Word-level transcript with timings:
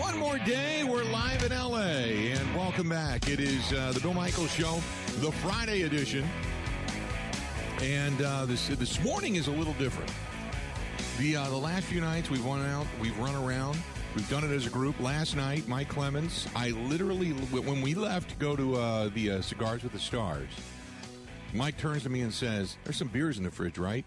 One 0.00 0.18
more 0.18 0.38
day, 0.38 0.82
we're 0.82 1.04
live 1.04 1.44
in 1.44 1.52
LA, 1.52 1.76
and 1.76 2.56
welcome 2.56 2.88
back. 2.88 3.28
It 3.28 3.38
is 3.38 3.70
uh, 3.74 3.92
the 3.92 4.00
Bill 4.00 4.14
Michaels 4.14 4.50
Show, 4.50 4.80
the 5.18 5.30
Friday 5.30 5.82
edition, 5.82 6.26
and 7.82 8.22
uh, 8.22 8.46
this 8.46 8.68
this 8.68 8.98
morning 9.04 9.34
is 9.34 9.48
a 9.48 9.50
little 9.50 9.74
different. 9.74 10.10
The 11.18 11.36
uh, 11.36 11.50
the 11.50 11.56
last 11.56 11.84
few 11.84 12.00
nights 12.00 12.30
we've 12.30 12.44
run 12.46 12.64
out, 12.64 12.86
we've 12.98 13.16
run 13.18 13.34
around, 13.44 13.78
we've 14.16 14.28
done 14.30 14.42
it 14.42 14.50
as 14.50 14.66
a 14.66 14.70
group. 14.70 14.98
Last 15.00 15.36
night, 15.36 15.68
Mike 15.68 15.90
Clemens, 15.90 16.48
I 16.56 16.70
literally 16.70 17.32
when 17.32 17.82
we 17.82 17.92
left 17.94 18.30
to 18.30 18.36
go 18.36 18.56
to 18.56 18.76
uh, 18.76 19.10
the 19.12 19.32
uh, 19.32 19.42
Cigars 19.42 19.82
with 19.82 19.92
the 19.92 19.98
Stars, 19.98 20.48
Mike 21.52 21.76
turns 21.76 22.04
to 22.04 22.08
me 22.08 22.22
and 22.22 22.32
says, 22.32 22.78
"There's 22.84 22.96
some 22.96 23.08
beers 23.08 23.36
in 23.36 23.44
the 23.44 23.50
fridge, 23.50 23.76
right?" 23.76 24.06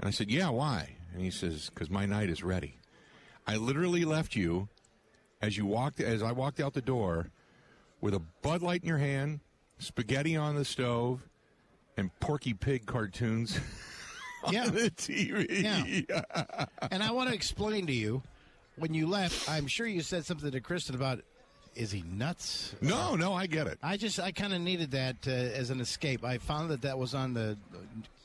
And 0.00 0.08
I 0.08 0.10
said, 0.10 0.32
"Yeah, 0.32 0.48
why?" 0.48 0.96
And 1.14 1.22
he 1.22 1.30
says, 1.30 1.70
"Because 1.72 1.90
my 1.90 2.06
night 2.06 2.28
is 2.28 2.42
ready." 2.42 2.74
I 3.46 3.56
literally 3.56 4.04
left 4.04 4.34
you 4.34 4.68
as 5.42 5.56
you 5.56 5.66
walked 5.66 6.00
as 6.00 6.22
I 6.22 6.32
walked 6.32 6.60
out 6.60 6.72
the 6.72 6.80
door 6.80 7.26
with 8.00 8.14
a 8.14 8.22
Bud 8.42 8.62
Light 8.62 8.82
in 8.82 8.88
your 8.88 8.98
hand, 8.98 9.40
spaghetti 9.78 10.36
on 10.36 10.54
the 10.54 10.64
stove, 10.64 11.20
and 11.96 12.10
Porky 12.20 12.54
Pig 12.54 12.86
cartoons 12.86 13.58
Yeah. 14.50 14.64
on 14.64 14.74
the 14.74 14.90
TV. 14.90 15.62
Yeah. 15.62 16.64
and 16.90 17.00
I 17.02 17.10
want 17.12 17.28
to 17.28 17.34
explain 17.34 17.86
to 17.86 17.92
you 17.92 18.22
when 18.76 18.92
you 18.94 19.06
left, 19.06 19.48
I'm 19.48 19.66
sure 19.68 19.86
you 19.86 20.00
said 20.00 20.24
something 20.24 20.50
to 20.50 20.60
Kristen 20.60 20.94
about 20.94 21.20
is 21.76 21.90
he 21.92 22.02
nuts? 22.02 22.74
No, 22.82 23.14
no, 23.14 23.32
I 23.32 23.46
get 23.46 23.66
it. 23.66 23.78
I 23.82 23.96
just 23.96 24.18
I 24.20 24.30
kind 24.32 24.52
of 24.52 24.60
needed 24.60 24.90
that 24.90 25.16
uh, 25.26 25.30
as 25.30 25.70
an 25.70 25.80
escape. 25.80 26.24
I 26.24 26.38
found 26.38 26.70
that 26.70 26.82
that 26.82 26.98
was 26.98 27.14
on 27.14 27.32
the 27.34 27.56
uh, 27.72 27.76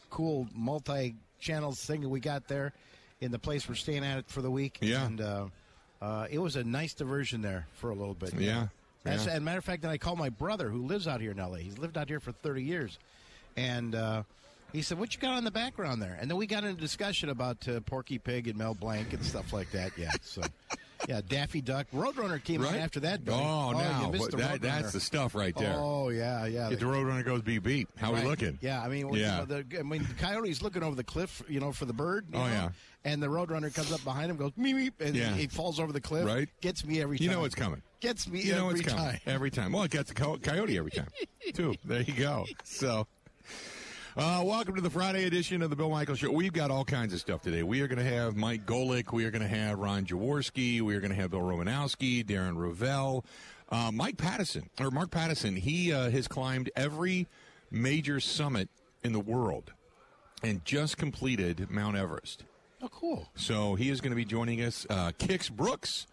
cool 0.10 0.48
multi-channel 0.54 1.72
thing 1.74 2.02
that 2.02 2.10
we 2.10 2.20
got 2.20 2.48
there 2.48 2.74
in 3.22 3.32
the 3.32 3.40
place 3.40 3.70
we're 3.70 3.76
staying 3.76 4.04
at 4.04 4.28
for 4.30 4.42
the 4.42 4.52
week. 4.52 4.80
Yeah. 4.82 5.06
and 5.06 5.22
uh, 5.22 5.46
uh, 6.02 6.28
it 6.30 6.40
was 6.40 6.56
a 6.56 6.64
nice 6.64 6.94
diversion 6.94 7.42
there 7.42 7.68
for 7.76 7.90
a 7.90 7.96
little 7.96 8.14
bit. 8.14 8.34
Yeah, 8.34 8.68
yeah. 9.06 9.12
as 9.12 9.28
a 9.28 9.40
matter 9.40 9.58
of 9.58 9.66
fact, 9.66 9.82
then 9.82 9.92
I 9.92 9.98
called 9.98 10.20
my 10.20 10.30
brother 10.30 10.70
who 10.70 10.86
lives 10.86 11.08
out 11.08 11.22
here 11.22 11.32
in 11.32 11.40
L.A. 11.40 11.60
He's 11.60 11.78
lived 11.78 11.98
out 11.98 12.08
here 12.08 12.20
for 12.20 12.32
30 12.32 12.64
years, 12.64 12.98
and. 13.56 13.96
Uh, 13.96 14.24
he 14.74 14.82
said, 14.82 15.00
"What 15.00 15.16
you 15.16 15.22
got 15.22 15.32
on 15.32 15.46
the 15.46 15.52
background 15.52 16.02
there?" 16.02 16.18
And 16.20 16.30
then 16.30 16.38
we 16.38 16.46
got 16.46 16.66
into 16.66 16.80
discussion 16.80 17.30
about 17.30 17.66
uh, 17.70 17.80
Porky 17.80 18.20
Pig 18.20 18.50
and 18.50 18.58
Mel 18.58 18.74
Blanc 18.74 19.14
and 19.14 19.24
stuff 19.24 19.54
like 19.54 19.72
that. 19.72 19.92
Yeah, 19.98 20.12
so 20.22 20.42
yeah, 21.08 21.22
Daffy 21.28 21.62
Duck, 21.62 21.88
Roadrunner 21.94 22.44
came 22.44 22.62
Right 22.62 22.76
after 22.76 23.00
that. 23.02 23.24
buddy. 23.26 23.38
Oh, 23.42 23.68
oh 23.68 23.72
you 23.72 23.78
now 23.78 24.10
missed 24.12 24.32
the 24.32 24.38
that, 24.38 24.62
that's 24.62 24.92
the 24.94 25.00
stuff 25.00 25.36
right 25.36 25.56
there. 25.56 25.76
Oh 25.78 26.10
yeah, 26.10 26.46
yeah. 26.46 26.70
Get 26.70 26.80
the 26.80 26.86
Roadrunner 26.86 27.24
goes 27.26 27.42
beep 27.42 27.64
beep. 27.64 27.90
How 27.98 28.14
Right. 28.14 28.24
we 28.24 28.30
looking? 28.30 28.58
Yeah, 28.62 28.82
I 28.82 28.88
mean, 28.88 29.14
Yeah. 29.14 29.42
you 29.42 29.48
know, 29.48 29.64
the, 29.64 29.80
I 29.80 29.84
mean, 29.84 30.04
the 30.08 30.14
coyote's 30.16 30.62
looking 30.62 30.84
over 30.84 30.96
the 30.96 31.04
cliff, 31.04 31.42
you 31.48 31.60
know, 31.60 31.72
for 31.72 31.86
the 31.86 31.94
bird. 31.94 32.26
Oh, 32.34 32.40
know, 32.40 32.46
yeah. 32.46 32.70
and 33.06 33.22
the 33.22 33.28
roadrunner 33.28 33.74
comes 33.74 33.92
up 33.92 34.04
behind 34.04 34.30
him, 34.32 34.38
goes 34.38 34.52
meep, 34.54 34.76
meep, 34.76 34.92
and 35.00 35.16
Yeah. 35.16 35.34
he 35.34 35.48
falls 35.48 35.80
over 35.80 35.92
the 35.94 36.02
cliff. 36.02 36.26
Right. 36.26 36.50
gets 36.62 36.84
me 36.86 37.02
every 37.02 37.18
time. 37.18 37.26
You 37.26 37.32
know 37.32 37.44
it's 37.46 37.56
coming. 37.56 37.82
Gets 38.00 38.28
me 38.28 38.42
You 38.42 38.54
know 38.56 38.68
every 38.70 38.80
it's 38.82 38.90
coming 38.90 39.06
time. 39.06 39.20
every 39.26 39.50
time. 39.52 39.72
Well, 39.72 39.84
it 39.84 39.92
gets 39.92 40.12
a 40.12 40.14
coyote 40.14 40.78
every 40.78 40.92
time 40.92 41.08
too. 41.54 41.76
There 41.86 42.02
you 42.02 42.14
go. 42.14 42.46
So. 42.64 43.08
Uh, 44.18 44.42
welcome 44.44 44.74
to 44.74 44.82
the 44.82 44.90
Friday 44.90 45.26
edition 45.26 45.62
of 45.62 45.70
the 45.70 45.76
Bill 45.76 45.92
Michael 45.92 46.16
Show. 46.16 46.32
We've 46.32 46.52
got 46.52 46.72
all 46.72 46.84
kinds 46.84 47.14
of 47.14 47.20
stuff 47.20 47.44
today. 47.44 47.62
We 47.62 47.82
are 47.82 47.88
going 47.88 48.04
to 48.04 48.12
have 48.12 48.36
Mike 48.36 48.66
Golic. 48.66 49.14
We 49.14 49.26
are 49.26 49.30
going 49.30 49.44
to 49.44 49.48
have 49.48 49.78
Ron 49.78 50.06
Jaworski. 50.06 50.82
We 50.82 50.96
are 50.96 51.00
going 51.00 51.12
to 51.12 51.16
have 51.16 51.30
Bill 51.30 51.42
Romanowski, 51.42 52.26
Darren 52.26 52.58
Ravel, 52.58 53.24
uh, 53.70 53.92
Mike 53.94 54.18
Pattison, 54.18 54.72
or 54.80 54.90
Mark 54.90 55.12
Pattison. 55.12 55.56
He 55.56 55.94
uh, 55.94 56.10
has 56.10 56.28
climbed 56.28 56.72
every 56.76 57.28
major 57.70 58.20
summit 58.20 58.70
in 59.04 59.14
the 59.14 59.20
world 59.20 59.72
and 60.42 60.66
just 60.66 60.98
completed 60.98 61.70
Mount 61.70 61.96
Everest. 61.96 62.44
Oh, 62.82 62.90
cool. 62.90 63.30
So 63.36 63.76
he 63.76 63.92
is 63.92 64.02
going 64.02 64.14
to 64.14 64.18
be 64.18 64.26
joining 64.26 64.64
us. 64.64 64.88
Uh, 64.90 65.12
Kix 65.20 65.52
Brooks, 65.52 66.08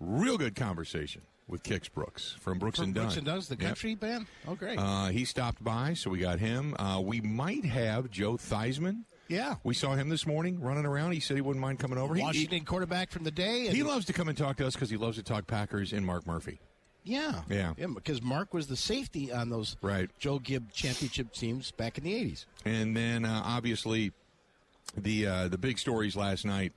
real 0.00 0.38
good 0.38 0.56
conversation 0.56 1.20
with 1.46 1.62
Kix 1.62 1.92
Brooks 1.92 2.34
from 2.40 2.58
Brooks 2.58 2.78
From 2.78 2.86
and 2.86 2.94
Dunn. 2.94 3.04
Brooks 3.04 3.16
and 3.18 3.26
Dunns, 3.26 3.48
the 3.48 3.56
Yep. 3.56 3.66
country 3.66 3.94
band. 3.94 4.26
Oh, 4.48 4.54
great. 4.54 4.78
Uh, 4.78 5.08
he 5.08 5.24
stopped 5.24 5.62
by, 5.62 5.94
so 5.94 6.10
we 6.10 6.18
got 6.18 6.38
him. 6.38 6.74
Uh, 6.78 7.00
we 7.04 7.20
might 7.20 7.64
have 7.64 8.10
Joe 8.10 8.34
Theismann. 8.38 9.04
yeah. 9.28 9.56
We 9.62 9.74
saw 9.74 9.94
him 9.94 10.08
this 10.08 10.26
morning 10.26 10.60
running 10.60 10.86
around. 10.86 11.12
He 11.12 11.20
said 11.20 11.36
he 11.36 11.40
wouldn't 11.42 11.60
mind 11.60 11.78
coming 11.78 11.98
over. 11.98 12.14
He- 12.14 12.22
Washington 12.22 12.64
quarterback 12.64 13.10
from 13.10 13.24
the 13.24 13.30
day. 13.30 13.60
He, 13.62 13.66
and- 13.68 13.76
he 13.76 13.82
loves 13.82 14.06
to 14.06 14.12
come 14.12 14.28
and 14.28 14.36
talk 14.38 14.56
to 14.56 14.66
us 14.66 14.74
because 14.74 14.88
he 14.90 14.96
loves 14.96 15.16
to 15.18 15.22
talk 15.22 15.46
Packers 15.46 15.92
and 15.92 16.04
Mark 16.06 16.26
Murphy. 16.26 16.60
yeah, 17.06 17.42
Yeah. 17.50 17.74
because 17.94 18.22
Mark 18.22 18.54
was 18.54 18.66
the 18.68 18.76
safety 18.76 19.30
on 19.30 19.50
those 19.50 19.76
Right. 19.82 20.08
Joe 20.18 20.38
Gibb 20.38 20.72
championship 20.72 21.32
teams 21.34 21.70
back 21.72 21.98
in 21.98 22.04
the 22.04 22.14
'80s. 22.14 22.46
And 22.64 22.96
then 22.96 23.26
uh, 23.26 23.42
obviously 23.44 24.12
the 24.96 25.26
uh, 25.26 25.48
the 25.48 25.58
big 25.58 25.78
stories 25.78 26.16
last 26.16 26.44
night 26.46 26.72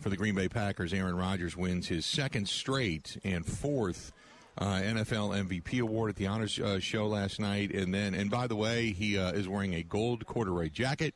for 0.00 0.08
the 0.08 0.16
Green 0.16 0.34
Bay 0.34 0.48
Packers. 0.48 0.92
Aaron 0.92 1.14
Rodgers 1.16 1.56
wins 1.56 1.88
his 1.88 2.04
second 2.06 2.48
straight 2.48 3.18
and 3.24 3.44
fourth 3.46 4.12
uh, 4.58 4.64
NFL 4.82 5.46
MVP 5.48 5.80
award 5.80 6.10
at 6.10 6.16
the 6.16 6.26
honors 6.26 6.58
uh, 6.58 6.78
show 6.80 7.06
last 7.06 7.38
night. 7.40 7.72
And 7.72 7.94
then, 7.94 8.14
and 8.14 8.30
by 8.30 8.46
the 8.46 8.56
way, 8.56 8.92
he 8.92 9.18
uh, 9.18 9.32
is 9.32 9.48
wearing 9.48 9.74
a 9.74 9.82
gold 9.82 10.26
corduroy 10.26 10.68
jacket 10.68 11.14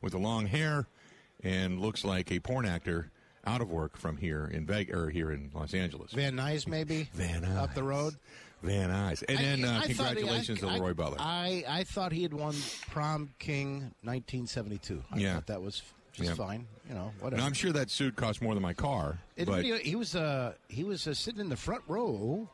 with 0.00 0.12
the 0.12 0.18
long 0.18 0.46
hair 0.46 0.86
and 1.42 1.80
looks 1.80 2.04
like 2.04 2.30
a 2.32 2.40
porn 2.40 2.66
actor 2.66 3.10
out 3.44 3.60
of 3.60 3.70
work 3.70 3.96
from 3.96 4.16
here 4.16 4.46
in 4.52 4.66
Vegas 4.66 4.94
or 4.94 5.10
here 5.10 5.32
in 5.32 5.50
Los 5.54 5.74
Angeles. 5.74 6.12
Van 6.12 6.34
Nuys, 6.36 6.66
maybe 6.68 7.08
Van 7.14 7.44
up 7.44 7.74
the 7.74 7.82
road. 7.82 8.14
Van 8.62 8.90
Nuys. 8.90 9.24
And 9.28 9.38
then 9.38 9.64
I- 9.64 9.68
uh, 9.68 9.78
I 9.80 9.80
thought 9.80 9.88
he- 9.88 9.94
congratulations 9.94 10.62
I- 10.62 10.66
to 10.68 10.74
Leroy 10.74 10.94
Butler. 10.94 11.16
I, 11.18 11.64
I 11.68 11.84
thought 11.84 12.12
he 12.12 12.22
had 12.22 12.34
won 12.34 12.54
prom 12.90 13.30
king 13.38 13.92
1972. 14.02 15.02
I 15.10 15.16
Yeah. 15.18 15.34
thought 15.34 15.46
that 15.46 15.62
was 15.62 15.82
just 16.12 16.30
Yeah. 16.30 16.34
fine. 16.34 16.66
You 16.88 16.94
know, 16.94 17.12
whatever. 17.20 17.40
now 17.40 17.46
I'm 17.46 17.52
sure 17.52 17.72
that 17.72 17.90
suit 17.90 18.16
cost 18.16 18.42
more 18.42 18.54
than 18.54 18.62
my 18.62 18.74
car, 18.74 19.18
It- 19.36 19.46
but 19.46 19.64
he, 19.64 19.76
he 19.78 19.94
was 19.96 20.14
uh, 20.16 20.54
he 20.68 20.84
was 20.84 21.06
uh, 21.06 21.14
sitting 21.14 21.40
in 21.40 21.48
the 21.48 21.56
front 21.56 21.82
row 21.86 22.48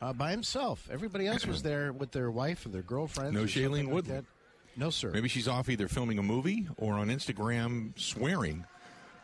uh, 0.00 0.12
by 0.12 0.30
himself. 0.30 0.88
Everybody 0.90 1.26
else 1.26 1.46
was 1.46 1.62
there 1.62 1.92
with 1.92 2.10
their 2.12 2.30
wife 2.30 2.64
or 2.66 2.70
their 2.70 2.82
girlfriend. 2.82 3.34
No 3.34 3.44
Shailene 3.44 3.84
like 3.84 3.94
Woodley? 3.94 4.20
No, 4.76 4.88
sir. 4.90 5.10
Maybe 5.10 5.28
she's 5.28 5.46
off 5.48 5.68
either 5.68 5.86
filming 5.88 6.18
a 6.18 6.22
movie 6.22 6.66
or 6.78 6.94
on 6.94 7.08
Instagram 7.08 7.98
swearing. 7.98 8.64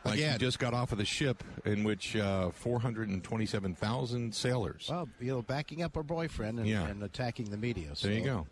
Like 0.05 0.19
she 0.19 0.23
Again. 0.25 0.39
just 0.39 0.59
got 0.61 0.75
off 0.75 0.93
of 0.93 0.99
the 0.99 1.05
ship 1.05 1.43
in 1.65 1.83
which 1.85 2.15
uh, 2.15 2.51
427,000 2.51 4.35
sailors. 4.35 4.87
Well, 4.91 5.09
you 5.21 5.33
know, 5.33 5.43
backing 5.43 5.83
up 5.83 5.95
her 5.97 6.03
boyfriend 6.03 6.59
and, 6.59 6.69
Yeah. 6.69 6.87
and 6.87 7.03
attacking 7.03 7.51
the 7.51 7.57
media. 7.57 7.91
So, 7.95 8.09
There 8.09 8.17
you 8.19 8.25
go. 8.25 8.47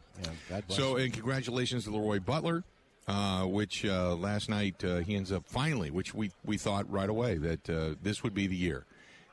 Yeah, 0.50 0.60
So, 0.68 0.96
and 0.96 1.12
congratulations 1.12 1.84
to 1.84 1.90
Leroy 1.90 2.20
Butler, 2.20 2.64
uh, 3.08 3.44
which 3.44 3.84
uh, 3.84 4.14
last 4.14 4.48
night 4.48 4.82
uh, 4.84 4.96
he 4.98 5.14
ends 5.14 5.30
up 5.32 5.44
finally, 5.46 5.90
which 5.90 6.14
we, 6.14 6.30
we 6.44 6.56
thought 6.56 6.90
right 6.90 7.08
away 7.08 7.36
that 7.36 7.70
uh, 7.70 7.94
this 8.02 8.22
would 8.22 8.34
be 8.34 8.46
the 8.46 8.56
year. 8.56 8.84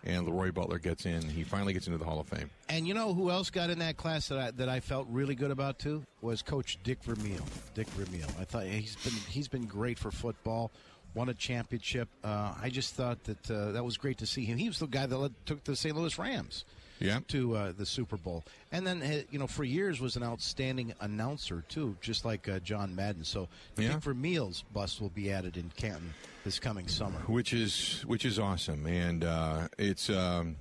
And 0.06 0.26
Leroy 0.26 0.52
Butler 0.52 0.80
gets 0.80 1.06
in. 1.06 1.22
He 1.22 1.44
finally 1.44 1.72
gets 1.72 1.88
into 1.88 1.98
the 1.98 2.04
Hall 2.04 2.20
of 2.20 2.28
Fame. 2.28 2.50
And 2.68 2.86
you 2.86 2.94
know 2.94 3.14
who 3.14 3.32
else 3.32 3.50
got 3.50 3.70
in 3.70 3.80
that 3.80 3.96
class 3.96 4.28
that 4.28 4.38
I 4.38 4.52
that 4.52 4.68
I 4.68 4.82
felt 4.82 5.08
really 5.10 5.34
good 5.34 5.50
about 5.50 5.80
too 5.80 6.04
was 6.22 6.42
Coach 6.42 6.78
Dick 6.84 7.02
Vermeil. 7.04 7.46
Dick 7.74 7.88
Vermeil. 7.92 8.28
I 8.38 8.44
thought 8.44 8.66
he's 8.66 8.98
been 8.98 9.14
he's 9.30 9.48
been 9.48 9.66
great 9.66 9.98
for 9.98 10.12
football. 10.12 10.72
Won 11.14 11.30
a 11.30 11.34
championship. 11.34 12.10
Uh, 12.22 12.54
I 12.62 12.70
just 12.70 12.96
thought 12.96 13.24
that 13.24 13.50
uh, 13.50 13.72
that 13.72 13.86
was 13.86 13.96
great 13.96 14.18
to 14.18 14.26
see 14.26 14.44
him. 14.44 14.58
He 14.58 14.68
was 14.68 14.80
the 14.80 14.88
guy 14.88 15.06
that 15.06 15.32
took 15.46 15.64
the 15.64 15.76
St. 15.76 15.96
Louis 15.96 16.18
Rams 16.20 16.66
Yeah. 17.00 17.20
to 17.30 17.56
uh, 17.56 17.72
the 17.78 17.86
Super 17.86 18.16
Bowl, 18.18 18.44
and 18.72 18.86
then 18.88 19.02
uh, 19.02 19.22
you 19.30 19.40
know 19.40 19.48
for 19.48 19.64
years 19.64 20.00
was 20.00 20.16
an 20.16 20.24
outstanding 20.24 20.94
announcer 21.02 21.64
too, 21.68 21.98
just 22.02 22.24
like 22.26 22.48
uh, 22.48 22.60
John 22.60 22.96
Madden. 22.96 23.24
So 23.26 23.50
the 23.76 23.84
Yeah. 23.84 23.94
Dick 23.94 24.04
Vermeil's 24.04 24.64
bust 24.74 25.02
will 25.02 25.10
be 25.10 25.32
added 25.32 25.58
in 25.58 25.72
Canton 25.76 26.14
this 26.46 26.60
coming 26.60 26.88
summer. 26.88 27.20
which 27.28 27.54
is 27.54 28.04
which 28.08 28.24
is 28.26 28.40
awesome, 28.40 28.86
and 28.88 29.24
uh, 29.24 29.68
it's 29.78 30.10
um, 30.10 30.56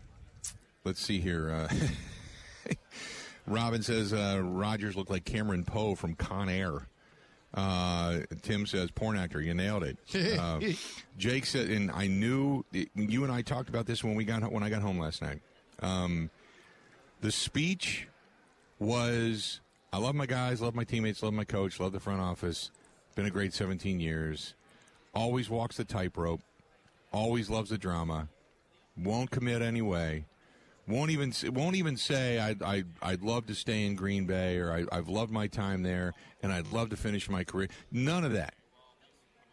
let's 0.85 1.01
see 1.01 1.21
here. 1.21 1.51
Uh, 1.51 2.75
Robin 3.47 3.83
says 3.83 4.13
uh, 4.13 4.41
Rodgers 4.43 4.97
looked 4.97 5.11
like 5.11 5.25
Cameron 5.25 5.65
Poe 5.65 5.95
from 5.95 6.15
Con 6.15 6.49
Air. 6.49 6.87
Uh, 7.55 8.21
Tim 8.41 8.65
says 8.67 8.91
porn 8.91 9.17
actor. 9.19 9.41
You 9.41 9.53
nailed 9.55 9.83
it. 9.85 9.99
Uh, 10.41 10.61
Jake 11.19 11.45
said, 11.45 11.69
and 11.69 11.91
I 11.91 12.07
knew 12.07 12.65
you 12.73 13.23
and 13.25 13.33
I 13.33 13.43
talked 13.43 13.69
about 13.69 13.85
this 13.87 14.03
when 14.03 14.15
we 14.15 14.25
got 14.25 14.51
when 14.51 14.63
I 14.63 14.71
got 14.71 14.81
home 14.83 14.99
last 14.99 15.21
night. 15.23 15.41
Um, 15.83 16.31
the 17.21 17.33
speech 17.33 18.09
was 18.79 19.61
I 19.93 19.99
love 19.99 20.15
my 20.15 20.27
guys, 20.27 20.63
love 20.63 20.75
my 20.75 20.85
teammates, 20.85 21.23
love 21.23 21.35
my 21.35 21.45
coach, 21.45 21.79
love 21.79 21.93
the 21.93 22.01
front 22.01 22.21
office. 22.21 22.71
Been 23.15 23.27
a 23.27 23.31
great 23.31 23.53
17 23.53 24.01
years. 24.01 24.55
Always 25.15 25.51
walks 25.51 25.77
the 25.77 25.85
tightrope. 25.85 26.41
Always 27.13 27.51
loves 27.51 27.69
the 27.69 27.77
drama. 27.77 28.29
Won't 28.97 29.31
commit 29.31 29.61
anyway. 29.61 30.25
Won't 30.89 31.11
even 31.11 31.33
won't 31.53 31.77
even 31.77 31.97
say 31.97 32.39
I'd, 32.39 32.63
I'd, 32.63 32.87
I'd 33.01 33.23
love 33.23 33.47
to 33.47 33.55
stay 33.55 33.85
in 33.87 33.95
Green 33.95 34.25
Bay 34.25 34.59
or 34.59 34.73
I, 34.73 34.97
I've 34.97 35.09
loved 35.09 35.31
my 35.31 35.47
time 35.47 35.83
there 35.83 36.13
and 36.43 36.53
I'd 36.53 36.73
love 36.73 36.91
to 36.91 36.97
finish 36.97 37.29
my 37.31 37.45
career. 37.45 37.69
None 37.91 38.25
of 38.25 38.33
that. 38.33 38.55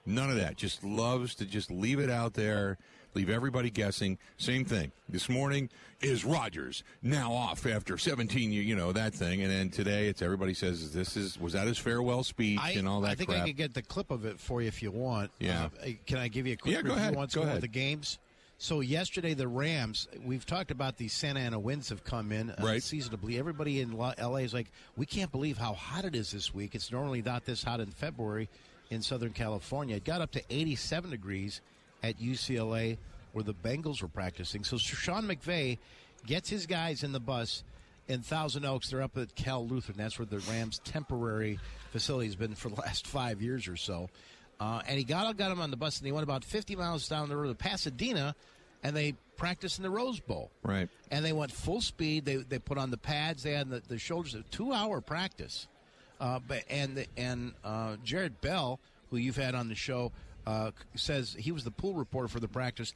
None 0.05 0.29
of 0.29 0.37
that. 0.37 0.55
Just 0.55 0.83
loves 0.83 1.35
to 1.35 1.45
just 1.45 1.69
leave 1.69 1.99
it 1.99 2.09
out 2.09 2.33
there, 2.33 2.77
leave 3.13 3.29
everybody 3.29 3.69
guessing. 3.69 4.17
Same 4.37 4.65
thing. 4.65 4.91
This 5.07 5.29
morning 5.29 5.69
is 6.01 6.23
Rodgers 6.23 6.83
now 7.01 7.31
off 7.33 7.65
after 7.65 7.97
17 7.97 8.51
years, 8.51 8.65
you 8.65 8.75
know, 8.75 8.91
that 8.93 9.13
thing. 9.13 9.41
And 9.41 9.51
then 9.51 9.69
today 9.69 10.07
it's 10.07 10.21
everybody 10.21 10.53
says 10.53 10.93
this 10.93 11.17
is, 11.17 11.39
was 11.39 11.53
that 11.53 11.67
his 11.67 11.77
farewell 11.77 12.23
speech 12.23 12.59
I, 12.61 12.71
and 12.71 12.87
all 12.87 13.01
that 13.01 13.11
I 13.11 13.15
think 13.15 13.29
crap? 13.29 13.43
I 13.43 13.47
could 13.47 13.57
get 13.57 13.73
the 13.73 13.81
clip 13.81 14.11
of 14.11 14.25
it 14.25 14.39
for 14.39 14.61
you 14.61 14.67
if 14.67 14.81
you 14.83 14.91
want. 14.91 15.31
Yeah. 15.39 15.69
Uh, 15.83 15.89
can 16.05 16.17
I 16.17 16.27
give 16.27 16.47
you 16.47 16.53
a 16.53 16.57
quick 16.57 16.75
Yeah, 16.75 16.81
go 16.81 16.93
ahead. 16.93 17.15
once 17.15 17.35
Go 17.35 17.41
ahead. 17.41 17.55
of 17.55 17.61
the 17.61 17.67
games? 17.67 18.19
So 18.61 18.81
yesterday, 18.81 19.33
the 19.33 19.47
Rams. 19.47 20.07
We've 20.25 20.45
talked 20.45 20.69
about 20.69 20.97
the 20.97 21.07
Santa 21.07 21.39
Ana 21.39 21.57
winds 21.57 21.87
have 21.89 22.03
come 22.03 22.31
in 22.33 22.51
uh, 22.51 22.55
Right. 22.61 22.83
seasonably. 22.83 23.39
Everybody 23.39 23.79
in 23.79 23.93
LA 23.97 24.37
is 24.39 24.53
like, 24.53 24.67
we 24.97 25.05
can't 25.05 25.31
believe 25.31 25.57
how 25.57 25.73
hot 25.73 26.03
it 26.03 26.13
is 26.13 26.31
this 26.31 26.53
week. 26.53 26.75
It's 26.75 26.91
normally 26.91 27.21
not 27.21 27.45
this 27.45 27.63
hot 27.63 27.79
in 27.79 27.87
February 27.89 28.49
in 28.89 29.01
Southern 29.01 29.31
California. 29.31 29.95
It 29.95 30.03
got 30.03 30.19
up 30.19 30.31
to 30.31 30.41
87 30.49 31.09
degrees 31.11 31.61
at 32.03 32.19
UCLA 32.19 32.97
where 33.33 33.43
the 33.43 33.53
Bengals 33.53 34.01
were 34.01 34.07
practicing. 34.07 34.63
So 34.63 34.77
Sean 34.77 35.23
McVay 35.23 35.77
gets 36.25 36.49
his 36.49 36.65
guys 36.65 37.03
in 37.03 37.11
the 37.11 37.19
bus 37.19 37.63
in 38.07 38.21
Thousand 38.21 38.65
Oaks. 38.65 38.89
They're 38.89 39.01
up 39.01 39.17
at 39.17 39.35
Cal 39.35 39.65
Lutheran. 39.65 39.97
That's 39.97 40.17
where 40.17 40.25
the 40.25 40.39
Rams' 40.39 40.79
temporary 40.83 41.59
facility 41.91 42.27
has 42.27 42.35
been 42.35 42.55
for 42.55 42.69
the 42.69 42.81
last 42.81 43.07
five 43.07 43.41
years 43.41 43.67
or 43.67 43.75
so. 43.75 44.09
Uh, 44.59 44.81
and 44.87 44.97
he 44.97 45.05
got 45.05 45.37
got 45.37 45.51
him 45.51 45.61
on 45.61 45.71
the 45.71 45.77
bus, 45.77 45.99
and 45.99 46.07
they 46.07 46.11
went 46.11 46.23
about 46.23 46.43
50 46.43 46.75
miles 46.75 47.07
down 47.07 47.29
the 47.29 47.37
road 47.37 47.47
to 47.47 47.55
Pasadena, 47.55 48.35
and 48.83 48.95
they 48.95 49.15
practiced 49.37 49.77
in 49.79 49.83
the 49.83 49.89
Rose 49.89 50.19
Bowl. 50.19 50.51
Right. 50.63 50.89
And 51.11 51.23
they 51.23 51.31
went 51.31 51.51
full 51.51 51.79
speed. 51.79 52.25
They 52.25 52.37
they 52.37 52.59
put 52.59 52.77
on 52.77 52.91
the 52.91 52.97
pads. 52.97 53.43
They 53.43 53.53
had 53.53 53.69
the, 53.69 53.81
the 53.87 53.97
shoulders. 53.97 54.35
A 54.35 54.41
two 54.51 54.73
hour 54.73 54.99
practice. 54.99 55.67
Uh, 56.19 56.39
but 56.45 56.63
and 56.69 57.05
and 57.15 57.53
uh, 57.63 57.95
Jared 58.03 58.41
Bell, 58.41 58.81
who 59.09 59.17
you've 59.17 59.37
had 59.37 59.55
on 59.55 59.69
the 59.69 59.75
show, 59.75 60.11
uh, 60.45 60.71
says 60.95 61.35
he 61.37 61.51
was 61.51 61.63
the 61.63 61.71
pool 61.71 61.93
reporter 61.93 62.27
for 62.27 62.39
the 62.39 62.47
practice. 62.47 62.93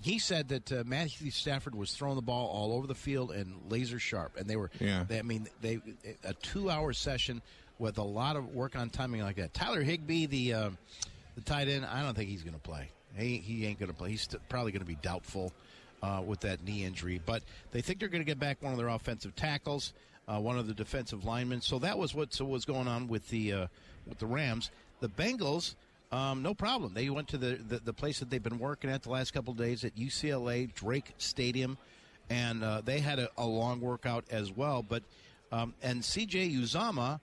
He 0.00 0.18
said 0.18 0.48
that 0.48 0.72
uh, 0.72 0.82
Matthew 0.86 1.30
Stafford 1.30 1.74
was 1.74 1.92
throwing 1.92 2.16
the 2.16 2.22
ball 2.22 2.48
all 2.48 2.72
over 2.74 2.86
the 2.86 2.94
field 2.94 3.30
and 3.30 3.54
laser 3.68 3.98
sharp, 3.98 4.36
and 4.36 4.48
they 4.48 4.56
were. 4.56 4.70
Yeah. 4.78 5.04
They, 5.08 5.18
I 5.18 5.22
mean, 5.22 5.48
they 5.62 5.80
a 6.24 6.34
two 6.34 6.70
hour 6.70 6.92
session 6.92 7.40
with 7.78 7.98
a 7.98 8.02
lot 8.02 8.36
of 8.36 8.54
work 8.54 8.76
on 8.76 8.90
timing 8.90 9.22
like 9.22 9.36
that. 9.36 9.54
Tyler 9.54 9.82
Higbee, 9.82 10.26
the 10.26 10.52
uh, 10.54 10.70
the 11.34 11.40
tight 11.42 11.68
end, 11.68 11.86
I 11.86 12.02
don't 12.02 12.14
think 12.14 12.28
he's 12.28 12.42
going 12.42 12.54
to 12.54 12.60
play. 12.60 12.90
He 13.16 13.38
he 13.38 13.66
ain't 13.66 13.78
going 13.78 13.90
to 13.90 13.96
play. 13.96 14.10
He's 14.10 14.22
st- 14.22 14.46
probably 14.48 14.72
going 14.72 14.80
to 14.80 14.86
be 14.86 14.98
doubtful 15.02 15.52
uh, 16.02 16.22
with 16.24 16.40
that 16.40 16.62
knee 16.64 16.84
injury. 16.84 17.20
But 17.24 17.42
they 17.72 17.80
think 17.80 17.98
they're 17.98 18.08
going 18.08 18.22
to 18.22 18.26
get 18.26 18.38
back 18.38 18.62
one 18.62 18.72
of 18.72 18.78
their 18.78 18.88
offensive 18.88 19.34
tackles, 19.34 19.92
uh, 20.28 20.38
one 20.38 20.58
of 20.58 20.66
the 20.66 20.74
defensive 20.74 21.24
linemen. 21.24 21.60
So 21.60 21.78
that 21.80 21.98
was 21.98 22.14
what 22.14 22.34
so 22.34 22.44
was 22.44 22.64
going 22.64 22.88
on 22.88 23.08
with 23.08 23.28
the 23.28 23.52
uh, 23.52 23.66
with 24.06 24.18
the 24.18 24.26
Rams. 24.26 24.70
The 25.00 25.08
Bengals, 25.08 25.74
um, 26.12 26.42
no 26.42 26.54
problem. 26.54 26.94
They 26.94 27.10
went 27.10 27.28
to 27.28 27.38
the, 27.38 27.56
the 27.56 27.78
the 27.78 27.92
place 27.92 28.20
that 28.20 28.30
they've 28.30 28.42
been 28.42 28.58
working 28.58 28.90
at 28.90 29.02
the 29.02 29.10
last 29.10 29.32
couple 29.32 29.52
of 29.52 29.58
days 29.58 29.84
at 29.84 29.96
UCLA 29.96 30.72
Drake 30.72 31.12
Stadium, 31.18 31.78
and 32.30 32.62
uh, 32.62 32.80
they 32.84 33.00
had 33.00 33.18
a, 33.18 33.28
a 33.36 33.46
long 33.46 33.80
workout 33.80 34.24
as 34.30 34.52
well. 34.52 34.82
But 34.82 35.02
um, 35.50 35.74
and 35.82 36.02
CJ 36.02 36.56
Uzomah 36.56 37.20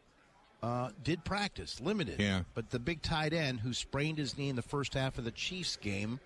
uh, 0.62 0.89
did 1.03 1.24
practice, 1.24 1.80
limited. 1.81 2.19
Yeah. 2.19 2.44
But 2.53 2.69
the 2.69 2.80
big 2.80 3.01
tight 3.01 3.33
end 3.33 3.59
who 3.59 3.74
sprained 3.74 4.18
his 4.18 4.38
knee 4.38 4.50
in 4.50 4.56
the 4.56 4.62
first 4.62 4.94
half 4.94 5.18
of 5.18 5.25
the 5.25 5.31
Chiefs 5.31 5.75
game 5.75 6.19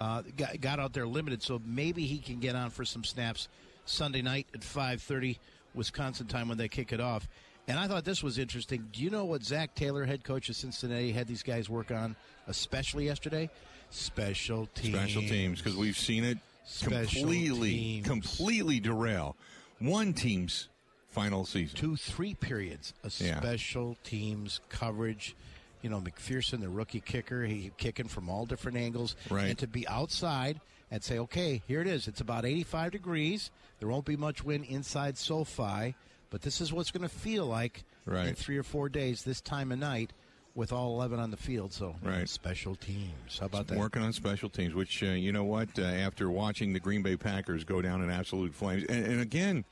uh, 0.00 0.22
got, 0.36 0.60
got 0.60 0.78
out 0.80 0.92
there 0.92 1.06
limited, 1.06 1.42
so 1.42 1.60
maybe 1.64 2.06
he 2.06 2.18
can 2.18 2.40
get 2.40 2.56
on 2.56 2.70
for 2.70 2.84
some 2.84 3.04
snaps 3.04 3.48
Sunday 3.84 4.22
night 4.22 4.46
at 4.54 4.60
5:30 4.60 5.38
Wisconsin 5.74 6.26
time 6.26 6.48
when 6.48 6.58
they 6.58 6.68
kick 6.68 6.92
it 6.92 7.00
off. 7.00 7.28
And 7.70 7.78
I 7.78 7.86
thought 7.86 8.04
this 8.04 8.22
was 8.22 8.36
interesting. 8.38 8.88
Do 8.92 9.00
you 9.02 9.10
know 9.10 9.24
what 9.24 9.44
Zac 9.44 9.74
Taylor, 9.76 10.04
head 10.04 10.24
coach 10.24 10.48
of 10.48 10.56
Cincinnati, 10.56 11.12
had 11.12 11.28
these 11.28 11.42
guys 11.44 11.70
work 11.70 11.90
on, 11.92 12.16
especially 12.48 13.04
yesterday? 13.06 13.48
Special 13.90 14.66
teams. 14.74 14.94
Special 14.94 15.22
teams 15.22 15.58
because 15.62 15.76
we've 15.76 15.96
seen 15.96 16.24
it 16.24 16.38
Special 16.64 17.20
completely, 17.22 17.70
teams. 17.70 18.06
completely 18.06 18.80
derail 18.80 19.36
one 19.78 20.12
team's 20.12 20.68
final 21.10 21.44
season. 21.44 21.76
two, 21.76 21.96
three 21.96 22.34
periods 22.34 22.92
of 23.02 23.18
Yeah. 23.20 23.40
special 23.40 23.96
teams 24.04 24.60
coverage. 24.68 25.34
You 25.82 25.90
know, 25.90 26.00
McPherson, 26.00 26.60
the 26.60 26.68
rookie 26.68 27.00
kicker, 27.00 27.44
he 27.44 27.70
kicking 27.78 28.06
from 28.08 28.28
all 28.28 28.46
different 28.46 28.76
angles. 28.78 29.16
Right. 29.30 29.46
And 29.48 29.58
to 29.58 29.66
be 29.66 29.86
outside 29.88 30.60
and 30.90 31.02
say, 31.02 31.18
okay, 31.20 31.62
here 31.66 31.80
it 31.80 31.86
is. 31.86 32.06
It's 32.08 32.20
about 32.20 32.44
85 32.44 32.92
degrees. 32.92 33.50
There 33.78 33.88
won't 33.88 34.04
be 34.04 34.16
much 34.16 34.44
wind 34.44 34.66
inside 34.66 35.16
SoFi, 35.16 35.94
but 36.30 36.42
this 36.42 36.60
is 36.60 36.72
what's 36.72 36.90
going 36.90 37.02
to 37.02 37.08
feel 37.14 37.44
like 37.46 37.84
in 38.28 38.34
three 38.34 38.56
or 38.56 38.62
four 38.62 38.88
days 38.88 39.22
this 39.24 39.40
time 39.40 39.72
of 39.72 39.78
night 39.78 40.12
with 40.54 40.72
all 40.72 40.94
11 40.94 41.18
on 41.20 41.30
the 41.30 41.36
field. 41.36 41.72
So, 41.72 41.94
Right. 42.02 42.28
special 42.28 42.74
teams. 42.74 43.38
How 43.38 43.46
about 43.46 43.66
that? 43.68 43.78
Working 43.78 44.02
on 44.02 44.12
special 44.12 44.48
teams, 44.48 44.74
which 44.74 45.02
uh, 45.02 45.06
you 45.06 45.32
know 45.32 45.44
what? 45.44 45.68
Uh, 45.78 45.82
after 45.82 46.30
watching 46.30 46.72
the 46.72 46.80
Green 46.80 47.02
Bay 47.02 47.16
Packers 47.16 47.64
go 47.64 47.80
down 47.82 48.02
in 48.02 48.10
absolute 48.10 48.54
flames, 48.54 48.84
and, 48.88 49.04
and 49.04 49.20
again, 49.20 49.64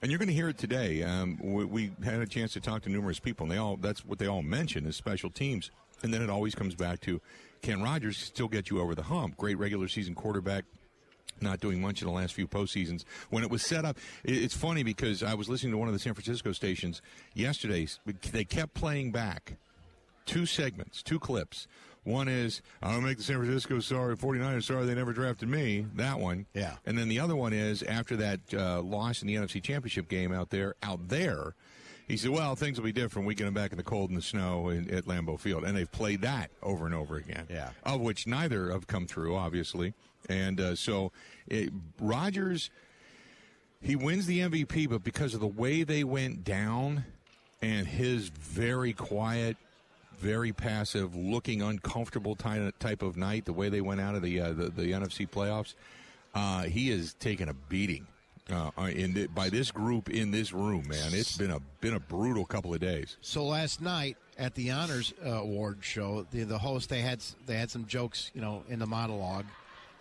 and 0.00 0.10
you're 0.10 0.18
going 0.18 0.28
to 0.28 0.34
hear 0.34 0.48
it 0.48 0.58
today. 0.58 1.02
Um, 1.02 1.38
we, 1.42 1.64
we 1.64 1.92
had 2.04 2.20
a 2.20 2.26
chance 2.26 2.52
to 2.54 2.60
talk 2.60 2.82
to 2.82 2.88
numerous 2.88 3.20
people, 3.20 3.44
and 3.44 3.52
they 3.52 3.58
all—that's 3.58 4.04
what 4.04 4.18
they 4.18 4.26
all 4.26 4.42
mention 4.42 4.86
is 4.86 4.96
special 4.96 5.30
teams. 5.30 5.70
And 6.02 6.12
then 6.12 6.22
it 6.22 6.30
always 6.30 6.54
comes 6.56 6.74
back 6.74 7.00
to 7.02 7.20
Ken 7.60 7.80
Rodgers 7.82 8.16
still 8.16 8.48
get 8.48 8.68
you 8.70 8.80
over 8.80 8.94
the 8.96 9.04
hump. 9.04 9.36
Great 9.36 9.58
regular 9.58 9.86
season 9.86 10.16
quarterback, 10.16 10.64
not 11.42 11.60
doing 11.60 11.80
much 11.80 12.02
in 12.02 12.08
the 12.08 12.14
last 12.14 12.34
few 12.34 12.46
postseasons. 12.46 13.04
When 13.30 13.42
it 13.42 13.50
was 13.50 13.62
set 13.62 13.84
up, 13.84 13.98
it's 14.24 14.56
funny 14.56 14.82
because 14.82 15.22
I 15.22 15.34
was 15.34 15.48
listening 15.48 15.72
to 15.72 15.78
one 15.78 15.88
of 15.88 15.94
the 15.94 16.00
San 16.00 16.14
Francisco 16.14 16.52
stations 16.52 17.02
yesterday. 17.34 17.86
They 18.32 18.44
kept 18.44 18.74
playing 18.74 19.12
back 19.12 19.56
two 20.26 20.46
segments, 20.46 21.02
two 21.02 21.18
clips. 21.18 21.66
One 22.04 22.26
is, 22.26 22.62
I 22.82 22.92
don't 22.92 23.04
make 23.04 23.18
the 23.18 23.22
San 23.22 23.36
Francisco 23.36 23.78
sorry, 23.78 24.16
49ers 24.16 24.64
sorry 24.64 24.86
they 24.86 24.94
never 24.94 25.12
drafted 25.12 25.48
me. 25.48 25.86
That 25.94 26.18
one. 26.18 26.46
Yeah. 26.52 26.76
And 26.84 26.98
then 26.98 27.08
the 27.08 27.20
other 27.20 27.36
one 27.36 27.52
is, 27.52 27.82
after 27.84 28.16
that 28.16 28.40
uh, 28.52 28.82
loss 28.82 29.22
in 29.22 29.28
the 29.28 29.36
NFC 29.36 29.62
Championship 29.62 30.08
game 30.08 30.32
out 30.32 30.50
there, 30.50 30.74
out 30.82 31.08
there, 31.08 31.54
he 32.08 32.16
said, 32.16 32.32
well, 32.32 32.56
things 32.56 32.78
will 32.78 32.84
be 32.84 32.92
different. 32.92 33.28
We 33.28 33.36
get 33.36 33.44
them 33.44 33.54
back 33.54 33.70
in 33.70 33.78
the 33.78 33.84
cold 33.84 34.10
and 34.10 34.18
the 34.18 34.22
snow 34.22 34.68
in, 34.68 34.92
at 34.92 35.04
Lambeau 35.04 35.38
Field. 35.38 35.64
And 35.64 35.76
they've 35.76 35.90
played 35.90 36.22
that 36.22 36.50
over 36.62 36.86
and 36.86 36.94
over 36.94 37.16
again. 37.16 37.46
Yeah. 37.48 37.70
Of 37.84 38.00
which 38.00 38.26
neither 38.26 38.72
have 38.72 38.88
come 38.88 39.06
through, 39.06 39.36
obviously. 39.36 39.94
And 40.28 40.60
uh, 40.60 40.74
so 40.74 41.12
it, 41.46 41.70
Rodgers, 42.00 42.70
he 43.80 43.96
wins 43.96 44.26
the 44.26 44.40
MVP, 44.40 44.88
but 44.88 45.02
because 45.02 45.34
of 45.34 45.40
the 45.40 45.46
way 45.46 45.82
they 45.82 46.04
went 46.04 46.44
down 46.44 47.04
and 47.60 47.86
his 47.86 48.28
very 48.28 48.92
quiet, 48.92 49.56
very 50.18 50.52
passive, 50.52 51.14
looking 51.14 51.62
uncomfortable 51.62 52.36
ty- 52.36 52.72
type 52.78 53.02
of 53.02 53.16
night, 53.16 53.44
the 53.44 53.52
way 53.52 53.68
they 53.68 53.80
went 53.80 54.00
out 54.00 54.14
of 54.14 54.22
the 54.22 54.40
uh, 54.40 54.52
the, 54.52 54.68
the 54.68 54.92
NFC 54.92 55.28
playoffs, 55.28 55.74
uh, 56.34 56.62
he 56.62 56.90
has 56.90 57.14
taken 57.14 57.48
a 57.48 57.54
beating. 57.54 58.06
Uh, 58.50 58.70
in 58.86 59.14
the, 59.14 59.26
by 59.28 59.48
this 59.48 59.70
group 59.70 60.10
in 60.10 60.30
this 60.30 60.52
room, 60.52 60.86
man, 60.88 61.10
it's 61.12 61.36
been 61.36 61.52
a 61.52 61.60
been 61.80 61.94
a 61.94 62.00
brutal 62.00 62.44
couple 62.44 62.74
of 62.74 62.80
days. 62.80 63.16
So 63.20 63.44
last 63.44 63.80
night 63.80 64.16
at 64.36 64.54
the 64.54 64.70
honors 64.72 65.14
uh, 65.24 65.30
award 65.30 65.78
show, 65.80 66.26
the 66.32 66.42
the 66.42 66.58
host 66.58 66.88
they 66.88 67.00
had 67.00 67.22
they 67.46 67.56
had 67.56 67.70
some 67.70 67.86
jokes, 67.86 68.30
you 68.34 68.40
know, 68.40 68.64
in 68.68 68.78
the 68.78 68.86
monologue, 68.86 69.46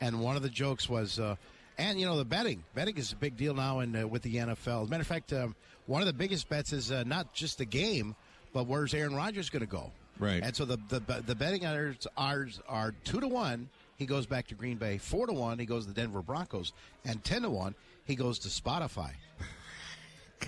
and 0.02 0.20
one 0.20 0.36
of 0.36 0.42
the 0.42 0.50
jokes 0.50 0.90
was, 0.90 1.20
uh, 1.20 1.36
and 1.78 2.00
you 2.00 2.06
know, 2.06 2.18
the 2.18 2.26
betting 2.26 2.64
betting 2.76 2.98
is 2.98 3.14
a 3.14 3.16
big 3.16 3.38
deal 3.38 3.54
now 3.54 3.80
in 3.80 3.96
uh, 3.96 4.08
with 4.08 4.24
the 4.24 4.36
NFL. 4.36 4.82
As 4.82 4.88
a 4.88 4.92
matter 4.92 5.02
of 5.02 5.08
fact, 5.08 5.32
um, 5.32 5.56
one 5.86 6.02
of 6.02 6.08
the 6.08 6.14
biggest 6.14 6.50
bets 6.50 6.74
is 6.74 6.92
uh, 6.92 7.04
not 7.06 7.34
just 7.34 7.60
the 7.60 7.66
game, 7.66 8.16
but 8.54 8.68
where's 8.68 8.94
Aaron 8.94 9.16
Rodgers 9.16 9.50
going 9.50 9.62
to 9.62 9.68
go? 9.68 9.92
Right. 10.20 10.44
And 10.44 10.56
so 10.56 10.66
the 10.66 10.78
the, 10.90 11.24
the 11.26 11.36
betting 11.36 11.66
odds 11.66 12.08
ours 12.18 12.60
are 12.68 12.94
two 13.06 13.20
to 13.22 13.28
one. 13.28 13.70
He 13.98 14.06
goes 14.06 14.26
back 14.26 14.48
to 14.48 14.56
Green 14.56 14.78
Bay. 14.78 14.98
Four 14.98 15.28
to 15.28 15.34
one. 15.34 15.60
He 15.60 15.66
goes 15.66 15.86
to 15.86 15.94
the 15.94 16.02
Denver 16.02 16.22
Broncos, 16.22 16.74
and 17.06 17.24
ten 17.24 17.44
to 17.44 17.50
one. 17.50 17.76
He 18.06 18.16
goes 18.16 18.40
to 18.40 18.50
Spotify. 18.50 19.12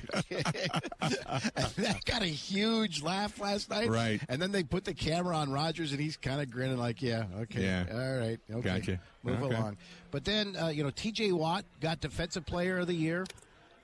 that 1.02 2.02
got 2.06 2.22
a 2.22 2.26
huge 2.28 3.02
laugh 3.02 3.40
last 3.40 3.70
night. 3.70 3.90
Right. 3.90 4.22
And 4.30 4.42
then 4.42 4.52
they 4.52 4.64
put 4.64 4.86
the 4.86 4.94
camera 4.94 5.36
on 5.36 5.52
Rodgers, 5.52 5.92
and 5.92 6.00
he's 6.02 6.18
kind 6.18 6.42
of 6.42 6.50
grinning, 6.52 6.78
like, 6.78 7.02
"Yeah, 7.02 7.26
okay, 7.42 7.64
Yeah. 7.64 7.86
all 7.92 8.18
right, 8.20 8.40
okay, 8.52 8.80
Gotcha. 8.80 9.00
move 9.24 9.42
Okay. 9.44 9.56
along." 9.56 9.78
But 10.12 10.26
then, 10.26 10.56
uh, 10.56 10.68
you 10.68 10.84
know, 10.84 10.92
T.J. 10.92 11.32
Watt 11.32 11.66
got 11.82 12.00
Defensive 12.02 12.46
Player 12.46 12.80
of 12.80 12.88
the 12.88 12.94
Year, 12.94 13.26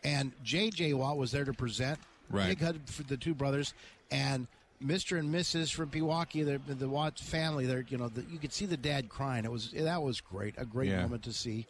and 0.04 0.32
J.J. 0.44 0.94
Watt 0.94 1.18
was 1.18 1.32
there 1.32 1.46
to 1.46 1.54
present. 1.54 2.00
Right. 2.30 2.50
Big 2.50 2.62
hug 2.62 2.88
for 2.88 3.04
the 3.04 3.18
two 3.18 3.34
brothers, 3.34 3.74
and 4.12 4.48
Mr. 4.84 5.18
and 5.20 5.34
Mrs. 5.34 5.74
from 5.74 5.89
Pewaukee, 5.89 6.46
the, 6.46 6.74
the 6.75 6.88
Watt 6.88 7.20
family. 7.20 7.66
There, 7.66 7.84
you 7.89 7.98
know, 7.98 8.08
the, 8.08 8.22
you 8.32 8.38
could 8.38 8.54
see 8.54 8.66
the 8.66 8.78
dad 8.78 9.10
crying. 9.10 9.46
It 9.46 9.51
was 9.51 9.72
that 9.72 10.01
was 10.04 10.22
great, 10.22 10.54
a 10.58 10.66
great 10.66 10.89
Yeah. 10.89 11.01
moment 11.01 11.24
to 11.24 11.34
see. 11.34 11.66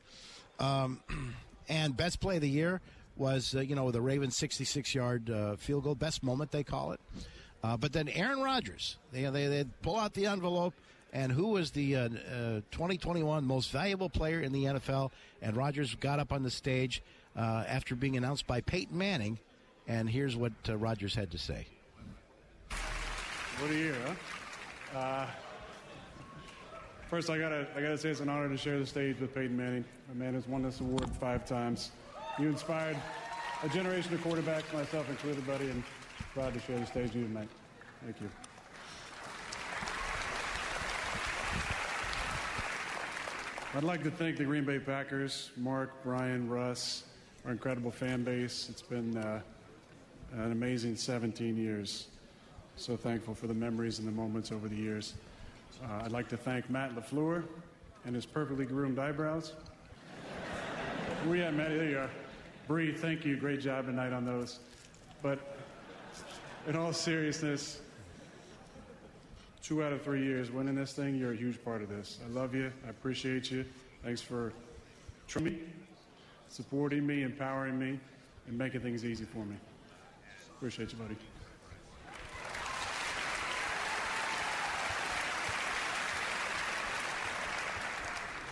Um, 0.59 0.99
and 1.69 1.95
best 1.95 2.19
play 2.19 2.35
of 2.35 2.41
the 2.41 2.49
year 2.49 2.81
was 3.19 3.55
uh, 3.55 3.59
you 3.61 3.75
know 3.75 3.91
the 3.91 4.01
Ravens 4.01 4.35
66 4.37 4.95
yard 4.95 5.29
uh, 5.29 5.55
field 5.57 5.83
goal, 5.83 5.95
best 5.95 6.23
moment 6.23 6.51
they 6.51 6.63
call 6.63 6.93
it. 6.93 6.99
Uh, 7.63 7.75
but 7.75 7.91
then 7.91 8.07
Aaron 8.09 8.39
Rodgers, 8.41 8.97
they 9.11 9.23
they 9.23 9.47
they 9.47 9.65
pull 9.81 9.97
out 9.97 10.13
the 10.13 10.25
envelope. 10.25 10.73
And 11.11 11.31
who 11.31 11.47
was 11.47 11.71
the 11.71 11.95
uh, 11.95 12.01
uh, 12.05 12.61
2021 12.69 13.43
most 13.43 13.71
valuable 13.71 14.11
player 14.11 14.41
in 14.41 14.51
the 14.51 14.65
NFL? 14.65 15.09
And 15.41 15.57
Rodgers 15.57 15.95
got 15.95 16.19
up 16.19 16.31
on 16.31 16.43
the 16.43 16.51
stage 16.51 17.01
uh, 17.35 17.63
after 17.67 17.95
being 17.95 18.15
announced 18.15 18.45
by 18.45 18.61
Peyton 18.61 18.95
Manning. 18.95 19.39
And 19.87 20.07
here's 20.07 20.35
what 20.35 20.51
Rodgers 20.67 21.15
had 21.15 21.31
to 21.31 21.39
say. 21.39 21.65
What 22.69 23.71
a 23.71 23.75
year, 23.75 23.95
huh? 24.05 24.99
Uh, 24.99 25.27
first, 27.09 27.29
I 27.29 27.39
gotta, 27.39 27.67
I 27.75 27.81
gotta 27.81 27.97
say 27.97 28.09
it's 28.09 28.19
an 28.19 28.29
honor 28.29 28.47
to 28.47 28.57
share 28.57 28.77
the 28.77 28.85
stage 28.85 29.19
with 29.19 29.33
Peyton 29.33 29.57
Manning. 29.57 29.83
A 30.11 30.15
man 30.15 30.35
who's 30.35 30.47
won 30.47 30.61
this 30.61 30.79
award 30.79 31.09
five 31.19 31.45
times. 31.45 31.91
You 32.39 32.47
inspired 32.47 32.95
a 33.63 33.69
generation 33.69 34.13
of 34.13 34.21
quarterbacks, 34.21 34.73
myself 34.73 35.09
included, 35.09 35.45
buddy, 35.45 35.69
and 35.69 35.83
proud 36.33 36.53
to 36.53 36.59
share 36.61 36.79
the 36.79 36.85
stage 36.85 37.07
with 37.07 37.15
you 37.15 37.27
made. 37.27 37.49
Thank 38.05 38.21
you. 38.21 38.29
I'd 43.75 43.83
like 43.83 44.03
to 44.03 44.11
thank 44.11 44.37
the 44.37 44.45
Green 44.45 44.63
Bay 44.63 44.79
Packers, 44.79 45.51
Mark, 45.57 45.91
Brian, 46.01 46.47
Russ, 46.47 47.03
our 47.43 47.51
incredible 47.51 47.91
fan 47.91 48.23
base. 48.23 48.67
It's 48.69 48.81
been 48.81 49.17
uh, 49.17 49.41
an 50.31 50.53
amazing 50.53 50.95
17 50.95 51.57
years. 51.57 52.07
So 52.77 52.95
thankful 52.95 53.35
for 53.35 53.47
the 53.47 53.53
memories 53.53 53.99
and 53.99 54.07
the 54.07 54.13
moments 54.13 54.53
over 54.53 54.69
the 54.69 54.77
years. 54.77 55.15
Uh, 55.83 56.03
I'd 56.05 56.13
like 56.13 56.29
to 56.29 56.37
thank 56.37 56.69
Matt 56.69 56.95
LaFleur 56.95 57.43
and 58.05 58.15
his 58.15 58.25
perfectly 58.25 58.65
groomed 58.65 58.97
eyebrows. 58.97 59.51
Where 61.25 61.35
you 61.35 61.43
at, 61.43 61.53
Matt? 61.53 61.71
There 61.71 61.89
you 61.89 61.97
are. 61.97 62.09
Bree, 62.69 62.91
thank 62.91 63.25
you. 63.25 63.35
Great 63.35 63.61
job 63.61 63.87
tonight 63.87 64.13
on 64.13 64.25
those. 64.25 64.59
But 65.23 65.39
in 66.67 66.75
all 66.75 66.93
seriousness, 66.93 67.81
two 69.63 69.83
out 69.83 69.91
of 69.91 70.03
three 70.03 70.23
years 70.23 70.51
winning 70.51 70.75
this 70.75 70.93
thing, 70.93 71.15
you're 71.15 71.31
a 71.31 71.35
huge 71.35 71.65
part 71.65 71.81
of 71.81 71.89
this. 71.89 72.19
I 72.23 72.29
love 72.31 72.53
you. 72.53 72.71
I 72.85 72.91
appreciate 72.91 73.49
you. 73.49 73.65
Thanks 74.03 74.21
for 74.21 74.53
me, 75.41 75.61
supporting 76.47 77.07
me, 77.07 77.23
empowering 77.23 77.79
me, 77.79 77.99
and 78.47 78.55
making 78.55 78.81
things 78.81 79.03
easy 79.03 79.25
for 79.25 79.43
me. 79.43 79.55
Appreciate 80.55 80.91
you, 80.91 80.99
buddy. 80.99 81.17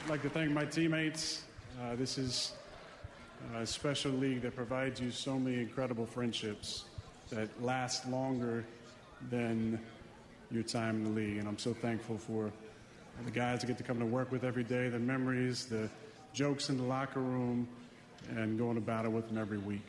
I'd 0.06 0.10
like 0.10 0.24
to 0.24 0.30
thank 0.32 0.50
my 0.50 0.66
teammates. 0.66 1.44
Uh, 1.80 1.96
this 1.96 2.18
is 2.18 2.54
a 3.56 3.66
special 3.66 4.12
league 4.12 4.42
that 4.42 4.56
provides 4.56 5.00
you 5.00 5.12
so 5.12 5.38
many 5.38 5.62
incredible 5.62 6.06
friendships 6.06 6.86
that 7.30 7.50
last 7.62 8.08
longer 8.08 8.66
than 9.30 9.80
your 10.52 10.64
time 10.64 10.96
in 10.98 11.04
the 11.04 11.10
league. 11.10 11.38
And 11.38 11.48
I'm 11.48 11.58
so 11.58 11.74
thankful 11.74 12.18
for 12.18 12.52
the 13.26 13.32
guys 13.32 13.64
I 13.64 13.68
get 13.68 13.78
to 13.78 13.84
come 13.84 14.00
to 14.00 14.06
work 14.06 14.32
with 14.32 14.44
every 14.44 14.64
day, 14.64 14.90
the 14.90 15.00
memories, 15.00 15.66
the 15.66 15.90
jokes 16.34 16.70
in 16.70 16.78
the 16.78 16.84
locker 16.84 17.20
room, 17.20 17.68
and 18.30 18.58
going 18.58 18.76
to 18.76 18.82
battle 18.82 19.12
with 19.12 19.28
them 19.28 19.38
every 19.38 19.58
week. 19.58 19.86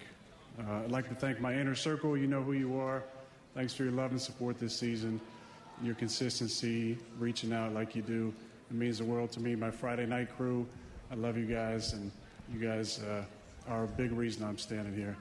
Uh, 0.59 0.85
I'd 0.85 0.91
like 0.91 1.09
to 1.09 1.15
thank 1.15 1.41
my 1.41 1.55
inner 1.55 1.75
circle. 1.75 2.17
You 2.17 2.27
know 2.27 2.43
who 2.43 2.53
you 2.53 2.79
are. 2.81 3.05
Thanks 3.55 3.75
for 3.75 3.85
your 3.85 3.93
love 3.93 4.11
and 4.11 4.21
support 4.21 4.59
this 4.59 4.77
season, 4.77 5.21
your 5.83 5.95
consistency, 5.95 6.99
reaching 7.19 7.53
out 7.53 7.75
like 7.75 7.95
you 7.95 8.03
do. 8.03 8.33
It 8.71 8.77
means 8.77 8.99
the 8.99 9.05
world 9.05 9.31
to 9.33 9.41
me. 9.41 9.55
My 9.55 9.71
Friday 9.71 10.07
night 10.07 10.35
crew, 10.37 10.67
I 11.11 11.15
love 11.15 11.37
you 11.37 11.47
guys, 11.47 11.93
and 11.93 12.11
you 12.53 12.61
guys 12.61 13.01
uh, 13.03 13.25
are 13.69 13.85
a 13.85 13.89
big 13.89 14.13
reason 14.13 14.45
I'm 14.45 14.59
standing 14.59 14.95
here. 14.95 15.17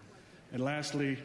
And 0.52 0.64
lastly, 0.64 1.18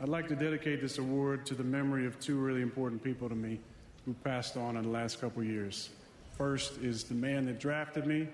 I'd 0.00 0.08
like 0.08 0.28
to 0.28 0.36
dedicate 0.36 0.80
this 0.80 0.98
award 0.98 1.46
to 1.46 1.54
the 1.54 1.64
memory 1.64 2.06
of 2.06 2.18
two 2.20 2.36
really 2.36 2.62
important 2.62 3.02
people 3.02 3.28
to 3.28 3.34
me 3.34 3.58
who 4.04 4.12
passed 4.24 4.56
on 4.56 4.76
in 4.76 4.82
the 4.82 4.90
last 4.90 5.20
couple 5.20 5.42
years. 5.42 5.90
First 6.36 6.78
is 6.78 7.04
the 7.04 7.14
man 7.14 7.46
that 7.46 7.58
drafted 7.58 8.06
me 8.06 8.28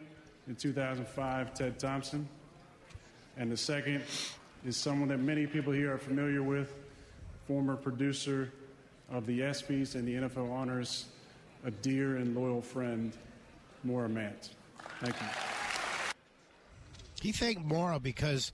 in 0.49 0.57
2005, 0.57 1.55
Ted 1.55 1.79
Thompson. 1.79 2.29
And 3.37 3.53
the 3.53 3.57
second 3.57 4.03
is 4.65 4.77
someone 4.77 5.09
that 5.11 5.21
many 5.21 5.47
people 5.47 5.73
here 5.73 5.95
are 5.95 5.99
familiar 5.99 6.43
with, 6.43 6.75
former 7.47 7.77
producer 7.77 8.53
of 9.11 9.27
the 9.27 9.41
ESPYs 9.41 9.95
and 9.95 10.07
the 10.07 10.15
NFL 10.29 10.51
Honors, 10.51 11.07
a 11.65 11.71
dear 11.71 12.17
and 12.17 12.35
loyal 12.35 12.63
friend, 12.63 13.13
Maura 13.85 14.09
Mandt. 14.09 14.51
Thank 15.01 15.15
you. 15.21 15.50
He 17.21 17.33
thanked 17.33 17.65
Maura 17.65 17.99
because 18.01 18.53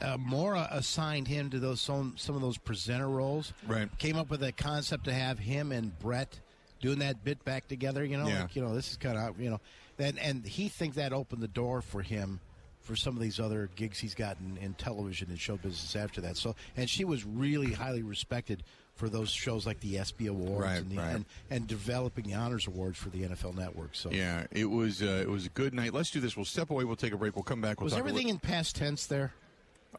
uh, 0.00 0.16
Maura 0.18 0.68
assigned 0.70 1.28
him 1.28 1.50
to 1.50 1.58
those 1.58 1.80
some, 1.80 2.14
some 2.16 2.34
of 2.34 2.40
those 2.42 2.58
presenter 2.58 3.08
roles. 3.08 3.52
Right. 3.66 3.88
Came 3.98 4.16
up 4.16 4.30
with 4.30 4.42
a 4.42 4.52
concept 4.52 5.04
to 5.04 5.12
have 5.12 5.38
him 5.38 5.72
and 5.72 5.96
Brett 5.98 6.38
doing 6.80 7.00
that 7.00 7.24
bit 7.24 7.44
back 7.44 7.66
together. 7.68 8.04
You 8.04 8.18
know, 8.18 8.28
Yeah. 8.28 8.42
like, 8.42 8.56
you 8.56 8.62
know, 8.62 8.74
this 8.74 8.90
is 8.90 8.96
kind 8.96 9.16
of 9.18 9.40
you 9.40 9.50
know, 9.50 9.60
and 9.98 10.18
and 10.18 10.44
he 10.46 10.68
thinks 10.68 10.96
that 10.96 11.12
opened 11.12 11.42
the 11.42 11.48
door 11.48 11.80
for 11.82 12.02
him 12.02 12.40
for 12.80 12.96
some 12.96 13.14
of 13.16 13.20
these 13.22 13.38
other 13.38 13.68
gigs 13.76 13.98
he's 13.98 14.14
gotten 14.14 14.56
in 14.62 14.72
television 14.74 15.28
and 15.28 15.38
show 15.38 15.56
business 15.56 15.94
after 15.94 16.20
that. 16.22 16.36
So, 16.36 16.54
and 16.76 16.88
she 16.88 17.04
was 17.04 17.24
really 17.24 17.72
highly 17.72 18.02
respected 18.02 18.62
for 18.98 19.08
those 19.08 19.30
shows 19.30 19.66
like 19.66 19.80
the 19.80 19.96
ESPY 19.98 20.26
Awards 20.26 20.64
Right, 20.64 20.78
and, 20.78 20.90
the, 20.90 20.96
right. 20.96 21.14
and 21.14 21.24
and 21.50 21.66
developing 21.66 22.24
the 22.24 22.34
honors 22.34 22.66
awards 22.66 22.98
for 22.98 23.08
the 23.10 23.22
NFL 23.22 23.56
Network. 23.56 23.94
So, 23.94 24.10
Yeah, 24.10 24.46
it 24.50 24.66
was 24.66 25.02
uh, 25.02 25.20
it 25.22 25.28
was 25.28 25.46
a 25.46 25.50
good 25.50 25.72
night. 25.72 25.94
Let's 25.94 26.10
do 26.10 26.20
this. 26.20 26.36
We'll 26.36 26.44
step 26.44 26.70
away. 26.70 26.84
We'll 26.84 26.96
take 26.96 27.12
a 27.12 27.16
break. 27.16 27.36
We'll 27.36 27.42
come 27.44 27.60
back. 27.60 27.80
We'll 27.80 27.86
was 27.86 27.94
everything 27.94 28.28
in 28.28 28.38
past 28.38 28.76
tense 28.76 29.06
there? 29.06 29.32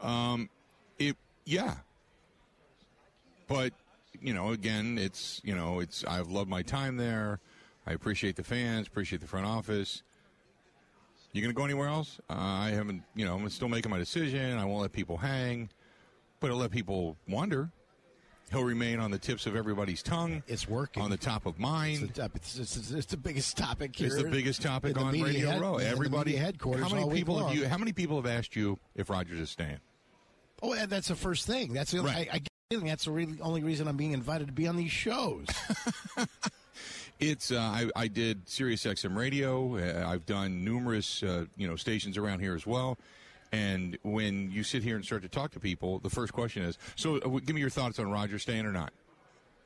Um, 0.02 0.50
it 1.00 1.16
yeah 1.46 1.78
but 3.48 3.74
you 4.22 4.34
know 4.34 4.52
again 4.52 4.98
it's 4.98 5.42
you 5.44 5.56
know 5.56 5.80
it's 5.80 6.06
i've 6.06 6.28
loved 6.28 6.50
my 6.50 6.62
time 6.62 6.96
there 6.98 7.40
i 7.88 7.94
appreciate 7.94 8.36
the 8.36 8.44
fans 8.44 8.88
appreciate 8.88 9.20
the 9.20 9.28
front 9.28 9.46
office 9.46 10.04
you 11.32 11.42
gonna 11.42 11.54
go 11.54 11.66
anywhere 11.66 11.88
else 11.88 12.20
uh, 12.30 12.36
i 12.38 12.70
haven't 12.70 13.02
you 13.16 13.26
know 13.26 13.36
i'm 13.36 13.50
still 13.50 13.70
making 13.70 13.90
my 13.90 13.98
decision 13.98 14.58
i 14.58 14.66
won't 14.66 14.82
let 14.82 14.92
people 14.92 15.18
hang 15.18 15.70
but 16.40 16.52
i'll 16.52 16.58
let 16.58 16.72
people 16.72 17.18
wonder 17.28 17.72
he'll 18.52 18.64
remain 18.64 19.00
on 19.00 19.12
the 19.12 19.18
tips 19.18 19.46
of 19.46 19.56
everybody's 19.56 20.02
tongue 20.04 20.42
It's 20.48 20.68
working. 20.68 21.04
on 21.04 21.10
the 21.10 21.18
top 21.18 21.46
of 21.46 21.60
mind 21.60 22.04
It's, 22.04 22.14
the- 22.18 22.32
it's, 22.36 22.58
it's, 22.78 22.92
it's 22.92 23.06
the 23.08 23.18
biggest 23.18 23.58
topic 23.58 23.96
here. 23.96 24.08
it's 24.08 24.18
the 24.18 24.30
biggest 24.30 24.62
topic 24.62 24.98
on 24.98 25.12
Radio 25.20 25.52
head- 25.52 25.62
Row. 25.62 25.78
Everybody, 25.78 26.36
headquarters. 26.36 26.88
How 26.88 26.96
many 26.96 27.10
people 27.14 27.46
have 27.46 27.56
you? 27.56 27.68
How 27.68 27.78
many 27.78 27.94
people 27.94 28.16
have 28.22 28.26
asked 28.30 28.56
you 28.56 28.80
if 28.96 29.10
Rodgers 29.10 29.40
is 29.40 29.50
staying? 29.50 29.78
Oh, 30.62 30.74
and 30.74 30.90
that's 30.90 31.08
the 31.08 31.16
first 31.16 31.46
thing. 31.48 31.74
That's 31.74 31.92
the 31.92 32.02
Right. 32.02 32.28
I, 32.32 32.36
I 32.36 32.40
get 32.40 32.44
the 32.70 32.76
feeling 32.76 32.88
that's 32.88 33.06
the 33.06 33.12
really, 33.12 33.40
only 33.42 33.64
reason 33.64 33.88
I'm 33.88 33.98
being 33.98 34.12
invited 34.12 34.48
to 34.48 34.54
be 34.54 34.68
on 34.68 34.76
these 34.76 34.92
shows. 34.92 35.46
It's 37.20 37.52
uh, 37.52 37.60
I, 37.60 37.90
I 37.98 38.08
did 38.08 38.48
Sirius 38.48 38.86
XM 38.86 39.18
radio. 39.18 39.76
Uh, 39.76 40.08
I've 40.08 40.26
done 40.26 40.64
numerous 40.64 41.22
uh, 41.22 41.46
you 41.58 41.68
know 41.68 41.76
stations 41.76 42.18
around 42.18 42.40
here 42.40 42.56
as 42.56 42.66
well. 42.66 42.98
And 43.52 43.98
when 44.04 44.52
you 44.52 44.64
sit 44.64 44.84
here 44.84 44.96
and 44.96 45.04
start 45.04 45.24
to 45.24 45.30
talk 45.30 45.52
to 45.52 45.60
people, 45.60 46.00
the 46.00 46.10
first 46.10 46.34
question 46.34 46.64
is, 46.64 46.78
"So, 46.96 47.18
uh, 47.18 47.28
give 47.40 47.56
me 47.56 47.62
your 47.62 47.70
thoughts 47.70 47.98
on 48.00 48.10
Roger 48.12 48.38
staying 48.38 48.66
or 48.66 48.72
not." 48.72 48.94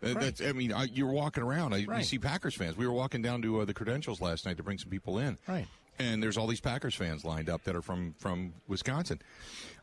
Uh, 0.01 0.13
That's. 0.13 0.41
I 0.41 0.51
mean, 0.53 0.71
I, 0.71 0.83
you're 0.85 1.11
walking 1.11 1.43
around. 1.43 1.73
I, 1.73 1.77
You 1.77 2.03
see 2.03 2.19
Packers 2.19 2.55
fans. 2.55 2.77
We 2.77 2.87
were 2.87 2.93
walking 2.93 3.21
down 3.21 3.41
to 3.41 3.61
uh, 3.61 3.65
the 3.65 3.73
credentials 3.73 4.21
last 4.21 4.45
night 4.45 4.57
to 4.57 4.63
bring 4.63 4.77
some 4.77 4.89
people 4.89 5.19
in. 5.19 5.37
Right. 5.47 5.67
And 5.99 6.23
there's 6.23 6.37
all 6.37 6.47
these 6.47 6.61
Packers 6.61 6.95
fans 6.95 7.23
lined 7.23 7.49
up 7.49 7.63
that 7.65 7.75
are 7.75 7.81
from 7.81 8.13
from 8.17 8.53
Wisconsin, 8.67 9.21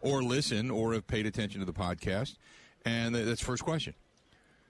or 0.01 0.23
listen 0.23 0.71
or 0.71 0.95
have 0.95 1.07
paid 1.07 1.27
attention 1.27 1.61
to 1.61 1.67
the 1.67 1.73
podcast. 1.73 2.37
And 2.85 3.15
th- 3.15 3.27
that's 3.27 3.41
the 3.41 3.47
first 3.47 3.65
question. 3.65 3.95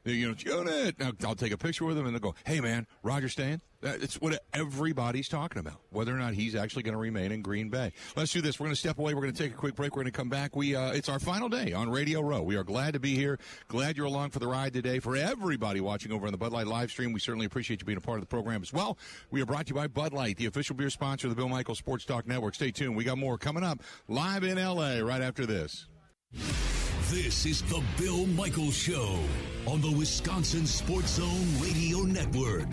You 0.05 0.29
know, 0.29 0.35
Jonah. 0.35 0.93
Now, 0.99 1.13
I'll 1.27 1.35
take 1.35 1.53
a 1.53 1.59
picture 1.59 1.85
with 1.85 1.97
them, 1.97 2.07
and 2.07 2.15
they'll 2.15 2.21
go, 2.21 2.35
"Hey, 2.45 2.61
man, 2.61 2.87
Roger 3.03 3.29
staying." 3.29 3.61
It's 3.83 4.17
what 4.17 4.43
everybody's 4.53 5.29
talking 5.29 5.59
about, 5.59 5.81
whether 5.89 6.15
or 6.15 6.19
not 6.19 6.35
he's 6.35 6.55
actually 6.55 6.83
going 6.83 6.93
to 6.93 6.99
remain 6.99 7.33
in 7.33 7.41
Green 7.41 7.71
Bay. 7.71 7.93
Let's 8.15 8.31
do 8.31 8.43
this. 8.43 8.61
We're 8.61 8.67
going 8.67 8.75
to 8.75 8.79
step 8.79 8.99
away. 8.99 9.15
We're 9.15 9.23
going 9.23 9.33
to 9.33 9.43
take 9.43 9.53
a 9.53 9.57
quick 9.57 9.75
break. 9.75 9.97
We're 9.97 10.03
going 10.03 10.13
to 10.13 10.17
come 10.17 10.29
back. 10.29 10.55
We 10.55 10.75
uh, 10.75 10.93
it's 10.93 11.09
our 11.09 11.19
final 11.19 11.49
day 11.49 11.73
on 11.73 11.91
Radio 11.91 12.21
Row. 12.21 12.43
We 12.43 12.57
are 12.57 12.65
glad 12.65 12.93
to 12.95 13.01
be 13.01 13.15
here. 13.15 13.39
Glad 13.69 13.97
you're 13.97 14.07
along 14.07 14.31
for 14.31 14.39
the 14.39 14.49
ride 14.49 14.73
today. 14.73 14.99
For 14.99 15.17
everybody 15.17 15.81
watching 15.81 16.13
over 16.13 16.27
on 16.27 16.33
the 16.33 16.39
Bud 16.39 16.53
Light 16.53 16.67
live 16.67 16.91
stream, 16.91 17.13
we 17.13 17.21
certainly 17.21 17.47
appreciate 17.47 17.81
you 17.81 17.87
being 17.87 17.99
a 17.99 18.03
part 18.03 18.19
of 18.19 18.23
the 18.23 18.29
program 18.29 18.63
as 18.63 18.73
well. 18.73 18.99
We 19.31 19.41
are 19.41 19.47
brought 19.47 19.67
to 19.67 19.71
you 19.71 19.77
by 19.77 19.87
Bud 19.87 20.13
Light, 20.13 20.37
the 20.37 20.47
official 20.47 20.77
beer 20.77 20.91
sponsor 20.91 21.27
of 21.27 21.31
the 21.31 21.37
Bill 21.37 21.49
Michael 21.49 21.75
Sports 21.75 22.05
Talk 22.05 22.27
Network. 22.27 22.55
Stay 22.55 22.71
tuned. 22.71 22.97
We 22.97 23.05
got 23.05 23.19
more 23.19 23.39
coming 23.39 23.65
up 23.65 23.83
live 24.09 24.45
in 24.45 24.59
LA 24.59 24.99
right 24.99 25.23
after 25.23 25.47
this. 25.47 25.87
This 27.11 27.45
is 27.45 27.63
the 27.63 27.83
Bill 27.99 28.25
Michaels 28.25 28.77
Show 28.77 29.19
on 29.67 29.81
the 29.81 29.91
Wisconsin 29.91 30.65
Sports 30.65 31.17
Zone 31.17 31.45
Radio 31.61 32.03
Network. 32.03 32.71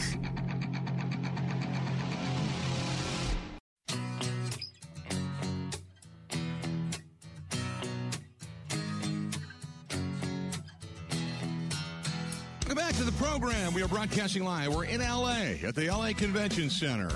Welcome 12.60 12.76
back 12.76 12.94
to 12.98 13.04
the 13.04 13.12
program. 13.18 13.74
We 13.74 13.82
are 13.82 13.88
broadcasting 13.88 14.44
live. 14.44 14.76
We're 14.76 14.86
in 14.86 15.02
LA 15.02 15.56
at 15.64 15.74
the 15.74 15.88
LA 15.90 16.14
Convention 16.14 16.70
Center, 16.70 17.10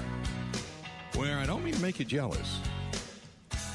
where 1.14 1.38
I 1.38 1.46
don't 1.46 1.64
mean 1.64 1.76
to 1.76 1.82
make 1.84 2.00
you 2.00 2.06
jealous, 2.06 2.58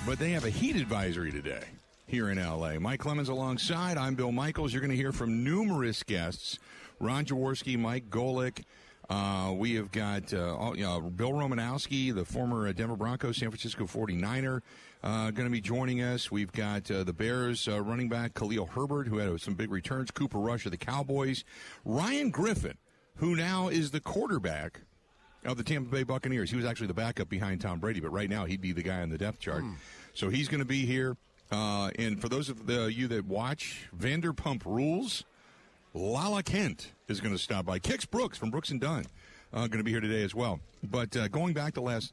but 0.04 0.18
they 0.18 0.30
have 0.32 0.44
a 0.44 0.50
heat 0.50 0.74
advisory 0.74 1.30
today 1.30 1.62
here 2.06 2.30
in 2.30 2.38
LA. 2.38 2.78
Mike 2.78 3.00
Clemens 3.00 3.28
alongside. 3.28 3.98
I'm 3.98 4.14
Bill 4.14 4.32
Michaels. 4.32 4.72
You're 4.72 4.80
going 4.80 4.90
to 4.90 4.96
hear 4.96 5.12
from 5.12 5.42
numerous 5.42 6.02
guests 6.02 6.58
Ron 7.00 7.24
Jaworski, 7.24 7.78
Mike 7.78 8.08
Golick. 8.10 8.62
Uh, 9.08 9.52
we 9.56 9.74
have 9.74 9.92
got 9.92 10.32
uh, 10.32 10.56
all, 10.56 10.76
you 10.76 10.84
know, 10.84 11.00
Bill 11.00 11.30
Romanowski, 11.30 12.14
the 12.14 12.24
former 12.24 12.68
uh, 12.68 12.72
Denver 12.72 12.96
Broncos, 12.96 13.36
San 13.36 13.50
Francisco 13.50 13.84
49er, 13.84 14.60
uh, 15.04 15.30
going 15.30 15.46
to 15.46 15.52
be 15.52 15.60
joining 15.60 16.00
us. 16.02 16.30
We've 16.30 16.50
got 16.50 16.90
uh, 16.90 17.04
the 17.04 17.12
Bears 17.12 17.68
uh, 17.68 17.80
running 17.82 18.08
back 18.08 18.34
Khalil 18.34 18.66
Herbert, 18.66 19.06
who 19.06 19.18
had 19.18 19.40
some 19.40 19.54
big 19.54 19.70
returns, 19.70 20.10
Cooper 20.10 20.38
Rush 20.38 20.64
of 20.64 20.72
the 20.72 20.78
Cowboys, 20.78 21.44
Ryan 21.84 22.30
Griffin, 22.30 22.78
who 23.16 23.36
now 23.36 23.68
is 23.68 23.92
the 23.92 24.00
quarterback 24.00 24.80
of 25.44 25.56
the 25.56 25.62
Tampa 25.62 25.90
Bay 25.90 26.02
Buccaneers. 26.02 26.50
He 26.50 26.56
was 26.56 26.64
actually 26.64 26.88
the 26.88 26.94
backup 26.94 27.28
behind 27.28 27.60
Tom 27.60 27.78
Brady, 27.78 28.00
but 28.00 28.10
right 28.10 28.28
now 28.28 28.44
he'd 28.44 28.60
be 28.60 28.72
the 28.72 28.82
guy 28.82 29.02
on 29.02 29.10
the 29.10 29.18
depth 29.18 29.38
chart. 29.38 29.62
So 30.14 30.30
he's 30.30 30.48
going 30.48 30.60
to 30.60 30.64
be 30.66 30.84
here. 30.86 31.16
Uh, 31.50 31.90
and 31.98 32.20
for 32.20 32.28
those 32.28 32.48
of 32.48 32.66
the, 32.66 32.92
you 32.92 33.06
that 33.08 33.24
watch 33.26 33.88
Vanderpump 33.96 34.64
Rules, 34.64 35.24
Lala 35.94 36.42
Kent 36.42 36.92
is 37.08 37.20
going 37.20 37.34
to 37.34 37.42
stop 37.42 37.66
by. 37.66 37.78
Kix 37.78 38.08
Brooks 38.08 38.36
from 38.36 38.50
Brooks 38.50 38.70
and 38.70 38.80
Dunn 38.80 39.06
uh, 39.52 39.60
going 39.60 39.78
to 39.78 39.84
be 39.84 39.92
here 39.92 40.00
today 40.00 40.22
as 40.22 40.34
well. 40.34 40.60
But 40.82 41.16
uh, 41.16 41.28
going 41.28 41.54
back 41.54 41.74
to 41.74 41.80
last 41.80 42.12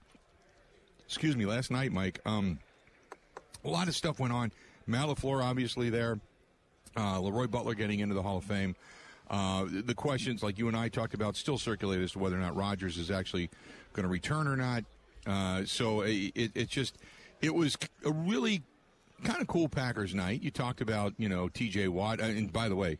excuse 1.05 1.35
me, 1.35 1.45
last 1.45 1.71
night, 1.71 1.91
Mike. 1.91 2.19
Um, 2.25 2.59
a 3.63 3.69
lot 3.69 3.87
of 3.87 3.95
stuff 3.95 4.19
went 4.19 4.33
on. 4.33 4.51
Matt 4.87 5.07
LaFleur, 5.07 5.43
obviously, 5.43 5.89
there. 5.89 6.19
Uh, 6.97 7.19
Leroy 7.19 7.47
Butler 7.47 7.75
getting 7.75 7.99
into 7.99 8.15
the 8.15 8.21
Hall 8.21 8.37
of 8.37 8.43
Fame. 8.43 8.75
Uh, 9.29 9.65
the 9.69 9.95
questions, 9.95 10.43
like 10.43 10.57
you 10.57 10.67
and 10.67 10.75
I 10.75 10.89
talked 10.89 11.13
about, 11.13 11.35
still 11.35 11.57
circulate 11.57 12.01
as 12.01 12.11
to 12.11 12.19
whether 12.19 12.35
or 12.35 12.39
not 12.39 12.55
Rodgers 12.55 12.97
is 12.97 13.09
actually 13.09 13.49
going 13.93 14.03
to 14.03 14.09
return 14.09 14.47
or 14.47 14.57
not. 14.57 14.83
Uh, 15.25 15.63
so 15.65 16.01
it, 16.01 16.31
it 16.35 16.67
just, 16.67 16.97
it 17.41 17.53
was 17.53 17.77
a 18.05 18.11
really 18.11 18.63
kind 19.23 19.41
of 19.41 19.47
cool 19.47 19.69
Packers 19.69 20.13
night. 20.13 20.41
You 20.41 20.51
talked 20.51 20.81
about, 20.81 21.13
you 21.17 21.29
know, 21.29 21.47
TJ 21.47 21.89
Watt. 21.89 22.21
Uh, 22.21 22.25
and 22.25 22.51
by 22.51 22.69
the 22.69 22.75
way, 22.75 22.99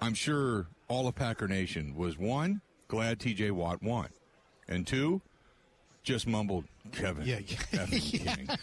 I'm 0.00 0.14
sure 0.14 0.66
all 0.88 1.06
of 1.06 1.14
Packer 1.14 1.48
Nation 1.48 1.94
was 1.94 2.18
one, 2.18 2.62
glad 2.88 3.18
TJ 3.18 3.52
Watt 3.52 3.82
won. 3.82 4.08
And 4.68 4.86
two, 4.86 5.20
just 6.02 6.26
mumbled 6.26 6.64
Kevin. 6.92 7.26
Yeah, 7.26 7.40
Kevin 7.40 7.98
King. 8.00 8.48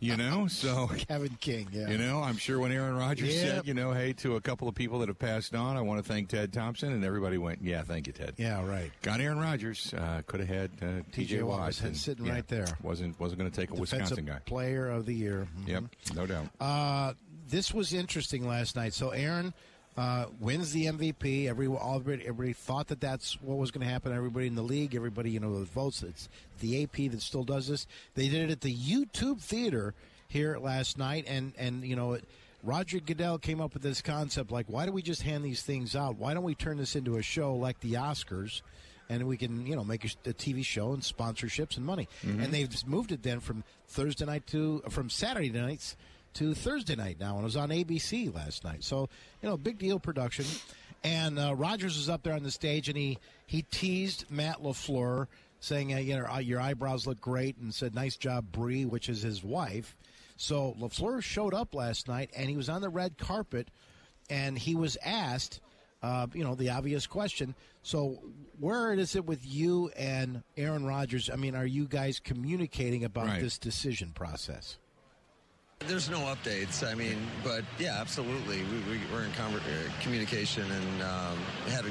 You 0.00 0.16
know, 0.18 0.48
so 0.48 0.88
Kevin 1.08 1.36
King. 1.40 1.66
Yeah. 1.72 1.88
you 1.88 1.96
know, 1.96 2.20
I'm 2.22 2.36
sure 2.36 2.58
when 2.60 2.72
Aaron 2.72 2.94
Rodgers 2.94 3.34
Yep. 3.34 3.46
said, 3.54 3.66
you 3.66 3.72
know, 3.72 3.92
hey, 3.92 4.12
to 4.14 4.36
a 4.36 4.40
couple 4.40 4.68
of 4.68 4.74
people 4.74 4.98
that 4.98 5.08
have 5.08 5.18
passed 5.18 5.54
on, 5.54 5.78
I 5.78 5.80
want 5.80 6.04
to 6.04 6.06
thank 6.06 6.28
Ted 6.28 6.52
Thompson, 6.52 6.92
and 6.92 7.02
everybody 7.04 7.38
went, 7.38 7.62
yeah, 7.62 7.82
thank 7.82 8.06
you, 8.06 8.12
Ted. 8.12 8.34
Yeah, 8.36 8.62
right. 8.66 8.90
Got 9.00 9.20
Aaron 9.20 9.38
Rodgers. 9.38 9.94
Uh, 9.94 10.20
could 10.26 10.40
have 10.40 10.48
had 10.48 10.70
uh, 10.82 10.86
T.J. 11.12 11.42
Watt 11.42 11.58
Watt 11.60 11.66
was 11.68 11.80
and, 11.80 11.96
sitting 11.96 12.26
yeah, 12.26 12.34
right 12.34 12.48
there. 12.48 12.66
Wasn't 12.82 13.18
wasn't 13.18 13.38
going 13.40 13.50
to 13.50 13.56
take 13.56 13.70
a 13.70 13.72
Defensive 13.76 14.00
Wisconsin 14.00 14.24
guy. 14.26 14.38
Player 14.44 14.90
of 14.90 15.06
the 15.06 15.14
Year. 15.14 15.48
Mhm. 15.62 15.68
Yep, 15.68 15.84
no 16.14 16.26
doubt. 16.26 16.46
Uh, 16.60 17.14
this 17.48 17.72
was 17.72 17.94
interesting 17.94 18.46
last 18.46 18.76
night. 18.76 18.92
So 18.92 19.08
Aaron 19.10 19.54
uh, 19.98 20.26
wins 20.38 20.72
the 20.72 20.86
MVP. 20.86 21.48
Every 21.48 21.66
everybody, 21.66 22.22
everybody 22.24 22.52
thought 22.52 22.86
that 22.86 23.00
that's 23.00 23.34
what 23.42 23.58
was 23.58 23.72
going 23.72 23.84
to 23.84 23.92
happen. 23.92 24.12
Everybody 24.12 24.46
in 24.46 24.54
the 24.54 24.62
league, 24.62 24.94
everybody 24.94 25.32
you 25.32 25.40
know 25.40 25.50
votes. 25.64 26.04
It's 26.04 26.28
the 26.60 26.84
AP 26.84 27.10
that 27.10 27.20
still 27.20 27.42
does 27.42 27.66
this. 27.66 27.88
They 28.14 28.28
did 28.28 28.48
it 28.48 28.52
at 28.52 28.60
the 28.60 28.74
YouTube 28.74 29.40
Theater 29.40 29.94
here 30.28 30.56
last 30.58 30.98
night, 30.98 31.24
and 31.26 31.52
and 31.58 31.84
you 31.84 31.96
know. 31.96 32.12
It, 32.14 32.24
Roger 32.64 32.98
Goodell 32.98 33.38
came 33.38 33.60
up 33.60 33.72
with 33.72 33.84
this 33.84 34.02
concept 34.02 34.50
like, 34.50 34.66
why 34.66 34.84
do 34.84 34.90
we 34.90 35.00
just 35.00 35.22
hand 35.22 35.44
these 35.44 35.62
things 35.62 35.94
out? 35.94 36.16
Why 36.16 36.34
don't 36.34 36.42
we 36.42 36.56
turn 36.56 36.76
this 36.76 36.96
into 36.96 37.16
a 37.16 37.22
show 37.22 37.54
like 37.54 37.78
the 37.80 37.92
Oscars? 37.94 38.62
and 39.08 39.26
we 39.26 39.36
can 39.36 39.64
you 39.64 39.76
know 39.76 39.84
make 39.84 40.04
a, 40.04 40.28
a 40.28 40.32
TV 40.34 40.64
show 40.64 40.92
and 40.92 41.02
sponsorships 41.02 41.76
and 41.76 41.86
money. 41.86 42.08
And 42.42 42.52
they've 42.52 42.68
moved 42.86 43.12
it 43.12 43.22
then 43.22 43.38
from 43.38 43.62
Thursday 43.86 44.26
night 44.26 44.46
to 44.48 44.82
from 44.90 45.08
Saturday 45.08 45.50
nights 45.50 45.96
to 46.34 46.54
Thursday 46.54 46.94
night 46.96 47.18
now, 47.18 47.32
and 47.34 47.40
it 47.40 47.44
was 47.44 47.56
on 47.56 47.70
ABC 47.70 48.32
last 48.34 48.64
night. 48.64 48.84
So 48.84 49.08
you 49.42 49.48
know, 49.48 49.56
big 49.56 49.78
deal 49.78 49.98
production. 49.98 50.44
And 51.04 51.38
uh, 51.38 51.54
Rodgers 51.54 51.96
was 51.96 52.08
up 52.08 52.22
there 52.24 52.34
on 52.34 52.42
the 52.42 52.50
stage, 52.50 52.88
and 52.88 52.98
he 52.98 53.18
he 53.46 53.62
teased 53.62 54.24
Matt 54.30 54.62
LaFleur, 54.62 55.28
saying, 55.60 55.94
uh, 55.94 55.98
"You 55.98 56.18
know, 56.18 56.26
uh, 56.26 56.38
your 56.38 56.60
eyebrows 56.60 57.06
look 57.06 57.20
great," 57.20 57.56
and 57.58 57.72
said, 57.74 57.94
"Nice 57.94 58.16
job, 58.16 58.46
Bree," 58.50 58.84
which 58.84 59.08
is 59.08 59.22
his 59.22 59.42
wife. 59.44 59.96
So 60.36 60.74
LaFleur 60.78 61.22
showed 61.22 61.54
up 61.54 61.74
last 61.74 62.08
night, 62.08 62.30
and 62.36 62.48
he 62.50 62.56
was 62.56 62.68
on 62.68 62.80
the 62.80 62.88
red 62.88 63.16
carpet, 63.18 63.68
and 64.30 64.58
he 64.58 64.74
was 64.74 64.96
asked, 65.04 65.60
uh, 66.02 66.26
you 66.34 66.44
know, 66.44 66.54
the 66.54 66.70
obvious 66.70 67.06
question. 67.06 67.54
So, 67.82 68.20
where 68.58 68.92
is 68.92 69.16
it 69.16 69.24
with 69.24 69.46
you 69.46 69.90
and 69.96 70.42
Aaron 70.56 70.84
Rodgers? 70.84 71.30
I 71.30 71.36
mean, 71.36 71.54
are 71.54 71.66
you 71.66 71.86
guys 71.86 72.20
communicating 72.20 73.02
about 73.04 73.26
Right. 73.26 73.40
this 73.40 73.56
decision 73.58 74.10
process? 74.12 74.78
There's 75.86 76.10
no 76.10 76.18
updates. 76.18 76.86
I 76.86 76.94
mean, 76.94 77.16
but 77.44 77.64
yeah, 77.78 77.98
absolutely. 78.00 78.58
We, 78.64 78.78
we, 78.90 79.00
we're 79.12 79.22
in 79.24 79.30
conver- 79.32 79.58
uh, 79.58 80.02
communication 80.02 80.64
and 80.70 81.02
um, 81.02 81.38
had 81.68 81.86
a 81.86 81.90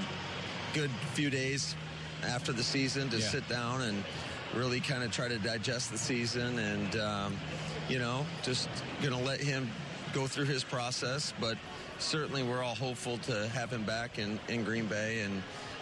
good 0.74 0.92
few 1.14 1.30
days 1.30 1.76
after 2.24 2.52
the 2.52 2.64
season 2.64 3.10
to 3.10 3.18
Yeah. 3.18 3.26
sit 3.28 3.48
down 3.48 3.82
and 3.82 4.04
really 4.54 4.82
kind 4.82 5.04
of 5.04 5.12
try 5.12 5.28
to 5.28 5.38
digest 5.40 5.92
the 5.92 5.98
season 5.98 6.60
and, 6.60 6.96
um, 6.98 7.38
you 7.90 7.98
know, 7.98 8.26
just 8.44 8.70
going 9.02 9.14
to 9.14 9.24
let 9.24 9.40
him 9.40 9.70
go 10.14 10.28
through 10.28 10.46
his 10.46 10.64
process. 10.64 11.34
But 11.40 11.58
certainly 11.98 12.44
we're 12.44 12.64
all 12.64 12.76
hopeful 12.76 13.18
to 13.20 13.48
have 13.50 13.72
him 13.72 13.84
back 13.84 14.20
in, 14.20 14.40
in 14.48 14.64
Green 14.64 14.86
Bay. 14.86 15.22
And 15.22 15.42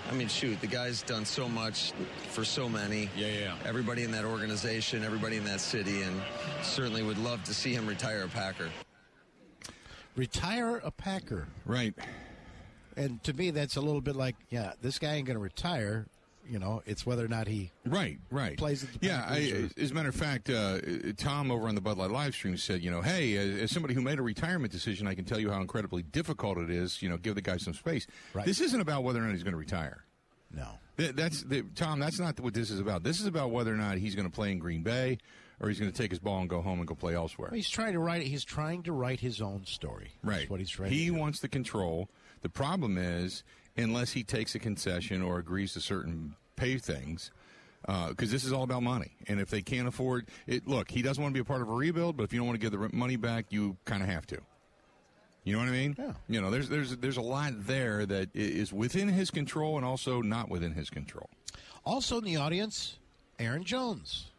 I 0.10 0.14
mean, 0.14 0.28
shoot, 0.28 0.60
the 0.62 0.68
guy's 0.68 1.02
done 1.02 1.26
so 1.26 1.50
much 1.50 1.92
for 2.30 2.46
so 2.46 2.70
many. 2.70 3.10
Yeah, 3.18 3.28
yeah, 3.28 3.40
yeah. 3.40 3.56
Everybody 3.66 4.04
in 4.04 4.12
that 4.12 4.26
organization, 4.26 5.04
everybody 5.04 5.38
in 5.38 5.44
that 5.46 5.60
city, 5.60 6.04
and 6.04 6.22
certainly 6.62 7.02
would 7.02 7.18
love 7.18 7.44
to 7.46 7.54
see 7.54 7.74
him 7.74 7.88
retire 7.88 8.24
a 8.24 8.28
Packer. 8.28 8.70
Retire 10.16 10.78
a 10.84 10.92
Packer. 10.92 11.48
Right. 11.66 11.94
And 12.96 13.22
to 13.24 13.34
me, 13.34 13.52
that's 13.52 13.76
a 13.76 13.82
little 13.82 14.02
bit 14.02 14.16
like, 14.16 14.36
yeah, 14.50 14.74
this 14.82 15.00
guy 15.00 15.16
ain't 15.16 15.28
going 15.28 15.36
to 15.36 15.44
retire. 15.44 16.06
You 16.48 16.60
know, 16.60 16.82
it's 16.86 17.06
whether 17.06 17.26
or 17.26 17.28
not 17.28 17.48
he. 17.48 17.72
Right, 17.86 18.20
right. 18.32 18.58
Plays 18.58 18.86
yeah, 19.02 19.26
I, 19.28 19.70
as 19.78 19.92
a 19.92 19.94
matter 19.94 20.10
of 20.10 20.16
fact, 20.16 20.50
uh, 20.50 20.80
Tom 21.18 21.52
over 21.52 21.68
on 21.68 21.76
the 21.76 21.82
Bud 21.82 21.98
Light 21.98 22.12
live 22.12 22.34
stream 22.34 22.58
said, 22.58 22.82
you 22.82 22.92
know, 22.92 23.02
hey, 23.02 23.36
as, 23.38 23.62
as 23.64 23.72
somebody 23.72 23.94
who 23.94 24.02
made 24.02 24.20
a 24.20 24.24
retirement 24.24 24.72
decision, 24.72 25.08
I 25.08 25.16
can 25.16 25.26
tell 25.26 25.40
you 25.40 25.50
how 25.52 25.60
incredibly 25.62 26.04
difficult 26.04 26.58
it 26.58 26.70
is. 26.70 27.02
You 27.02 27.10
know, 27.10 27.18
give 27.18 27.36
the 27.36 27.42
guy 27.42 27.58
some 27.58 27.74
space. 27.74 28.08
Right. 28.34 28.46
This 28.46 28.62
isn't 28.62 28.80
about 28.80 29.04
whether 29.04 29.20
or 29.20 29.24
not 29.24 29.34
he's 29.34 29.44
going 29.44 29.54
to 29.54 29.58
retire. 29.60 30.06
No. 30.52 30.68
Th- 30.98 31.12
That's 31.12 31.44
the, 31.44 31.64
Tom. 31.76 32.00
That's 32.00 32.20
not 32.20 32.40
what 32.40 32.54
this 32.54 32.70
is 32.70 32.80
about. 32.80 33.04
This 33.04 33.20
is 33.20 33.26
about 33.26 33.52
whether 33.52 33.74
or 33.74 33.78
not 33.78 33.98
he's 33.98 34.16
going 34.16 34.30
to 34.30 34.34
play 34.34 34.52
in 34.52 34.60
Green 34.60 34.84
Bay 34.84 35.18
or 35.60 35.70
he's 35.70 35.80
going 35.80 35.92
to 35.92 35.98
take 35.98 36.12
his 36.12 36.20
ball 36.20 36.40
and 36.40 36.50
go 36.50 36.62
home 36.62 36.80
and 36.80 36.88
go 36.88 36.96
play 36.96 37.16
elsewhere. 37.16 37.50
He's 37.54 37.70
trying 37.70 37.94
to 37.94 38.00
write. 38.00 38.24
He's 38.24 38.44
trying 38.44 38.84
to 38.84 38.92
write 38.92 39.20
his 39.20 39.42
own 39.42 39.66
story. 39.66 40.12
Right. 40.24 40.40
That's 40.40 40.50
what 40.50 40.60
he's 40.60 40.70
trying. 40.70 40.92
He 40.92 41.12
wants 41.12 41.40
the 41.40 41.48
control. 41.48 42.10
The 42.42 42.50
problem 42.50 42.98
is, 42.98 43.44
unless 43.78 44.12
he 44.12 44.24
takes 44.24 44.56
a 44.56 44.60
concession 44.60 45.22
or 45.22 45.40
agrees 45.40 45.74
to 45.74 45.82
certain 45.82 46.36
pay 46.56 46.78
things, 46.78 47.32
because 47.86 48.32
this 48.32 48.44
is 48.44 48.54
all 48.54 48.64
about 48.64 48.84
money. 48.84 49.12
And 49.28 49.40
if 49.40 49.50
they 49.50 49.62
can't 49.62 49.88
afford 49.88 50.28
it, 50.48 50.68
look, 50.68 50.90
he 50.90 51.02
doesn't 51.02 51.22
want 51.22 51.34
to 51.34 51.38
be 51.38 51.42
a 51.42 51.46
part 51.46 51.62
of 51.62 51.70
a 51.70 51.74
rebuild. 51.74 52.18
But 52.18 52.24
if 52.24 52.34
you 52.34 52.40
don't 52.40 52.48
want 52.48 52.60
to 52.60 52.70
give 52.70 52.80
the 52.80 52.90
money 52.96 53.16
back, 53.16 53.46
you 53.50 53.78
kind 53.86 54.02
of 54.02 54.10
have 54.10 54.26
to. 54.28 54.40
You 55.46 55.54
know 55.54 55.60
what 55.60 55.68
I 55.68 55.72
mean? 55.72 55.96
Yeah. 55.98 56.14
You 56.28 56.42
know, 56.42 56.50
there's 56.50 56.70
there's 56.70 56.98
there's 56.98 57.18
a 57.18 57.22
lot 57.22 57.54
there 57.68 58.06
that 58.08 58.30
is 58.34 58.74
within 58.74 59.08
his 59.08 59.30
control 59.30 59.78
and 59.78 59.86
also 59.86 60.22
not 60.22 60.50
within 60.50 60.74
his 60.74 60.90
control. 60.90 61.30
Also 61.86 62.18
in 62.18 62.24
the 62.24 62.38
audience, 62.38 62.98
Aaron 63.38 63.64
Jones. 63.64 64.32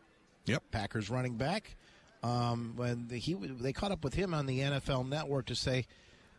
Yep. 0.47 0.65
Packers 0.73 1.09
running 1.09 1.37
back. 1.37 1.77
Um, 2.25 2.73
when 2.75 3.09
he 3.09 3.35
they 3.35 3.73
caught 3.73 3.93
up 3.93 4.03
with 4.03 4.15
him 4.15 4.35
on 4.35 4.47
the 4.47 4.59
NFL 4.59 5.09
Network 5.09 5.47
to 5.47 5.55
say, 5.55 5.87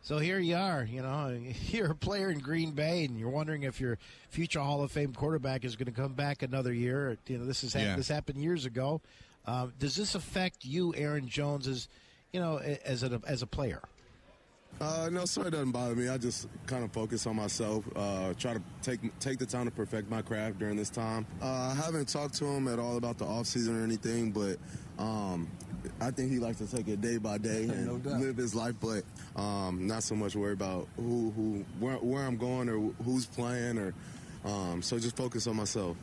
so 0.02 0.18
here 0.18 0.38
you 0.38 0.56
are, 0.56 0.84
you 0.84 1.02
know, 1.02 1.38
you're 1.68 1.90
a 1.92 1.94
player 1.94 2.30
in 2.30 2.38
Green 2.38 2.72
Bay, 2.72 3.04
and 3.04 3.18
you're 3.18 3.30
wondering 3.30 3.62
if 3.64 3.80
your 3.80 3.98
future 4.30 4.60
Hall 4.60 4.82
of 4.82 4.90
Fame 4.92 5.12
quarterback 5.12 5.64
is 5.64 5.76
going 5.76 5.92
to 5.92 6.00
come 6.00 6.14
back 6.14 6.42
another 6.42 6.72
year. 6.72 7.16
You 7.26 7.38
know, 7.38 7.44
this 7.44 7.64
is 7.64 7.74
Yeah. 7.74 7.96
this 7.96 8.08
happened 8.08 8.42
years 8.42 8.64
ago. 8.64 9.00
Uh, 9.46 9.68
does 9.78 9.96
this 9.96 10.14
affect 10.14 10.64
you, 10.64 10.94
Aaron 10.96 11.28
Jones, 11.28 11.66
as 11.66 11.88
you 12.32 12.40
know, 12.40 12.58
as 12.58 13.02
a 13.02 13.20
as 13.26 13.42
a 13.42 13.46
player? 13.46 13.80
Uh, 14.80 15.08
no, 15.10 15.24
sir, 15.24 15.46
it 15.46 15.50
doesn't 15.50 15.72
bother 15.72 15.96
me. 15.96 16.08
I 16.08 16.18
just 16.18 16.46
kind 16.66 16.84
of 16.84 16.92
focus 16.92 17.26
on 17.26 17.34
myself. 17.34 17.84
Uh, 17.96 18.34
try 18.34 18.52
to 18.54 18.62
take 18.82 19.00
take 19.18 19.38
the 19.38 19.46
time 19.46 19.64
to 19.64 19.70
perfect 19.70 20.10
my 20.10 20.22
craft 20.22 20.58
during 20.58 20.76
this 20.76 20.90
time. 20.90 21.26
Uh, 21.42 21.46
I 21.46 21.74
haven't 21.74 22.08
talked 22.08 22.34
to 22.34 22.44
him 22.44 22.68
at 22.68 22.78
all 22.78 22.96
about 22.98 23.18
the 23.18 23.24
off 23.24 23.46
season 23.46 23.80
or 23.80 23.82
anything, 23.82 24.30
but 24.30 24.58
um, 25.02 25.48
I 26.00 26.10
think 26.12 26.30
he 26.30 26.38
likes 26.38 26.58
to 26.58 26.66
take 26.66 26.86
it 26.88 27.00
day 27.00 27.18
by 27.18 27.38
day 27.38 27.64
and 27.68 28.04
live 28.04 28.36
his 28.36 28.54
life. 28.54 28.74
But 28.80 29.02
um, 29.40 29.86
not 29.86 30.02
so 30.02 30.14
much 30.14 30.36
worry 30.36 30.52
about 30.52 30.86
who 30.96 31.30
who 31.30 31.64
where, 31.80 31.96
where 31.96 32.24
I'm 32.24 32.36
going 32.36 32.68
or 32.68 32.78
who's 33.04 33.26
playing 33.26 33.78
or. 33.78 33.94
Um, 34.44 34.82
so 34.82 34.98
just 34.98 35.16
focus 35.16 35.46
on 35.48 35.56
myself. 35.56 35.96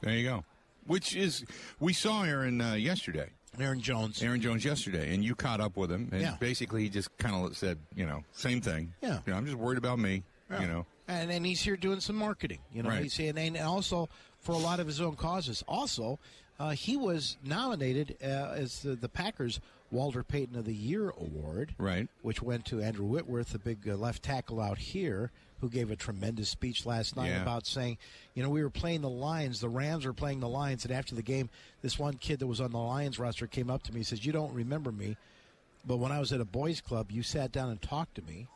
There 0.00 0.12
you 0.14 0.28
go. 0.28 0.44
Which 0.86 1.16
is 1.16 1.44
we 1.80 1.92
saw 1.92 2.22
Aaron 2.24 2.60
uh, 2.60 2.74
yesterday. 2.74 3.30
Aaron 3.58 3.80
Jones. 3.80 4.22
Aaron 4.22 4.40
Jones 4.40 4.64
yesterday, 4.64 5.14
and 5.14 5.24
you 5.24 5.34
caught 5.34 5.60
up 5.60 5.76
with 5.76 5.90
him, 5.90 6.08
and 6.12 6.20
Yeah. 6.20 6.36
basically 6.40 6.82
he 6.82 6.88
just 6.88 7.16
kind 7.18 7.34
of 7.36 7.56
said, 7.56 7.78
you 7.94 8.04
know, 8.04 8.24
same 8.32 8.60
thing. 8.60 8.92
Yeah. 9.00 9.20
You 9.26 9.32
know, 9.32 9.38
I'm 9.38 9.44
just 9.44 9.56
worried 9.56 9.78
about 9.78 9.98
me. 9.98 10.22
You 10.60 10.68
know, 10.68 10.86
and 11.08 11.32
and 11.32 11.44
he's 11.44 11.60
here 11.62 11.76
doing 11.76 11.98
some 12.00 12.14
marketing. 12.16 12.60
You 12.72 12.84
know, 12.84 12.90
Right. 12.90 13.02
he's 13.02 13.18
and, 13.18 13.36
and 13.38 13.56
also 13.58 14.08
for 14.40 14.52
a 14.52 14.58
lot 14.58 14.78
of 14.78 14.86
his 14.86 15.00
own 15.00 15.16
causes. 15.16 15.64
Also, 15.66 16.20
uh, 16.58 16.70
he 16.70 16.96
was 16.96 17.36
nominated 17.44 18.16
uh, 18.22 18.26
as 18.54 18.80
the, 18.82 18.94
the 18.94 19.08
Packers 19.08 19.60
Walter 19.90 20.22
Payton 20.22 20.56
of 20.56 20.64
the 20.64 20.74
Year 20.74 21.10
award, 21.10 21.74
Right. 21.78 22.08
Which 22.22 22.42
went 22.42 22.64
to 22.66 22.80
Andrew 22.82 23.06
Whitworth, 23.06 23.50
the 23.50 23.58
big 23.58 23.88
uh, 23.88 23.94
left 23.94 24.22
tackle 24.22 24.60
out 24.60 24.78
here, 24.78 25.30
who 25.60 25.68
gave 25.70 25.90
a 25.90 25.96
tremendous 25.96 26.48
speech 26.48 26.84
last 26.84 27.16
night 27.16 27.30
Yeah. 27.30 27.42
about 27.42 27.66
saying, 27.66 27.98
you 28.34 28.42
know, 28.42 28.50
we 28.50 28.62
were 28.62 28.70
playing 28.70 29.02
the 29.02 29.08
Lions, 29.08 29.60
the 29.60 29.68
Rams 29.68 30.04
were 30.04 30.12
playing 30.12 30.40
the 30.40 30.48
Lions, 30.48 30.84
and 30.84 30.92
after 30.92 31.14
the 31.14 31.22
game, 31.22 31.48
this 31.82 31.98
one 31.98 32.14
kid 32.14 32.40
that 32.40 32.46
was 32.46 32.60
on 32.60 32.72
the 32.72 32.78
Lions 32.78 33.18
roster 33.18 33.46
came 33.46 33.70
up 33.70 33.82
to 33.84 33.92
me 33.92 33.98
and 34.00 34.06
says, 34.06 34.26
"You 34.26 34.32
don't 34.32 34.52
remember 34.52 34.90
me." 34.92 35.16
But 35.86 35.98
when 35.98 36.12
I 36.12 36.18
was 36.18 36.32
at 36.32 36.40
a 36.40 36.44
boys' 36.44 36.80
club, 36.80 37.10
you 37.12 37.22
sat 37.22 37.52
down 37.52 37.68
and 37.70 37.80
talked 37.80 38.14
to 38.16 38.22
me, 38.22 38.48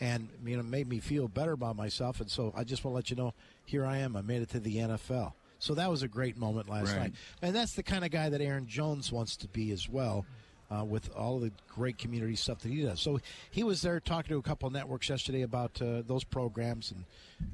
and 0.00 0.28
you 0.44 0.56
know 0.56 0.62
made 0.62 0.88
me 0.88 1.00
feel 1.00 1.28
better 1.28 1.52
about 1.52 1.76
myself. 1.76 2.20
And 2.20 2.30
so 2.30 2.52
I 2.56 2.64
just 2.64 2.82
want 2.84 2.92
to 2.92 2.96
let 2.96 3.10
you 3.10 3.16
know, 3.16 3.34
here 3.66 3.84
I 3.84 3.98
am. 3.98 4.16
I 4.16 4.22
made 4.22 4.42
it 4.42 4.48
to 4.50 4.60
the 4.60 4.76
NFL. 4.76 5.32
So 5.58 5.74
that 5.74 5.90
was 5.90 6.02
a 6.02 6.08
great 6.08 6.36
moment 6.36 6.68
last 6.68 6.88
Right. 6.92 6.98
night, 6.98 7.14
and 7.42 7.54
that's 7.54 7.72
the 7.74 7.82
kind 7.82 8.04
of 8.04 8.10
guy 8.10 8.28
that 8.28 8.40
Aaron 8.40 8.66
Jones 8.66 9.10
wants 9.12 9.36
to 9.38 9.48
be 9.48 9.70
as 9.72 9.88
well. 9.88 10.24
Uh, 10.70 10.84
with 10.84 11.08
all 11.16 11.38
the 11.40 11.50
great 11.66 11.96
community 11.96 12.36
stuff 12.36 12.58
that 12.58 12.68
he 12.68 12.82
does, 12.82 13.00
so 13.00 13.18
he 13.50 13.62
was 13.64 13.80
there 13.80 13.98
talking 14.00 14.28
to 14.28 14.36
a 14.36 14.42
couple 14.42 14.66
of 14.66 14.72
networks 14.74 15.08
yesterday 15.08 15.40
about 15.40 15.80
uh, 15.80 16.02
those 16.06 16.24
programs, 16.24 16.92
and 16.92 17.04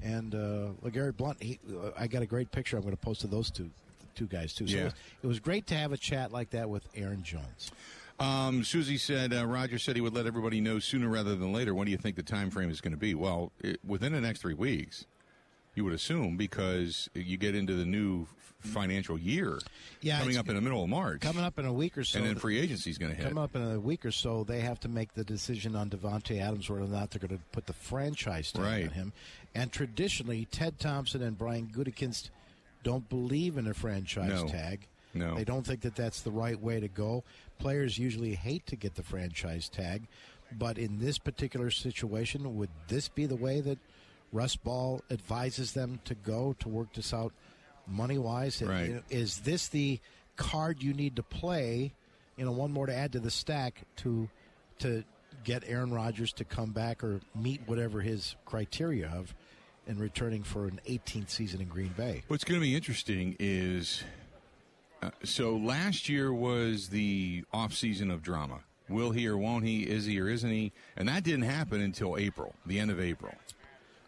and 0.02 0.34
uh, 0.34 0.72
LeGarrette 0.84 1.16
Blount. 1.16 1.40
He, 1.40 1.60
uh, 1.72 1.90
I 1.96 2.08
got 2.08 2.22
a 2.22 2.26
great 2.26 2.50
picture. 2.50 2.76
I'm 2.76 2.82
going 2.82 2.90
to 2.92 3.00
post 3.00 3.22
of 3.22 3.30
those 3.30 3.52
two 3.52 3.70
two 4.16 4.26
guys 4.26 4.52
too. 4.52 4.66
So 4.66 4.74
Yeah. 4.74 4.80
it, 4.80 4.84
was, 4.86 4.94
it 5.22 5.26
was 5.28 5.38
great 5.38 5.68
to 5.68 5.76
have 5.76 5.92
a 5.92 5.96
chat 5.96 6.32
like 6.32 6.50
that 6.50 6.68
with 6.68 6.88
Aaron 6.96 7.22
Jones. 7.22 7.70
Um, 8.18 8.64
Susie 8.64 8.96
said 8.98 9.32
uh, 9.32 9.46
Roger 9.46 9.78
said 9.78 9.94
he 9.94 10.00
would 10.02 10.14
let 10.14 10.26
everybody 10.26 10.60
know 10.60 10.80
sooner 10.80 11.08
rather 11.08 11.36
than 11.36 11.52
later. 11.52 11.72
When 11.72 11.84
do 11.84 11.92
you 11.92 11.98
think 11.98 12.16
the 12.16 12.22
time 12.24 12.50
frame 12.50 12.68
is 12.68 12.80
going 12.80 12.94
to 12.94 12.98
be? 12.98 13.14
Well, 13.14 13.52
it, 13.60 13.78
within 13.86 14.12
the 14.12 14.20
next 14.20 14.40
three 14.40 14.54
weeks, 14.54 15.06
you 15.74 15.84
would 15.84 15.92
assume 15.92 16.36
because 16.36 17.08
you 17.14 17.36
get 17.36 17.54
into 17.54 17.74
the 17.74 17.84
new 17.84 18.26
financial 18.60 19.18
year 19.18 19.58
Yeah, 20.00 20.18
coming 20.20 20.38
up 20.38 20.48
in 20.48 20.54
the 20.54 20.60
middle 20.62 20.82
of 20.82 20.88
March, 20.88 21.20
Coming 21.20 21.44
up 21.44 21.58
in 21.58 21.66
a 21.66 21.72
week 21.72 21.98
or 21.98 22.04
so, 22.04 22.18
and 22.18 22.26
then 22.26 22.36
free 22.36 22.58
agency 22.58 22.88
is 22.90 22.96
going 22.96 23.10
to 23.12 23.16
hit. 23.16 23.28
Coming 23.28 23.42
up 23.44 23.54
in 23.54 23.62
a 23.62 23.78
week 23.78 24.06
or 24.06 24.10
so, 24.10 24.42
they 24.44 24.60
have 24.60 24.80
to 24.80 24.88
make 24.88 25.12
the 25.14 25.24
decision 25.24 25.76
on 25.76 25.90
Davante 25.90 26.40
Adams 26.40 26.70
whether 26.70 26.84
or 26.84 26.88
not 26.88 27.10
they're 27.10 27.26
going 27.26 27.38
to 27.38 27.44
put 27.52 27.66
the 27.66 27.74
franchise 27.74 28.52
tag 28.52 28.62
Right. 28.64 28.84
on 28.84 28.90
him. 28.90 29.12
And 29.54 29.70
traditionally, 29.70 30.46
Ted 30.50 30.78
Thompson 30.78 31.22
and 31.22 31.36
Brian 31.36 31.66
Gutekunst 31.66 32.30
don't 32.82 33.06
believe 33.08 33.58
in 33.58 33.66
a 33.66 33.74
franchise 33.74 34.42
No. 34.42 34.48
tag. 34.48 34.86
No. 35.12 35.34
They 35.36 35.44
don't 35.44 35.66
think 35.66 35.82
that 35.82 35.94
that's 35.94 36.22
the 36.22 36.30
right 36.30 36.58
way 36.58 36.80
to 36.80 36.88
go. 36.88 37.22
Players 37.58 37.98
usually 37.98 38.34
hate 38.34 38.66
to 38.66 38.76
get 38.76 38.94
the 38.94 39.02
franchise 39.02 39.68
tag, 39.68 40.04
but 40.58 40.78
in 40.78 40.98
this 40.98 41.18
particular 41.18 41.70
situation, 41.70 42.56
would 42.56 42.70
this 42.88 43.08
be 43.08 43.26
the 43.26 43.36
way 43.36 43.60
that 43.60 43.78
Russ 44.34 44.56
Ball 44.56 45.00
advises 45.10 45.72
them 45.72 46.00
to 46.04 46.14
go 46.14 46.56
to 46.58 46.68
work 46.68 46.92
this 46.92 47.14
out 47.14 47.32
money 47.86 48.18
wise? 48.18 48.60
Right. 48.60 49.02
Is 49.08 49.38
this 49.38 49.68
the 49.68 50.00
card 50.36 50.82
you 50.82 50.92
need 50.92 51.16
to 51.16 51.22
play? 51.22 51.94
You 52.36 52.44
know, 52.44 52.52
one 52.52 52.72
more 52.72 52.86
to 52.86 52.94
add 52.94 53.12
to 53.12 53.20
the 53.20 53.30
stack 53.30 53.82
to 53.98 54.28
to 54.80 55.04
get 55.44 55.62
Aaron 55.66 55.92
Rodgers 55.92 56.32
to 56.34 56.44
come 56.44 56.72
back 56.72 57.04
or 57.04 57.20
meet 57.34 57.60
whatever 57.66 58.00
his 58.00 58.34
criteria 58.44 59.08
of 59.08 59.34
in 59.86 59.98
returning 59.98 60.42
for 60.42 60.66
an 60.66 60.80
18th 60.88 61.30
season 61.30 61.60
in 61.60 61.68
Green 61.68 61.94
Bay. 61.96 62.22
What's 62.28 62.44
going 62.44 62.58
to 62.58 62.64
be 62.64 62.74
interesting 62.74 63.36
is 63.38 64.02
uh, 65.02 65.10
so 65.22 65.56
last 65.56 66.08
year 66.08 66.32
was 66.32 66.88
the 66.88 67.44
off 67.52 67.72
season 67.74 68.10
of 68.10 68.22
drama. 68.22 68.60
Will 68.88 69.12
he 69.12 69.28
or 69.28 69.38
won't 69.38 69.64
he? 69.64 69.82
Is 69.82 70.06
he 70.06 70.20
or 70.20 70.28
isn't 70.28 70.50
he? 70.50 70.72
And 70.96 71.08
that 71.08 71.22
didn't 71.22 71.42
happen 71.42 71.80
until 71.80 72.16
April, 72.16 72.54
the 72.66 72.80
end 72.80 72.90
of 72.90 73.00
April. 73.00 73.34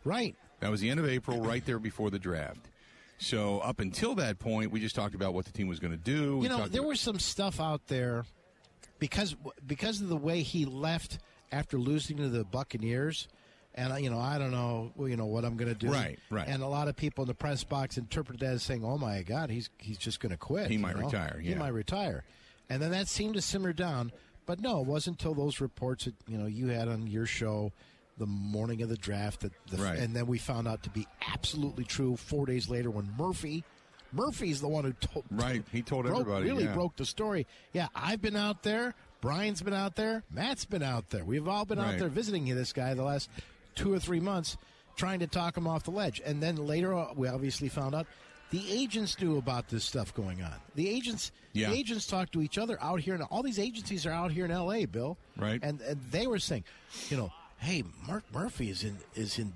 Right. 0.07 0.37
That 0.61 0.71
was 0.71 0.81
the 0.81 0.89
end 0.89 1.01
of 1.01 1.07
April, 1.07 1.41
right 1.41 1.65
there 1.67 1.79
before 1.79 2.11
the 2.11 2.19
draft. 2.19 2.69
So 3.19 3.59
up 3.61 3.81
until 3.81 4.15
that 4.17 4.39
point, 4.39 4.71
we 4.71 4.81
just 4.81 4.95
talked 4.95 5.15
about 5.15 5.35
what 5.35 5.45
the 5.45 5.53
team 5.53 5.69
was 5.69 5.79
going 5.81 5.93
to 5.93 5.99
do. 5.99 6.41
You 6.43 6.49
know, 6.49 6.67
there 6.67 6.81
about- 6.81 6.89
was 6.89 7.01
some 7.01 7.19
stuff 7.19 7.61
out 7.61 7.87
there 7.89 8.25
because 8.99 9.37
because 9.67 10.01
of 10.01 10.09
the 10.09 10.17
way 10.17 10.43
he 10.43 10.65
left 10.65 11.19
after 11.53 11.79
losing 11.79 12.19
to 12.19 12.29
the 12.29 12.45
Buccaneers. 12.45 13.29
And 13.75 14.03
you 14.03 14.09
know, 14.09 14.19
I 14.19 14.39
don't 14.39 14.53
know, 14.53 14.91
well, 14.97 15.07
you 15.07 15.19
know, 15.19 15.27
what 15.27 15.45
I'm 15.45 15.59
going 15.59 15.69
to 15.69 15.79
do. 15.79 15.93
Right, 15.93 16.19
right. 16.31 16.49
And 16.49 16.63
a 16.63 16.67
lot 16.67 16.89
of 16.89 16.97
people 16.97 17.25
in 17.25 17.29
the 17.29 17.35
press 17.35 17.63
box 17.63 17.99
interpreted 17.99 18.41
that 18.41 18.55
as 18.55 18.63
saying, 18.63 18.83
"Oh 18.83 18.97
my 18.97 19.21
God, 19.21 19.51
he's 19.51 19.69
he's 19.77 19.99
just 19.99 20.19
going 20.19 20.31
to 20.31 20.39
quit. 20.39 20.71
He 20.71 20.79
might 20.79 20.97
know? 20.97 21.05
retire, 21.05 21.39
He 21.43 21.55
might 21.55 21.75
retire." 21.75 22.25
And 22.71 22.81
then 22.81 22.91
that 22.93 23.07
seemed 23.07 23.35
to 23.35 23.43
simmer 23.43 23.75
down. 23.75 24.13
But 24.47 24.61
no, 24.61 24.81
it 24.81 24.87
wasn't 24.87 25.19
until 25.21 25.35
those 25.35 25.61
reports 25.61 26.07
that 26.07 26.15
you 26.27 26.39
know 26.39 26.47
you 26.47 26.69
had 26.69 26.89
on 26.89 27.07
your 27.07 27.27
show 27.27 27.73
the 28.19 28.27
morning 28.27 28.83
of 28.83 28.89
the 28.89 28.97
draft 28.97 29.41
that, 29.41 29.53
the, 29.71 29.77
Right. 29.77 29.99
and 29.99 30.15
then 30.17 30.27
we 30.27 30.39
found 30.39 30.67
out 30.67 30.83
to 30.85 30.91
be 30.91 31.07
absolutely 31.33 31.85
true 31.85 32.17
four 32.17 32.47
days 32.47 32.69
later 32.69 32.91
when 32.91 33.13
Murphy, 33.19 33.63
Murphy's 34.13 34.61
the 34.61 34.69
one 34.69 34.85
who 34.85 34.93
told 34.95 35.25
Right, 35.31 35.63
he 35.73 35.83
told 35.83 36.07
broke- 36.07 36.21
everybody, 36.21 36.47
Really 36.49 36.65
yeah. 36.65 36.75
broke 36.75 36.97
the 36.97 37.05
story. 37.05 37.47
Yeah, 37.73 37.89
I've 37.95 38.23
been 38.23 38.37
out 38.37 38.63
there. 38.63 38.95
Brian's 39.21 39.61
been 39.63 39.75
out 39.75 39.97
there. 39.97 40.23
Matt's 40.31 40.65
been 40.65 40.83
out 40.83 41.11
there. 41.11 41.25
We've 41.25 41.49
all 41.49 41.65
been 41.65 41.79
out 41.79 41.99
there 41.99 42.09
visiting 42.09 42.47
this 42.55 42.73
guy 42.73 42.95
the 42.95 43.03
last 43.03 43.29
two 43.75 43.93
or 43.93 43.99
three 43.99 44.21
months, 44.21 44.57
trying 44.95 45.21
to 45.21 45.27
talk 45.27 45.57
him 45.57 45.67
off 45.67 45.85
the 45.85 45.91
ledge. 45.91 46.23
And 46.25 46.43
then 46.43 46.57
later, 46.57 46.95
on, 46.95 47.17
we 47.17 47.27
obviously 47.29 47.69
found 47.69 47.95
out 47.95 48.07
the 48.51 48.63
agents 48.71 49.21
knew 49.21 49.37
about 49.39 49.69
this 49.69 49.85
stuff 49.85 50.15
going 50.15 50.43
on. 50.43 50.55
The 50.77 50.89
agents, 50.89 51.33
Yeah. 51.53 51.71
the 51.71 51.77
agents 51.77 52.07
talk 52.07 52.31
to 52.33 52.41
each 52.43 52.57
other 52.59 52.81
out 52.81 53.01
here, 53.01 53.15
and 53.15 53.23
all 53.25 53.43
these 53.43 53.59
agencies 53.59 54.07
are 54.07 54.13
out 54.13 54.31
here 54.31 54.45
in 54.45 54.51
L.A. 54.53 54.85
Bill, 54.87 55.19
Right. 55.37 55.59
And, 55.63 55.81
and 55.81 56.01
they 56.11 56.27
were 56.29 56.39
saying, 56.39 56.65
you 57.11 57.17
know, 57.17 57.33
hey, 57.59 57.83
Mark 58.07 58.25
Murphy 58.33 58.71
is 58.71 58.85
in 58.85 58.99
is 59.15 59.39
in 59.39 59.53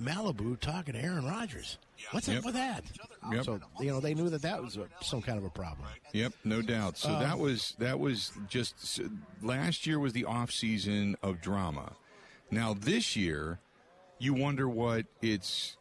Malibu 0.00 0.58
talking 0.60 0.94
to 0.94 1.00
Aaron 1.00 1.24
Rodgers. 1.24 1.78
What's 2.10 2.28
Yep. 2.28 2.38
up 2.40 2.44
with 2.44 2.54
that? 2.54 2.84
Yep. 3.30 3.44
So 3.44 3.60
you 3.80 3.86
know 3.90 4.00
they 4.00 4.14
knew 4.14 4.28
that 4.30 4.42
that 4.42 4.62
was 4.62 4.76
a, 4.76 4.88
some 5.02 5.22
kind 5.22 5.38
of 5.38 5.44
a 5.44 5.50
problem. 5.50 5.86
Yep, 6.12 6.32
no 6.44 6.60
doubt. 6.62 6.98
So 6.98 7.10
Um, 7.14 7.20
that 7.22 7.38
was 7.38 7.74
that 7.78 7.98
was 7.98 8.32
just 8.48 8.74
s- 8.82 9.00
last 9.40 9.86
year 9.86 9.98
was 9.98 10.12
the 10.12 10.24
off 10.24 10.50
season 10.50 11.16
of 11.22 11.40
drama. 11.40 11.92
Now 12.50 12.74
this 12.74 13.16
year, 13.16 13.60
you 14.18 14.34
wonder 14.34 14.68
what 14.68 15.06
it's 15.22 15.76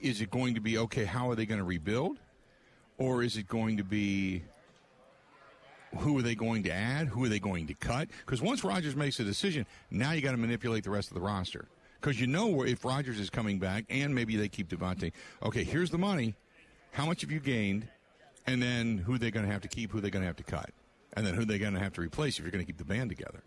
is 0.00 0.20
it 0.22 0.30
going 0.30 0.54
to 0.54 0.60
be 0.60 0.78
okay, 0.78 1.04
how 1.04 1.28
are 1.30 1.34
they 1.34 1.44
going 1.46 1.58
to 1.58 1.64
rebuild? 1.64 2.18
Or 2.96 3.22
is 3.22 3.36
it 3.36 3.46
going 3.46 3.76
to 3.76 3.84
be 3.84 4.42
who 5.98 6.18
are 6.18 6.22
they 6.22 6.34
going 6.34 6.62
to 6.64 6.72
add? 6.72 7.08
Who 7.08 7.24
are 7.24 7.28
they 7.28 7.40
going 7.40 7.66
to 7.66 7.74
cut? 7.74 8.08
Because 8.24 8.40
once 8.40 8.62
Rodgers 8.64 8.96
makes 8.96 9.18
a 9.20 9.24
decision, 9.24 9.66
now 9.90 10.12
you 10.12 10.20
got 10.20 10.32
to 10.32 10.36
manipulate 10.36 10.84
the 10.84 10.90
rest 10.90 11.08
of 11.08 11.14
the 11.14 11.20
roster. 11.20 11.66
Because 12.00 12.20
you 12.20 12.26
know 12.26 12.62
if 12.62 12.84
Rodgers 12.84 13.20
is 13.20 13.28
coming 13.28 13.58
back 13.58 13.84
and 13.90 14.14
maybe 14.14 14.36
they 14.36 14.48
keep 14.48 14.68
Davante, 14.68 15.12
okay, 15.42 15.64
here's 15.64 15.90
the 15.90 15.98
money. 15.98 16.34
How 16.92 17.06
much 17.06 17.20
have 17.20 17.30
you 17.30 17.40
gained? 17.40 17.88
And 18.46 18.62
then 18.62 18.98
who 18.98 19.18
they 19.18 19.30
going 19.30 19.44
to 19.44 19.52
have 19.52 19.62
to 19.62 19.68
keep, 19.68 19.92
who 19.92 20.00
they 20.00 20.10
going 20.10 20.22
to 20.22 20.26
have 20.26 20.36
to 20.36 20.42
cut? 20.42 20.70
And 21.14 21.26
then 21.26 21.34
who 21.34 21.44
they 21.44 21.58
going 21.58 21.74
to 21.74 21.80
have 21.80 21.92
to 21.94 22.00
replace 22.00 22.38
if 22.38 22.44
you're 22.44 22.52
going 22.52 22.64
to 22.64 22.66
keep 22.66 22.78
the 22.78 22.84
band 22.84 23.10
together. 23.10 23.42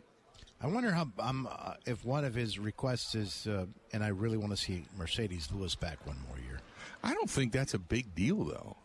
I 0.62 0.68
wonder 0.68 0.92
how 0.92 1.10
um, 1.20 1.48
uh, 1.52 1.74
if 1.86 2.06
one 2.06 2.24
of 2.24 2.34
his 2.36 2.60
requests 2.60 3.16
is, 3.16 3.48
uh, 3.48 3.66
and 3.92 4.04
I 4.04 4.10
really 4.10 4.38
want 4.38 4.52
to 4.52 4.58
see 4.58 4.86
Marcedes 4.98 5.52
Lewis 5.52 5.76
back 5.76 6.06
one 6.06 6.18
more 6.28 6.38
year. 6.38 6.60
I 7.04 7.14
don't 7.14 7.30
think 7.30 7.52
that's 7.52 7.74
a 7.74 7.80
big 7.80 8.16
deal, 8.16 8.44
though. 8.46 8.78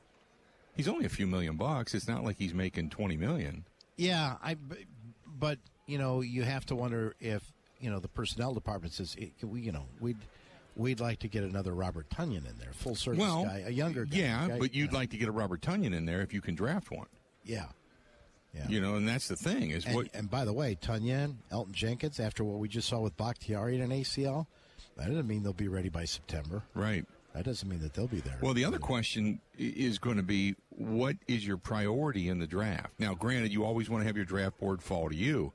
He's 0.79 0.89
only 0.89 1.05
a 1.05 1.11
few 1.11 1.27
million 1.27 1.57
bucks. 1.57 1.93
It's 1.95 2.09
not 2.09 2.25
like 2.25 2.39
he's 2.39 2.55
making 2.55 2.89
20 2.89 3.17
million. 3.19 3.65
Yeah, 3.97 4.37
I. 4.43 4.57
But 5.27 5.59
you 5.87 5.99
know, 5.99 6.21
you 6.23 6.43
have 6.45 6.65
to 6.67 6.75
wonder 6.77 7.15
if 7.21 7.43
you 7.81 7.91
know 7.91 7.99
the 8.01 8.09
personnel 8.09 8.55
department 8.55 8.95
says 8.95 9.15
eh, 9.21 9.27
we, 9.43 9.61
you 9.61 9.73
know, 9.73 9.85
we'd 10.01 10.17
we'd 10.77 11.01
like 11.01 11.19
to 11.19 11.29
get 11.29 11.45
another 11.45 11.73
Robert 11.75 12.09
Tonyan 12.11 12.49
in 12.49 12.57
there, 12.59 12.73
full 12.73 12.95
service 12.95 13.19
Well, 13.21 13.45
guy, 13.45 13.65
a 13.67 13.71
younger 13.71 14.05
guy. 14.05 14.17
Yeah, 14.19 14.49
guy, 14.49 14.59
but 14.59 14.73
you 14.75 14.83
you'd 14.85 14.93
know. 14.93 14.99
like 14.99 15.11
to 15.11 15.17
get 15.19 15.29
a 15.29 15.33
Robert 15.33 15.61
Tonyan 15.61 15.95
in 15.95 16.07
there 16.07 16.23
if 16.23 16.33
you 16.33 16.41
can 16.41 16.55
draft 16.55 16.91
one. 16.93 17.07
yeah, 17.45 17.67
yeah. 18.55 18.69
You 18.69 18.81
know, 18.81 18.95
and 18.95 19.07
that's 19.09 19.27
the 19.29 19.37
thing 19.37 19.71
is 19.71 19.85
And, 19.85 19.95
what 19.97 20.09
and 20.15 20.31
by 20.31 20.45
the 20.45 20.53
way, 20.53 20.77
Tonyan, 20.81 21.35
Elgton 21.53 21.73
Jenkins, 21.73 22.21
after 22.21 22.45
what 22.45 22.59
we 22.61 22.69
just 22.69 22.89
saw 22.89 23.01
with 23.01 23.17
Bakhtiari 23.17 23.79
and 23.81 23.93
an 23.93 24.01
ACL, 24.01 24.47
that 24.97 25.09
doesn't 25.09 25.27
mean 25.27 25.43
they'll 25.43 25.53
be 25.53 25.69
ready 25.69 25.89
by 25.89 26.05
September. 26.05 26.63
right. 26.75 27.05
That 27.35 27.45
doesn't 27.45 27.69
mean 27.69 27.81
that 27.81 27.93
they'll 27.95 28.09
be 28.09 28.21
there. 28.21 28.39
Well, 28.41 28.55
the 28.55 28.65
other 28.65 28.79
question 28.79 29.41
is 29.57 29.99
going 30.01 30.17
to 30.17 30.23
be 30.25 30.57
what 30.79 31.17
is 31.27 31.45
your 31.45 31.57
priority 31.57 32.29
in 32.29 32.39
the 32.39 32.47
draft? 32.47 32.91
Now, 32.99 33.13
granted, 33.15 33.53
you 33.53 33.65
always 33.65 33.91
want 33.91 34.03
to 34.03 34.07
have 34.07 34.17
your 34.17 34.25
draft 34.25 34.61
board 34.61 34.81
fall 34.81 35.09
to 35.09 35.15
you, 35.15 35.53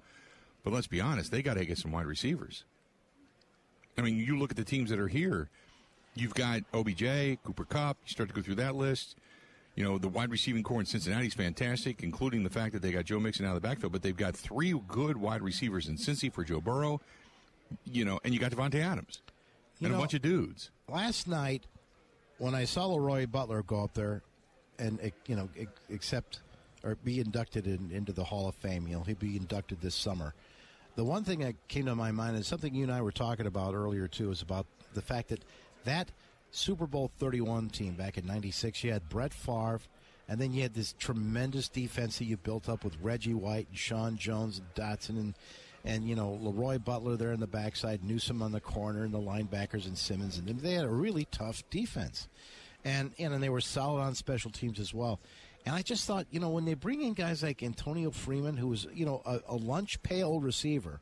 but 0.64 0.74
let's 0.74 0.88
be 0.88 1.00
honest, 1.00 1.32
they 1.32 1.42
got 1.42 1.54
to 1.54 1.66
get 1.66 1.78
some 1.78 1.92
wide 1.94 2.06
receivers. 2.06 2.66
I 3.98 4.02
mean, 4.02 4.18
you 4.18 4.38
look 4.38 4.52
at 4.52 4.58
the 4.58 4.66
teams 4.66 4.90
that 4.90 5.00
are 5.00 5.08
here. 5.08 5.50
You've 6.14 6.34
got 6.34 6.64
OBJ, 6.74 7.38
Cooper 7.44 7.64
Kupp. 7.64 7.98
You 8.06 8.12
start 8.12 8.30
to 8.30 8.36
go 8.36 8.42
through 8.42 8.56
that 8.56 8.76
list. 8.76 9.16
You 9.76 9.84
know, 9.84 9.98
the 9.98 10.10
wide 10.10 10.30
receiving 10.30 10.62
corps 10.62 10.82
in 10.82 10.86
Cincinnati 10.86 11.28
is 11.28 11.34
fantastic, 11.34 12.04
including 12.04 12.44
the 12.44 12.50
fact 12.50 12.74
that 12.74 12.82
they 12.82 12.92
got 12.92 13.06
Joe 13.06 13.20
Mixon 13.20 13.46
out 13.46 13.56
of 13.56 13.62
the 13.62 13.68
backfield, 13.68 13.94
but 13.94 14.02
they've 14.04 14.16
got 14.16 14.36
three 14.36 14.78
good 14.88 15.18
wide 15.18 15.42
receivers 15.42 15.88
in 15.88 15.96
Cincy 15.96 16.32
for 16.32 16.44
Joe 16.44 16.60
Burrow, 16.60 17.02
you 17.86 18.04
know, 18.04 18.20
and 18.24 18.34
you 18.34 18.40
got 18.40 18.52
Davante 18.52 18.76
Adams 18.84 19.22
You 19.80 19.88
and 19.88 19.96
a 19.96 19.98
bunch 19.98 20.14
of 20.14 20.22
dudes. 20.22 20.70
last 20.88 21.28
night 21.28 21.64
when 22.38 22.54
I 22.54 22.66
saw 22.66 22.88
Leroy 22.88 23.26
Butler 23.26 23.64
go 23.64 23.84
up 23.84 23.94
there 23.94 24.22
and 24.84 25.00
eh, 25.02 25.10
you 25.28 25.36
know 25.36 25.50
accept 25.92 26.42
or 26.84 26.96
be 27.04 27.20
inducted 27.20 27.66
in, 27.66 27.92
into 27.92 28.12
the 28.12 28.24
Hall 28.24 28.48
of 28.48 28.56
Fame, 28.56 28.88
you 28.88 28.96
know 28.96 29.04
he'll 29.04 29.16
be 29.16 29.38
inducted 29.38 29.82
this 29.82 29.96
summer. 29.96 30.34
The 30.96 31.04
one 31.04 31.24
thing 31.24 31.40
that 31.40 31.56
came 31.68 31.86
to 31.86 31.96
my 31.96 32.12
mind 32.12 32.38
is 32.38 32.46
something 32.46 32.76
you 32.76 32.84
and 32.84 32.92
I 32.92 33.02
were 33.02 33.12
talking 33.12 33.48
about 33.48 33.74
earlier 33.74 34.08
too, 34.08 34.30
is 34.32 34.42
about 34.42 34.66
the 34.94 35.02
fact 35.02 35.30
that 35.30 35.44
that 35.86 36.12
Super 36.52 36.86
Bowl 36.86 37.12
Thirty 37.20 37.42
One 37.42 37.70
team 37.70 37.94
back 37.94 38.18
in 38.18 38.26
'96, 38.26 38.84
you 38.84 38.92
had 38.92 39.10
Brett 39.10 39.34
Favre. 39.34 39.82
And 40.30 40.40
then 40.40 40.54
you 40.54 40.62
had 40.62 40.74
this 40.74 40.94
tremendous 40.98 41.68
defense 41.68 42.18
that 42.18 42.24
you 42.24 42.38
built 42.38 42.70
up 42.70 42.86
with 42.86 42.96
Reggie 43.02 43.34
White 43.34 43.68
and 43.68 43.78
Sean 43.78 44.16
Jones 44.18 44.58
and 44.58 44.74
Dotson 44.74 45.20
and 45.20 45.34
and 45.86 46.08
you 46.08 46.16
know 46.16 46.40
Leroy 46.42 46.80
Butler 46.80 47.18
there 47.18 47.32
in 47.32 47.40
the 47.40 47.48
backside, 47.48 48.04
Newsome 48.04 48.42
on 48.42 48.52
the 48.52 48.62
corner, 48.62 49.04
and 49.04 49.14
the 49.14 49.20
linebackers 49.20 49.86
and 49.86 49.98
Simmons, 49.98 50.38
and 50.38 50.48
they 50.48 50.74
had 50.74 50.86
a 50.86 50.90
really 50.90 51.28
tough 51.32 51.64
defense, 51.70 52.28
and 52.84 53.12
and, 53.18 53.34
and 53.34 53.44
they 53.44 53.50
were 53.50 53.62
solid 53.62 54.02
on 54.02 54.16
special 54.16 54.52
teams 54.52 54.80
as 54.80 54.94
well. 54.94 55.20
And 55.66 55.76
I 55.76 55.82
just 55.82 56.06
thought, 56.06 56.28
you 56.30 56.40
know, 56.40 56.50
when 56.50 56.66
they 56.66 56.74
bring 56.74 57.02
in 57.02 57.14
guys 57.14 57.42
like 57.42 57.64
Antonio 57.64 58.12
Freeman, 58.12 58.58
who 58.58 58.68
was 58.68 58.88
you 58.94 59.06
know 59.06 59.22
a, 59.26 59.40
a 59.48 59.56
lunch 59.56 60.02
pail 60.04 60.40
receiver, 60.40 61.00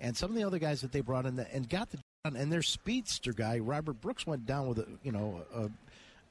and 0.00 0.16
some 0.16 0.30
of 0.30 0.36
the 0.36 0.44
other 0.44 0.58
guys 0.58 0.80
that 0.82 0.92
they 0.92 1.00
brought 1.00 1.26
in 1.26 1.36
that, 1.36 1.48
and 1.52 1.68
got 1.68 1.90
the 1.90 1.98
and 2.24 2.52
their 2.52 2.62
speedster 2.62 3.32
guy 3.32 3.58
Robert 3.58 4.00
Brooks 4.00 4.26
went 4.26 4.46
down 4.46 4.68
with 4.68 4.78
a 4.78 4.86
you 5.02 5.12
know 5.12 5.42
a, 5.54 5.70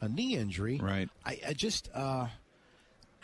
a 0.05 0.09
knee 0.09 0.35
injury. 0.35 0.79
Right. 0.81 1.09
I, 1.25 1.39
I 1.47 1.53
just. 1.53 1.89
Uh, 1.93 2.27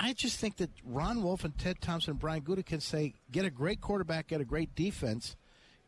I 0.03 0.13
just 0.13 0.39
think 0.39 0.57
that 0.57 0.71
Ron 0.83 1.21
Wolf 1.21 1.43
and 1.43 1.55
Ted 1.59 1.79
Thompson 1.79 2.11
and 2.11 2.19
Brian 2.19 2.41
Guda 2.41 2.65
can 2.65 2.79
say, 2.79 3.13
get 3.31 3.45
a 3.45 3.51
great 3.51 3.81
quarterback, 3.81 4.29
get 4.29 4.41
a 4.41 4.45
great 4.45 4.73
defense, 4.73 5.35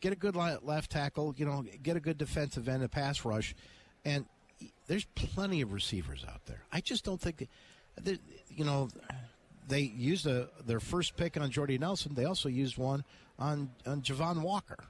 get 0.01 0.13
a 0.13 0.15
good 0.15 0.35
left 0.35 0.91
tackle, 0.91 1.33
you 1.35 1.47
know, 1.47 1.65
get 1.81 1.97
a 1.97 1.99
good 1.99 2.19
defensive 2.19 2.69
end, 2.69 2.83
a 2.83 2.87
pass 2.87 3.25
rush, 3.25 3.55
and 4.05 4.27
there's 4.87 5.05
plenty 5.15 5.61
of 5.61 5.73
receivers 5.73 6.25
out 6.27 6.45
there. 6.45 6.61
I 6.71 6.81
just 6.81 7.03
don't 7.05 7.19
think 7.21 7.47
that 8.03 8.19
you 8.49 8.65
know, 8.65 8.89
they 9.67 9.81
used 9.81 10.25
a, 10.27 10.49
their 10.65 10.79
first 10.79 11.15
pick 11.15 11.37
on 11.37 11.49
Jordy 11.51 11.77
Nelson. 11.77 12.13
They 12.15 12.25
also 12.25 12.49
used 12.49 12.77
one 12.77 13.03
on 13.39 13.69
on 13.85 14.01
Javon 14.01 14.41
Walker, 14.41 14.83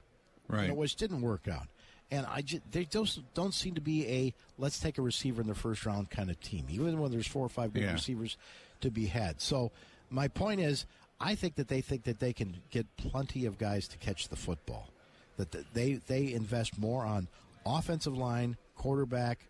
Right. 0.48 0.62
you 0.62 0.68
know, 0.68 0.74
which 0.74 0.96
didn't 0.96 1.20
work 1.22 1.48
out. 1.48 1.68
And 2.10 2.26
I 2.26 2.42
just, 2.42 2.62
they 2.70 2.84
just 2.84 3.20
don't 3.34 3.54
seem 3.54 3.74
to 3.74 3.80
be 3.80 4.06
a 4.06 4.34
let's 4.58 4.78
take 4.78 4.98
a 4.98 5.02
receiver 5.02 5.40
in 5.40 5.48
the 5.48 5.54
first 5.54 5.86
round 5.86 6.10
kind 6.10 6.30
of 6.30 6.40
team, 6.40 6.66
even 6.68 6.98
when 7.00 7.10
there's 7.10 7.26
four 7.26 7.44
or 7.44 7.48
five 7.48 7.72
good 7.72 7.82
Yeah. 7.84 7.92
receivers 7.92 8.36
to 8.82 8.90
be 8.90 9.06
had. 9.06 9.40
So 9.40 9.72
my 10.10 10.28
point 10.28 10.60
is, 10.60 10.86
I 11.20 11.34
think 11.34 11.54
that 11.56 11.68
they 11.68 11.80
think 11.80 12.04
that 12.04 12.18
they 12.20 12.32
can 12.32 12.56
get 12.70 12.86
plenty 12.96 13.46
of 13.46 13.56
guys 13.58 13.88
to 13.88 13.96
catch 13.98 14.28
the 14.28 14.36
football. 14.36 14.90
That 15.38 15.72
they 15.72 15.94
they 15.94 16.32
invest 16.32 16.78
more 16.78 17.04
on 17.04 17.26
offensive 17.66 18.16
line, 18.16 18.56
quarterback, 18.76 19.46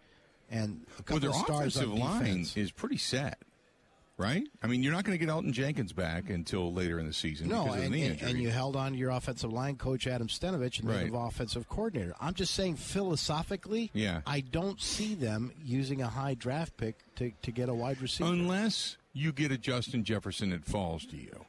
and 0.54 0.80
a 0.98 1.02
couple 1.02 1.14
Well, 1.14 1.20
their 1.20 1.30
of 1.30 1.36
stars 1.36 1.76
offensive 1.76 1.92
on 1.92 1.98
line 2.00 2.46
is 2.56 2.70
pretty 2.70 2.96
set, 2.96 3.38
right? 4.16 4.46
I 4.62 4.66
mean, 4.68 4.82
you're 4.82 4.92
not 4.92 5.04
going 5.04 5.18
to 5.18 5.24
get 5.24 5.32
Elgton 5.32 5.52
Jenkins 5.52 5.92
back 5.92 6.30
until 6.30 6.72
later 6.72 6.98
in 7.00 7.06
the 7.06 7.12
season 7.12 7.48
No, 7.48 7.64
because 7.64 7.74
of 7.74 7.80
the 7.80 7.84
and, 7.86 7.94
knee 7.94 8.02
and, 8.04 8.12
injury. 8.14 8.30
and 8.30 8.38
you 8.40 8.50
held 8.50 8.76
on 8.76 8.92
to 8.92 8.98
your 8.98 9.10
offensive 9.10 9.52
line 9.52 9.76
coach 9.76 10.06
Adam 10.06 10.28
Stenavich 10.28 10.80
and 10.80 10.88
Right. 10.88 11.10
the 11.10 11.18
offensive 11.18 11.68
coordinator. 11.68 12.14
I'm 12.20 12.34
just 12.34 12.54
saying 12.54 12.76
philosophically, 12.76 13.90
Yeah. 13.92 14.20
I 14.26 14.40
don't 14.40 14.80
see 14.80 15.14
them 15.14 15.52
using 15.64 16.00
a 16.02 16.08
high 16.08 16.34
draft 16.34 16.76
pick 16.76 16.96
to, 17.16 17.32
to 17.42 17.50
get 17.50 17.68
a 17.68 17.74
wide 17.74 18.00
receiver. 18.00 18.30
Unless 18.30 18.96
you 19.12 19.32
get 19.32 19.50
a 19.52 19.58
Justin 19.58 20.04
Jefferson 20.04 20.50
that 20.50 20.64
falls 20.64 21.04
to 21.06 21.16
you. 21.16 21.44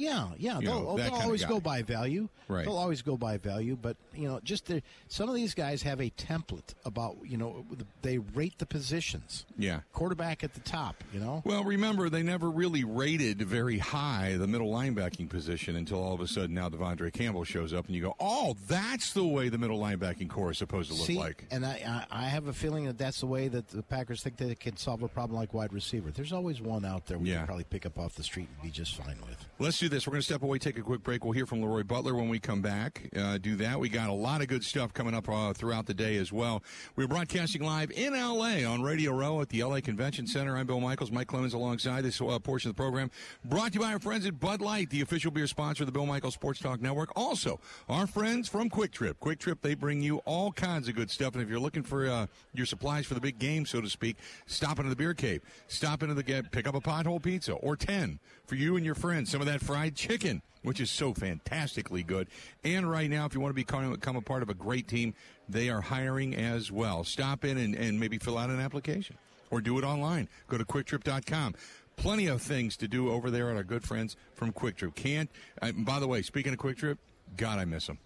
Yeah, 0.00 0.28
yeah. 0.38 0.58
You 0.60 0.66
They'll, 0.66 0.80
know, 0.80 0.88
oh, 0.88 0.96
they'll 0.96 1.14
always 1.14 1.44
go 1.44 1.60
by 1.60 1.82
value. 1.82 2.28
Right. 2.48 2.64
They'll 2.64 2.76
always 2.78 3.02
go 3.02 3.16
by 3.16 3.36
value, 3.36 3.76
but 3.80 3.96
you 4.14 4.26
know, 4.26 4.40
just 4.42 4.66
the, 4.66 4.82
some 5.08 5.28
of 5.28 5.34
these 5.36 5.54
guys 5.54 5.82
have 5.82 6.00
a 6.00 6.10
template 6.10 6.74
about 6.84 7.16
you 7.24 7.36
know 7.36 7.64
they 8.02 8.18
rate 8.18 8.58
the 8.58 8.66
positions. 8.66 9.44
Yeah. 9.58 9.80
Quarterback 9.92 10.42
at 10.42 10.54
the 10.54 10.60
top. 10.60 11.04
You 11.12 11.20
know. 11.20 11.42
Well, 11.44 11.62
remember, 11.64 12.08
they 12.08 12.22
never 12.22 12.50
really 12.50 12.82
rated 12.82 13.42
very 13.42 13.78
high 13.78 14.36
the 14.36 14.46
middle 14.48 14.70
linebacking 14.70 15.28
position 15.28 15.76
until 15.76 16.02
all 16.02 16.14
of 16.14 16.20
a 16.20 16.26
sudden 16.26 16.54
now 16.54 16.68
Devondre 16.70 17.12
Campbell 17.12 17.44
shows 17.44 17.72
up 17.72 17.86
and 17.86 17.94
you 17.94 18.02
go, 18.02 18.16
oh, 18.18 18.56
that's 18.66 19.12
the 19.12 19.24
way 19.24 19.48
the 19.48 19.58
middle 19.58 19.78
linebacking 19.78 20.28
corps 20.30 20.50
is 20.52 20.58
supposed 20.58 20.90
to 20.90 20.96
look 20.96 21.06
See, 21.06 21.18
like. 21.18 21.44
and 21.50 21.64
I, 21.64 22.06
I 22.10 22.22
I 22.22 22.24
have 22.24 22.46
a 22.48 22.52
feeling 22.52 22.86
that 22.86 22.98
that's 22.98 23.20
the 23.20 23.26
way 23.26 23.48
that 23.48 23.68
the 23.68 23.82
Packers 23.82 24.22
think 24.22 24.38
they 24.38 24.54
can 24.54 24.76
solve 24.76 25.02
a 25.02 25.08
problem 25.08 25.38
like 25.38 25.52
wide 25.54 25.72
receiver. 25.72 26.10
There's 26.10 26.32
always 26.32 26.60
one 26.60 26.84
out 26.84 27.06
there 27.06 27.18
we 27.18 27.30
Yeah. 27.30 27.38
can 27.38 27.46
probably 27.46 27.64
pick 27.64 27.86
up 27.86 27.98
off 27.98 28.14
the 28.14 28.22
street 28.24 28.48
and 28.52 28.62
be 28.62 28.70
just 28.70 28.96
fine 28.96 29.18
with. 29.28 29.46
Let's 29.58 29.78
do 29.78 29.88
this. 29.90 30.06
We're 30.06 30.12
going 30.12 30.20
to 30.20 30.24
step 30.24 30.42
away, 30.42 30.58
take 30.58 30.78
a 30.78 30.82
quick 30.82 31.02
break. 31.02 31.24
We'll 31.24 31.32
hear 31.32 31.46
from 31.46 31.60
Leroy 31.60 31.82
Butler 31.82 32.14
when 32.14 32.28
we 32.28 32.38
come 32.38 32.62
back. 32.62 33.10
Uh, 33.16 33.38
do 33.38 33.56
that. 33.56 33.78
We 33.78 33.88
got 33.88 34.08
a 34.08 34.12
lot 34.12 34.40
of 34.40 34.48
good 34.48 34.64
stuff 34.64 34.94
coming 34.94 35.14
up 35.14 35.28
uh, 35.28 35.52
throughout 35.52 35.86
the 35.86 35.94
day 35.94 36.16
as 36.16 36.32
well. 36.32 36.62
We're 36.96 37.08
broadcasting 37.08 37.62
live 37.62 37.90
in 37.90 38.12
LA 38.12 38.64
on 38.64 38.82
Radio 38.82 39.12
Row 39.12 39.40
at 39.40 39.48
the 39.48 39.62
LA 39.62 39.80
Convention 39.80 40.26
Center. 40.26 40.56
I'm 40.56 40.66
Bill 40.66 40.80
Michaels. 40.80 41.10
Mike 41.10 41.26
Clemens 41.26 41.54
alongside 41.54 42.02
this 42.02 42.20
uh, 42.20 42.38
portion 42.38 42.70
of 42.70 42.76
the 42.76 42.80
program. 42.80 43.10
Brought 43.44 43.72
to 43.72 43.74
you 43.74 43.80
by 43.80 43.92
our 43.92 43.98
friends 43.98 44.24
at 44.26 44.38
Bud 44.38 44.60
Light, 44.60 44.90
the 44.90 45.00
official 45.00 45.30
beer 45.30 45.46
sponsor 45.46 45.82
of 45.82 45.86
the 45.86 45.92
Bill 45.92 46.06
Michaels 46.06 46.34
Sports 46.34 46.60
Talk 46.60 46.80
Network. 46.80 47.10
Also, 47.16 47.60
our 47.88 48.06
friends 48.06 48.48
from 48.48 48.70
Kwik 48.70 48.92
Trip. 48.92 49.18
Kwik 49.20 49.38
Trip, 49.38 49.60
they 49.60 49.74
bring 49.74 50.00
you 50.00 50.18
all 50.18 50.52
kinds 50.52 50.88
of 50.88 50.94
good 50.94 51.10
stuff. 51.10 51.34
And 51.34 51.42
if 51.42 51.48
you're 51.48 51.60
looking 51.60 51.82
for 51.82 52.08
uh, 52.08 52.26
your 52.54 52.66
supplies 52.66 53.06
for 53.06 53.14
the 53.14 53.20
big 53.20 53.38
game, 53.38 53.66
so 53.66 53.80
to 53.80 53.88
speak, 53.88 54.16
stop 54.46 54.78
into 54.78 54.90
the 54.90 54.96
beer 54.96 55.14
cave. 55.14 55.42
Stop 55.68 56.02
into 56.02 56.14
the 56.14 56.22
get, 56.22 56.52
pick 56.52 56.68
up 56.68 56.74
a 56.74 56.80
pothole 56.80 57.20
pizza 57.20 57.52
or 57.54 57.76
10 57.76 58.20
for 58.50 58.56
you 58.56 58.76
and 58.76 58.84
your 58.84 58.96
friends. 58.96 59.30
Some 59.30 59.40
of 59.40 59.46
that 59.46 59.60
fried 59.62 59.94
chicken 59.94 60.42
which 60.62 60.80
is 60.80 60.90
so 60.90 61.14
fantastically 61.14 62.02
good. 62.02 62.28
And 62.64 62.90
right 62.90 63.08
now, 63.08 63.24
if 63.24 63.34
you 63.34 63.40
want 63.40 63.50
to 63.50 63.54
become, 63.54 63.92
become 63.92 64.16
a 64.16 64.20
part 64.20 64.42
of 64.42 64.50
a 64.50 64.54
great 64.54 64.88
team, 64.88 65.14
they 65.48 65.70
are 65.70 65.80
hiring 65.80 66.34
as 66.34 66.70
well. 66.70 67.04
Stop 67.04 67.44
in 67.44 67.56
and, 67.56 67.74
and 67.74 67.98
maybe 67.98 68.18
fill 68.18 68.36
out 68.36 68.50
an 68.50 68.60
application 68.60 69.16
or 69.50 69.60
do 69.60 69.78
it 69.78 69.84
online. 69.84 70.28
Go 70.48 70.58
to 70.58 70.64
kwiktrip.com. 70.64 71.54
Plenty 71.96 72.26
of 72.26 72.42
things 72.42 72.76
to 72.78 72.88
do 72.88 73.10
over 73.10 73.30
there 73.30 73.50
at 73.50 73.56
our 73.56 73.64
good 73.64 73.84
friends 73.84 74.16
from 74.34 74.52
Kwik 74.52 74.76
Trip. 74.76 74.94
Can't, 74.94 75.30
uh, 75.60 75.72
by 75.72 75.98
the 75.98 76.08
way, 76.08 76.22
speaking 76.22 76.52
of 76.52 76.58
Kwik 76.58 76.76
Trip, 76.76 76.98
God, 77.36 77.58
I 77.58 77.64
miss 77.64 77.86
them. 77.86 77.98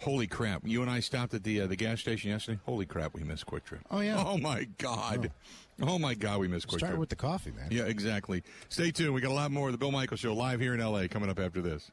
Holy 0.00 0.26
crap! 0.28 0.62
You 0.64 0.80
and 0.80 0.90
I 0.90 1.00
stopped 1.00 1.34
at 1.34 1.42
the 1.42 1.62
uh, 1.62 1.66
the 1.66 1.74
gas 1.74 2.00
station 2.00 2.30
yesterday. 2.30 2.60
Holy 2.64 2.86
crap, 2.86 3.14
we 3.14 3.24
missed 3.24 3.46
Kwik 3.46 3.64
Trip. 3.64 3.80
Oh, 3.90 4.00
yeah. 4.00 4.22
Oh 4.24 4.38
my 4.38 4.68
God. 4.78 5.26
Oh, 5.26 5.48
Oh, 5.80 5.98
my 5.98 6.14
God, 6.14 6.40
we 6.40 6.48
miss 6.48 6.64
Quick 6.64 6.80
Start 6.80 6.90
Trip. 6.90 7.00
with 7.00 7.08
the 7.08 7.16
coffee, 7.16 7.52
man. 7.52 7.68
Yeah, 7.70 7.84
exactly. 7.84 8.42
Stay 8.68 8.90
tuned. 8.90 9.14
We 9.14 9.20
got 9.20 9.30
a 9.30 9.34
lot 9.34 9.50
more 9.52 9.68
of 9.68 9.72
the 9.72 9.78
Bill 9.78 9.92
Michaels 9.92 10.20
Show 10.20 10.34
live 10.34 10.60
here 10.60 10.74
in 10.74 10.80
LA 10.80 11.06
coming 11.08 11.30
up 11.30 11.38
after 11.38 11.60
this. 11.60 11.90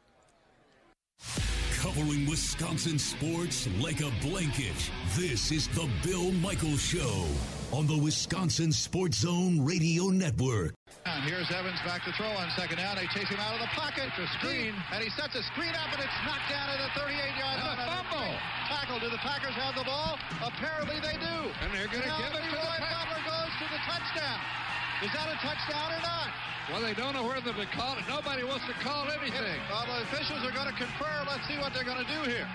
Covering 1.78 2.26
Wisconsin 2.28 2.98
sports 2.98 3.68
like 3.80 4.02
a 4.02 4.12
blanket. 4.22 4.74
This 5.16 5.52
is 5.52 5.68
the 5.70 5.88
Bill 6.04 6.32
Michaels 6.32 6.82
Show 6.82 7.26
on 7.72 7.88
the 7.88 7.98
Wisconsin 7.98 8.72
Sports 8.72 9.26
Zone 9.26 9.64
Radio 9.66 10.10
Network. 10.10 10.74
And 11.06 11.24
here's 11.26 11.50
Evans 11.50 11.78
back 11.86 12.04
to 12.06 12.12
throw 12.14 12.30
on 12.34 12.50
second 12.58 12.78
down. 12.78 12.98
They 12.98 13.06
chase 13.14 13.30
him 13.30 13.40
out 13.40 13.54
of 13.54 13.62
the 13.62 13.72
pocket. 13.74 14.10
The 14.18 14.26
screen. 14.42 14.74
And 14.94 15.04
he 15.04 15.10
sets 15.14 15.34
a 15.38 15.44
screen 15.54 15.74
up, 15.78 15.94
and 15.94 16.02
it's 16.02 16.20
knocked 16.26 16.50
down 16.50 16.66
at 16.70 16.82
the 16.82 16.92
38-yard 16.98 17.58
line. 17.62 17.78
A 17.78 17.88
fumble. 17.90 18.34
Tackle. 18.70 18.98
Do 19.02 19.10
the 19.10 19.22
Packers 19.22 19.54
have 19.54 19.78
the 19.78 19.86
ball? 19.86 20.18
Apparently 20.42 20.98
they 21.02 21.18
do. 21.22 21.38
And 21.62 21.70
they're 21.74 21.90
gonna 21.90 22.10
Now 22.10 22.22
give 22.26 22.34
it 22.34 22.46
to 22.50 22.58
the 22.58 22.74
Packers. 22.82 23.22
Butler 23.22 23.22
goes 23.22 23.54
to 23.62 23.66
the 23.70 23.82
touchdown. 23.86 24.40
Is 25.06 25.12
that 25.14 25.28
a 25.30 25.38
touchdown 25.44 25.90
or 25.94 26.02
not? 26.02 26.30
Well, 26.72 26.82
they 26.82 26.98
don't 26.98 27.14
know 27.14 27.28
whether 27.28 27.54
to 27.54 27.68
call 27.78 27.94
it. 28.02 28.06
Nobody 28.10 28.42
wants 28.42 28.66
to 28.66 28.74
call 28.82 29.06
anything. 29.12 29.60
Well, 29.70 29.86
the 29.86 30.02
officials 30.10 30.42
are 30.42 30.56
going 30.56 30.66
to 30.66 30.74
confer. 30.74 31.14
Let's 31.30 31.46
see 31.46 31.62
what 31.62 31.74
they're 31.78 31.86
going 31.86 32.02
to 32.02 32.10
do 32.10 32.26
here. 32.26 32.48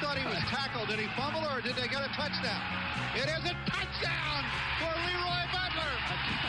I 0.00 0.02
thought 0.02 0.16
he 0.16 0.24
was 0.24 0.38
tackled. 0.48 0.88
Did 0.88 0.98
he 0.98 1.08
fumble 1.08 1.44
or 1.54 1.60
did 1.60 1.76
they 1.76 1.86
get 1.86 2.00
a 2.00 2.08
touchdown? 2.16 2.62
It 3.14 3.28
is 3.28 3.44
a 3.44 3.54
touchdown 3.68 4.44
for 4.78 4.88
Leroy 5.04 5.44
Butler. 5.52 5.92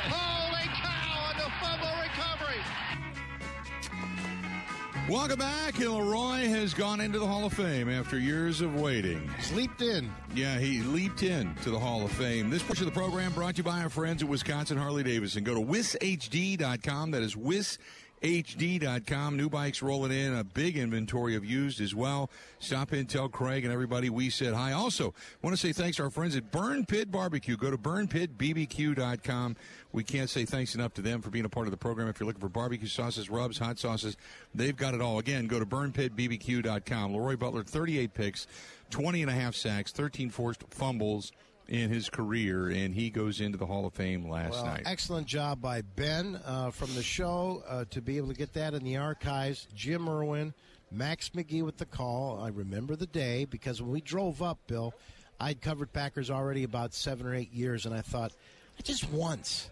Holy 0.08 0.68
cow 0.80 1.28
on 1.28 1.36
the 1.36 1.52
fumble 1.60 1.92
recovery. 2.00 2.64
Welcome 5.10 5.40
back. 5.40 5.78
Leroy 5.80 6.48
has 6.48 6.74
gone 6.74 7.02
into 7.02 7.20
the 7.20 7.28
Hall 7.28 7.46
of 7.46 7.52
Fame 7.52 7.90
after 7.90 8.18
years 8.18 8.62
of 8.62 8.80
waiting. 8.80 9.30
Leaped 9.54 9.82
in. 9.82 10.10
Yeah, 10.34 10.58
he 10.58 10.80
leaped 10.84 11.24
in 11.24 11.54
to 11.64 11.72
the 11.72 11.80
Hall 11.80 12.06
of 12.06 12.12
Fame. 12.14 12.50
This 12.50 12.64
portion 12.64 12.88
of 12.88 12.94
the 12.94 12.98
program 12.98 13.34
brought 13.34 13.56
to 13.56 13.60
you 13.60 13.64
by 13.66 13.82
our 13.82 13.90
friends 13.90 14.24
at 14.24 14.30
Wisconsin 14.30 14.78
Harley 14.78 15.04
Davidson. 15.04 15.44
Go 15.44 15.56
to 15.56 15.62
wishd.com. 15.62 17.12
That 17.12 17.22
is 17.22 17.36
wishd.com. 17.36 17.86
New 18.22 19.50
bikes 19.50 19.82
rolling 19.82 20.12
in. 20.12 20.36
A 20.36 20.44
big 20.44 20.78
inventory 20.78 21.36
of 21.36 21.44
used 21.44 21.82
as 21.82 21.96
well. 21.96 22.30
Stop 22.60 22.94
in, 22.94 23.08
tell 23.08 23.28
Craig 23.28 23.64
and 23.64 23.74
everybody 23.74 24.10
we 24.10 24.30
said 24.30 24.54
hi. 24.54 24.74
Also, 24.74 25.14
want 25.42 25.56
to 25.56 25.60
say 25.60 25.74
thanks 25.74 25.98
to 25.98 26.04
our 26.04 26.10
friends 26.10 26.36
at 26.36 26.52
Burn 26.52 26.86
Pit 26.86 27.12
Barbecue. 27.12 27.58
Go 27.58 27.72
to 27.72 27.78
burnpitbbq.com. 27.78 29.56
We 29.92 30.04
can't 30.04 30.30
say 30.30 30.46
thanks 30.46 30.76
enough 30.76 30.94
to 30.94 31.02
them 31.02 31.22
for 31.22 31.32
being 31.32 31.46
a 31.46 31.50
part 31.50 31.68
of 31.68 31.72
the 31.72 31.78
program. 31.78 32.08
If 32.08 32.20
you're 32.20 32.28
looking 32.28 32.42
for 32.42 32.50
barbecue 32.50 32.88
sauces, 32.88 33.30
rubs, 33.30 33.58
hot 33.58 33.80
sauces, 33.80 34.18
they've 34.54 34.76
got 34.76 34.94
it 34.94 35.02
all. 35.02 35.18
Again, 35.20 35.48
go 35.48 35.60
to 35.60 35.66
burnpitbbq.com. 35.66 37.14
Leroy 37.14 37.38
Butler, 37.38 37.64
38 37.64 38.14
picks, 38.14 38.48
20 38.92 39.24
and 39.24 39.32
a 39.32 39.34
half 39.34 39.56
sacks, 39.56 39.92
13 39.92 40.30
forced 40.30 40.64
fumbles 40.70 41.32
in 41.72 41.90
his 41.90 42.10
career, 42.10 42.68
and 42.68 42.94
he 42.94 43.10
goes 43.10 43.40
into 43.40 43.58
the 43.58 43.66
Hall 43.66 43.86
of 43.86 43.94
Fame 43.94 44.30
last 44.30 44.52
Well, 44.52 44.66
night. 44.66 44.84
excellent 44.86 45.26
job 45.26 45.62
by 45.62 45.82
Ben 45.82 46.38
uh, 46.46 46.70
from 46.72 46.94
the 46.96 47.02
show 47.02 47.64
uh, 47.66 47.86
to 47.92 48.02
be 48.02 48.18
able 48.18 48.28
to 48.28 48.34
get 48.34 48.52
that 48.56 48.74
in 48.74 48.84
the 48.84 48.98
archives. 48.98 49.68
Jim 49.74 50.10
Irwin, 50.10 50.54
Max 50.92 51.30
McGee 51.30 51.64
with 51.64 51.78
the 51.78 51.86
call. 51.86 52.42
I 52.44 52.50
remember 52.50 52.98
the 52.98 53.06
day 53.08 53.46
because 53.46 53.82
when 53.82 53.90
we 53.90 54.02
drove 54.02 54.42
up, 54.42 54.60
Bill, 54.68 54.94
I'd 55.40 55.62
covered 55.62 55.94
Packers 55.94 56.30
already 56.30 56.66
about 56.66 56.94
seven 56.94 57.26
or 57.26 57.34
eight 57.34 57.54
years, 57.54 57.86
and 57.86 57.96
I 57.96 58.02
thought, 58.02 58.34
just 58.84 59.10
once, 59.10 59.70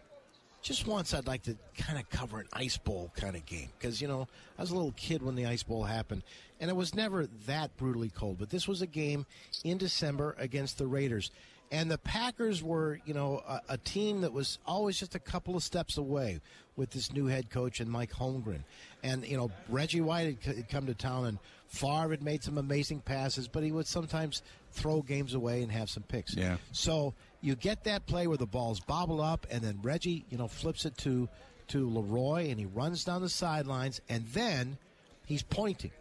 just 0.61 0.87
once, 0.87 1.13
I'd 1.13 1.27
like 1.27 1.43
to 1.43 1.57
kind 1.77 1.99
of 1.99 2.09
cover 2.09 2.39
an 2.39 2.47
ice 2.53 2.77
bowl 2.77 3.11
kind 3.17 3.35
of 3.35 3.45
game 3.45 3.67
because 3.77 4.01
you 4.01 4.07
know 4.07 4.25
I 4.57 4.61
was 4.61 4.71
a 4.71 4.75
little 4.75 4.93
kid 4.95 5.21
when 5.21 5.35
the 5.35 5.47
ice 5.47 5.63
bowl 5.63 5.83
happened, 5.83 6.23
and 6.61 6.69
it 6.69 6.77
was 6.77 6.95
never 6.95 7.27
that 7.45 7.75
brutally 7.75 8.09
cold. 8.09 8.37
But 8.39 8.49
this 8.51 8.69
was 8.69 8.81
a 8.81 8.87
game 8.87 9.25
in 9.65 9.77
December 9.77 10.33
against 10.39 10.77
the 10.77 10.87
Raiders, 10.87 11.29
and 11.71 11.89
the 11.89 11.97
Packers 11.97 12.63
were 12.63 12.99
you 13.05 13.13
know 13.13 13.41
a, 13.47 13.61
a 13.69 13.77
team 13.77 14.21
that 14.21 14.33
was 14.33 14.59
always 14.65 14.97
just 14.97 15.15
a 15.15 15.19
couple 15.19 15.55
of 15.55 15.63
steps 15.63 15.97
away 15.97 16.39
with 16.75 16.91
this 16.91 17.11
new 17.11 17.25
head 17.25 17.49
coach 17.49 17.79
and 17.79 17.89
Mike 17.89 18.11
Holmgren, 18.11 18.63
and 19.03 19.25
you 19.27 19.37
know 19.37 19.51
Reggie 19.67 20.01
White 20.01 20.43
had, 20.43 20.55
had 20.55 20.69
come 20.69 20.85
to 20.87 20.93
town 20.93 21.25
and. 21.25 21.39
Favre 21.71 22.09
had 22.09 22.23
made 22.23 22.43
some 22.43 22.57
amazing 22.57 22.99
passes, 23.01 23.47
but 23.47 23.61
he 23.61 23.71
would 23.71 23.85
sometimes 23.85 24.41
throw 24.71 25.03
games 25.03 25.35
away 25.35 25.61
and 25.61 25.71
have 25.71 25.87
some 25.87 26.01
picks. 26.01 26.35
Yeah. 26.35 26.57
So 26.71 27.13
you 27.41 27.55
get 27.55 27.83
that 27.83 28.07
play 28.07 28.25
where 28.25 28.37
the 28.37 28.47
ball's 28.47 28.79
bobble 28.79 29.21
up, 29.21 29.45
and 29.51 29.61
then 29.61 29.77
Reggie, 29.83 30.25
you 30.31 30.37
know, 30.39 30.47
flips 30.47 30.85
it 30.85 30.97
to 30.97 31.29
to 31.67 31.87
Leroy, 31.87 32.49
and 32.49 32.59
he 32.59 32.65
runs 32.65 33.03
down 33.03 33.21
the 33.21 33.29
sidelines, 33.29 34.01
and 34.09 34.25
then 34.29 34.79
he's 35.27 35.43
pointing. 35.43 35.91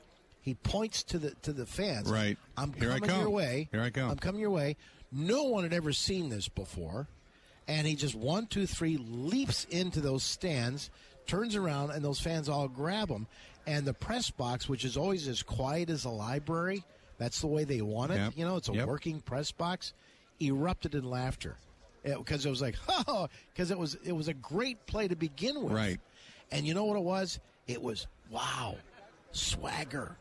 He 0.40 0.54
points 0.54 1.02
to 1.02 1.18
the 1.18 1.32
to 1.42 1.52
the 1.52 1.66
fans. 1.66 2.08
Right. 2.08 2.38
I'm 2.56 2.72
Here 2.72 2.90
I 2.90 2.98
coming 2.98 3.16
your 3.16 3.24
come. 3.24 3.32
way. 3.32 3.68
Here 3.70 3.82
I 3.82 3.90
come. 3.90 4.10
I'm 4.10 4.16
coming 4.16 4.40
your 4.40 4.50
way. 4.50 4.76
No 5.10 5.44
one 5.44 5.62
had 5.64 5.72
ever 5.72 5.92
seen 5.92 6.28
this 6.28 6.48
before, 6.48 7.08
and 7.66 7.86
he 7.86 7.94
just 7.94 8.14
one, 8.14 8.46
two, 8.46 8.66
three 8.66 8.96
leaps 8.98 9.64
into 9.64 10.00
those 10.00 10.22
stands, 10.22 10.90
turns 11.26 11.54
around, 11.56 11.90
and 11.90 12.04
those 12.04 12.20
fans 12.20 12.48
all 12.48 12.68
grab 12.68 13.08
him. 13.08 13.26
And 13.66 13.86
the 13.86 13.94
press 13.94 14.30
box, 14.30 14.68
which 14.68 14.84
is 14.84 14.96
always 14.96 15.28
as 15.28 15.42
quiet 15.42 15.90
as 15.90 16.04
a 16.04 16.10
library, 16.10 16.84
that's 17.18 17.40
the 17.40 17.46
way 17.46 17.64
they 17.64 17.80
want 17.82 18.12
it. 18.12 18.16
Yep. 18.16 18.32
You 18.36 18.44
know, 18.46 18.56
it's 18.56 18.68
a 18.68 18.72
Yep. 18.72 18.86
working 18.86 19.20
press 19.20 19.50
box, 19.52 19.92
erupted 20.40 20.94
in 20.94 21.04
laughter. 21.04 21.56
because 22.04 22.46
it, 22.46 22.50
was 22.50 22.62
like, 22.62 22.76
oh, 23.08 23.28
because 23.52 23.70
it 23.70 23.78
was 23.78 23.94
it 24.04 24.12
was 24.12 24.28
a 24.28 24.34
great 24.34 24.86
play 24.86 25.08
to 25.08 25.16
begin 25.16 25.62
with, 25.62 25.72
Right. 25.72 26.00
And 26.50 26.66
you 26.66 26.72
know 26.72 26.84
what 26.84 26.96
it 26.96 27.02
was? 27.02 27.40
It 27.66 27.82
was 27.82 28.06
wow, 28.30 28.76
swagger. 29.32 30.16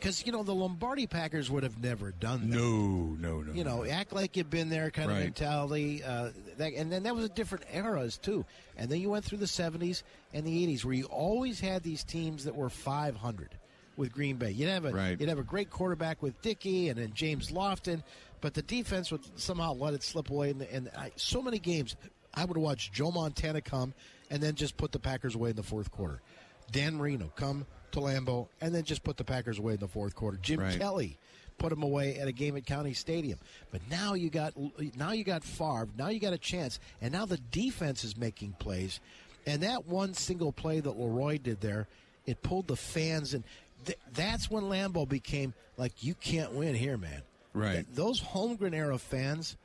Because 0.00 0.24
you 0.24 0.32
know 0.32 0.42
the 0.42 0.54
Lombardi 0.54 1.06
Packers 1.06 1.50
would 1.50 1.62
have 1.62 1.82
never 1.82 2.10
done 2.12 2.48
that. 2.50 2.56
No, 2.56 3.16
no, 3.18 3.42
no. 3.42 3.52
You 3.52 3.64
know, 3.64 3.84
act 3.84 4.12
like 4.12 4.36
you've 4.36 4.48
been 4.50 4.68
there 4.70 4.90
kind 4.90 5.08
Right. 5.10 5.18
of 5.18 5.24
mentality. 5.24 6.02
Uh, 6.02 6.30
that, 6.56 6.72
and 6.72 6.90
then 6.90 7.02
that 7.04 7.14
was 7.14 7.24
a 7.24 7.28
different 7.28 7.64
eras 7.72 8.16
too. 8.18 8.44
And 8.76 8.90
then 8.90 9.00
you 9.00 9.10
went 9.10 9.24
through 9.24 9.38
the 9.38 9.46
'70s 9.46 10.02
and 10.32 10.44
the 10.46 10.66
'80s, 10.66 10.84
where 10.84 10.94
you 10.94 11.04
always 11.04 11.60
had 11.60 11.82
these 11.82 12.02
teams 12.02 12.44
that 12.44 12.54
were 12.56 12.70
500 12.70 13.50
with 13.96 14.12
Green 14.12 14.36
Bay. 14.36 14.50
You'd 14.52 14.68
have 14.70 14.86
a 14.86 14.92
Right. 14.92 15.20
you'd 15.20 15.28
have 15.28 15.38
a 15.38 15.42
great 15.44 15.68
quarterback 15.70 16.22
with 16.22 16.40
Dickey 16.40 16.88
and 16.88 16.98
then 16.98 17.12
James 17.12 17.50
Lofton, 17.50 18.02
but 18.40 18.54
the 18.54 18.62
defense 18.62 19.10
would 19.12 19.20
somehow 19.38 19.74
let 19.74 19.92
it 19.94 20.02
slip 20.02 20.30
away. 20.30 20.50
And, 20.50 20.62
and 20.62 20.90
I, 20.96 21.12
so 21.16 21.42
many 21.42 21.58
games, 21.58 21.96
I 22.32 22.46
would 22.46 22.56
watch 22.56 22.90
Joe 22.92 23.10
Montana 23.10 23.60
come 23.60 23.92
and 24.30 24.42
then 24.42 24.54
just 24.54 24.76
put 24.78 24.92
the 24.92 24.98
Packers 24.98 25.34
away 25.34 25.50
in 25.50 25.56
the 25.56 25.62
fourth 25.62 25.90
quarter. 25.90 26.22
Dan 26.70 26.96
Marino 26.96 27.30
come 27.36 27.66
to 27.92 28.00
Lambeau 28.00 28.48
and 28.60 28.74
then 28.74 28.84
just 28.84 29.02
put 29.02 29.16
the 29.16 29.24
Packers 29.24 29.58
away 29.58 29.74
in 29.74 29.80
the 29.80 29.88
fourth 29.88 30.14
quarter. 30.14 30.38
Jim 30.40 30.60
Right. 30.60 30.78
Kelly 30.78 31.18
put 31.58 31.72
him 31.72 31.82
away 31.82 32.16
at 32.16 32.26
a 32.28 32.32
game 32.32 32.56
at 32.56 32.64
County 32.66 32.94
Stadium. 32.94 33.38
But 33.70 33.82
now 33.90 34.14
you 34.14 34.30
got 34.30 34.54
now 34.96 35.12
you 35.12 35.24
got 35.24 35.44
Favre. 35.44 35.88
Now 35.96 36.08
you 36.08 36.18
got 36.20 36.32
a 36.32 36.38
chance, 36.38 36.80
and 37.02 37.12
now 37.12 37.26
the 37.26 37.36
defense 37.38 38.02
is 38.04 38.16
making 38.16 38.52
plays. 38.58 39.00
And 39.46 39.62
that 39.62 39.86
one 39.86 40.14
single 40.14 40.52
play 40.52 40.80
that 40.80 40.98
LeRoy 40.98 41.42
did 41.42 41.60
there, 41.60 41.86
it 42.26 42.42
pulled 42.42 42.66
the 42.68 42.76
fans, 42.76 43.32
and 43.34 43.42
th- 43.86 43.98
that's 44.12 44.50
when 44.50 44.64
Lambeau 44.64 45.08
became 45.08 45.54
like 45.76 46.02
you 46.04 46.14
can't 46.14 46.52
win 46.52 46.74
here, 46.74 46.96
man. 46.98 47.22
Right. 47.54 47.74
Th- 47.74 47.86
those 47.94 48.20
Holmgren 48.20 48.74
era 48.74 48.98
fans 48.98 49.56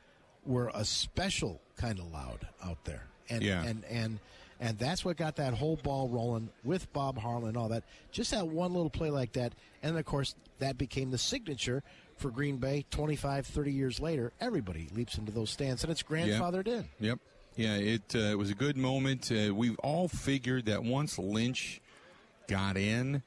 were 0.45 0.71
a 0.73 0.85
special 0.85 1.59
kind 1.77 1.99
of 1.99 2.11
loud 2.11 2.47
out 2.63 2.83
there, 2.85 3.03
and 3.29 3.43
Yeah. 3.43 3.63
and 3.63 3.83
and 3.85 4.19
and 4.59 4.77
that's 4.77 5.03
what 5.05 5.17
got 5.17 5.35
that 5.37 5.53
whole 5.53 5.75
ball 5.77 6.07
rolling 6.09 6.49
with 6.63 6.91
Bob 6.93 7.17
Harlan 7.17 7.49
and 7.49 7.57
all 7.57 7.69
that. 7.69 7.83
Just 8.11 8.31
that 8.31 8.47
one 8.47 8.73
little 8.73 8.89
play 8.89 9.09
like 9.09 9.33
that, 9.33 9.53
and 9.83 9.93
then 9.93 9.99
of 9.99 10.05
course 10.05 10.35
that 10.59 10.77
became 10.77 11.11
the 11.11 11.17
signature 11.17 11.83
for 12.17 12.29
Green 12.31 12.57
Bay. 12.57 12.85
25, 12.91 13.45
30 13.45 13.71
years 13.73 13.99
later, 13.99 14.31
everybody 14.39 14.87
leaps 14.95 15.17
into 15.17 15.31
those 15.31 15.49
stands, 15.49 15.83
and 15.83 15.91
it's 15.91 16.03
grandfathered 16.03 16.67
in. 16.67 16.87
Yep. 16.99 17.19
Yeah, 17.57 17.75
it 17.75 18.01
uh, 18.15 18.19
it 18.19 18.37
was 18.37 18.49
a 18.49 18.55
good 18.55 18.75
moment. 18.77 19.31
Uh, 19.31 19.53
we've 19.55 19.77
all 19.79 20.07
figured 20.09 20.65
that 20.65 20.83
once 20.83 21.17
Lynch 21.17 21.79
got 22.47 22.75
in, 22.77 23.23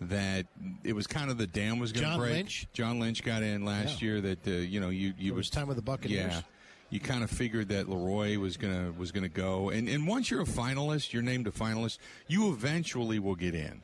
that 0.00 0.46
it 0.84 0.92
was 0.92 1.06
kind 1.06 1.30
of 1.30 1.38
the 1.38 1.46
dam 1.46 1.78
was 1.78 1.90
going 1.92 2.04
to 2.04 2.10
John 2.10 2.18
break. 2.20 2.32
Lynch? 2.34 2.66
John 2.72 3.00
Lynch 3.00 3.22
got 3.24 3.42
in 3.42 3.64
last 3.64 4.00
Yeah. 4.00 4.08
year. 4.08 4.20
That 4.20 4.46
uh, 4.46 4.50
you 4.50 4.78
know 4.80 4.90
you 4.90 5.12
you 5.18 5.32
It 5.32 5.36
was 5.36 5.50
time 5.50 5.66
with 5.66 5.76
the 5.76 5.82
Buccaneers. 5.82 6.34
Yeah, 6.34 6.40
you 6.90 7.00
kind 7.00 7.24
of 7.24 7.30
figured 7.30 7.68
that 7.68 7.86
LeRoy 7.86 8.36
was 8.36 8.56
gonna 8.56 8.92
was 8.96 9.12
gonna 9.12 9.28
go, 9.28 9.70
and 9.70 9.88
and 9.88 10.06
once 10.06 10.30
you're 10.30 10.42
a 10.42 10.46
finalist, 10.46 11.12
you're 11.12 11.22
named 11.22 11.46
a 11.46 11.50
finalist. 11.50 11.98
You 12.28 12.52
eventually 12.52 13.18
will 13.18 13.34
get 13.34 13.54
in. 13.54 13.82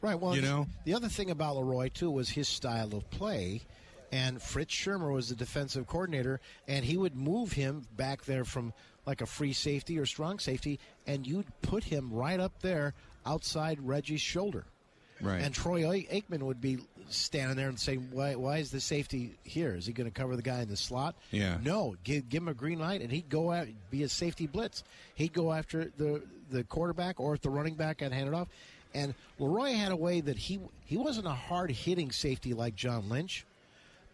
Right. 0.00 0.18
Well, 0.18 0.36
You 0.36 0.42
know? 0.42 0.66
the 0.84 0.94
other 0.94 1.08
thing 1.08 1.30
about 1.30 1.56
LeRoy 1.56 1.92
too 1.92 2.10
was 2.10 2.28
his 2.30 2.46
style 2.48 2.94
of 2.94 3.08
play, 3.10 3.62
and 4.12 4.40
Fritz 4.40 4.74
Shurmur 4.74 5.12
was 5.12 5.28
the 5.28 5.34
defensive 5.34 5.86
coordinator, 5.86 6.40
and 6.68 6.84
he 6.84 6.96
would 6.96 7.16
move 7.16 7.52
him 7.52 7.86
back 7.96 8.24
there 8.24 8.44
from 8.44 8.72
like 9.06 9.20
a 9.22 9.26
free 9.26 9.52
safety 9.52 9.98
or 9.98 10.06
strong 10.06 10.38
safety, 10.38 10.78
and 11.06 11.26
you'd 11.26 11.46
put 11.62 11.82
him 11.84 12.12
right 12.12 12.38
up 12.38 12.60
there 12.60 12.94
outside 13.26 13.78
Reggie's 13.80 14.20
shoulder. 14.20 14.66
Right. 15.20 15.42
And 15.42 15.52
Troy 15.54 15.82
Aikman 15.82 16.42
would 16.42 16.60
be 16.60 16.78
standing 17.08 17.56
there 17.56 17.68
and 17.68 17.78
saying, 17.78 18.08
"Why? 18.12 18.34
Why 18.34 18.58
is 18.58 18.70
the 18.70 18.80
safety 18.80 19.34
here? 19.42 19.74
Is 19.74 19.86
he 19.86 19.92
going 19.92 20.08
to 20.08 20.14
cover 20.14 20.36
the 20.36 20.42
guy 20.42 20.60
in 20.60 20.68
the 20.68 20.76
slot? 20.76 21.16
Yeah. 21.30 21.58
No. 21.62 21.96
Give, 22.04 22.28
give 22.28 22.42
him 22.42 22.48
a 22.48 22.54
green 22.54 22.78
light, 22.78 23.00
and 23.00 23.10
he'd 23.10 23.28
go 23.28 23.50
out 23.50 23.66
be 23.90 24.02
a 24.02 24.08
safety 24.08 24.46
blitz. 24.46 24.84
He'd 25.14 25.32
go 25.32 25.52
after 25.52 25.90
the 25.96 26.22
the 26.50 26.64
quarterback, 26.64 27.20
or 27.20 27.34
if 27.34 27.40
the 27.40 27.50
running 27.50 27.74
back 27.74 27.98
got 27.98 28.12
handed 28.12 28.34
off. 28.34 28.48
And 28.94 29.14
LeRoy 29.38 29.74
had 29.74 29.92
a 29.92 29.96
way 29.96 30.20
that 30.20 30.38
he 30.38 30.60
he 30.84 30.96
wasn't 30.96 31.26
a 31.26 31.32
hard 31.34 31.70
hitting 31.70 32.10
safety 32.12 32.54
like 32.54 32.74
John 32.74 33.08
Lynch, 33.08 33.44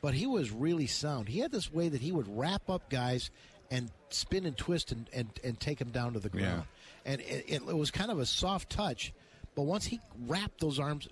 but 0.01 0.15
he 0.15 0.27
was 0.27 0.51
really 0.51 0.87
sound. 0.87 1.29
He 1.29 1.41
had 1.41 1.53
this 1.53 1.73
way 1.73 1.89
that 1.89 2.01
he 2.01 2.13
would 2.13 2.27
wrap 2.37 2.69
up 2.69 2.89
guys 2.91 3.31
and 3.71 3.91
spin 4.11 4.47
and 4.47 4.57
twist 4.57 4.93
and, 4.93 5.09
and, 5.13 5.29
and 5.43 5.59
take 5.59 5.81
him 5.81 5.91
down 5.91 6.13
to 6.13 6.21
the 6.21 6.29
ground. 6.29 6.65
And 7.05 7.21
it, 7.21 7.45
it, 7.49 7.63
it 7.69 7.77
was 7.77 7.91
kind 7.91 8.11
of 8.11 8.19
a 8.19 8.27
soft 8.27 8.71
touch, 8.71 9.13
but 9.55 9.63
once 9.63 9.85
he 9.85 10.01
wrapped 10.27 10.61
those 10.61 10.79
arms 10.79 11.09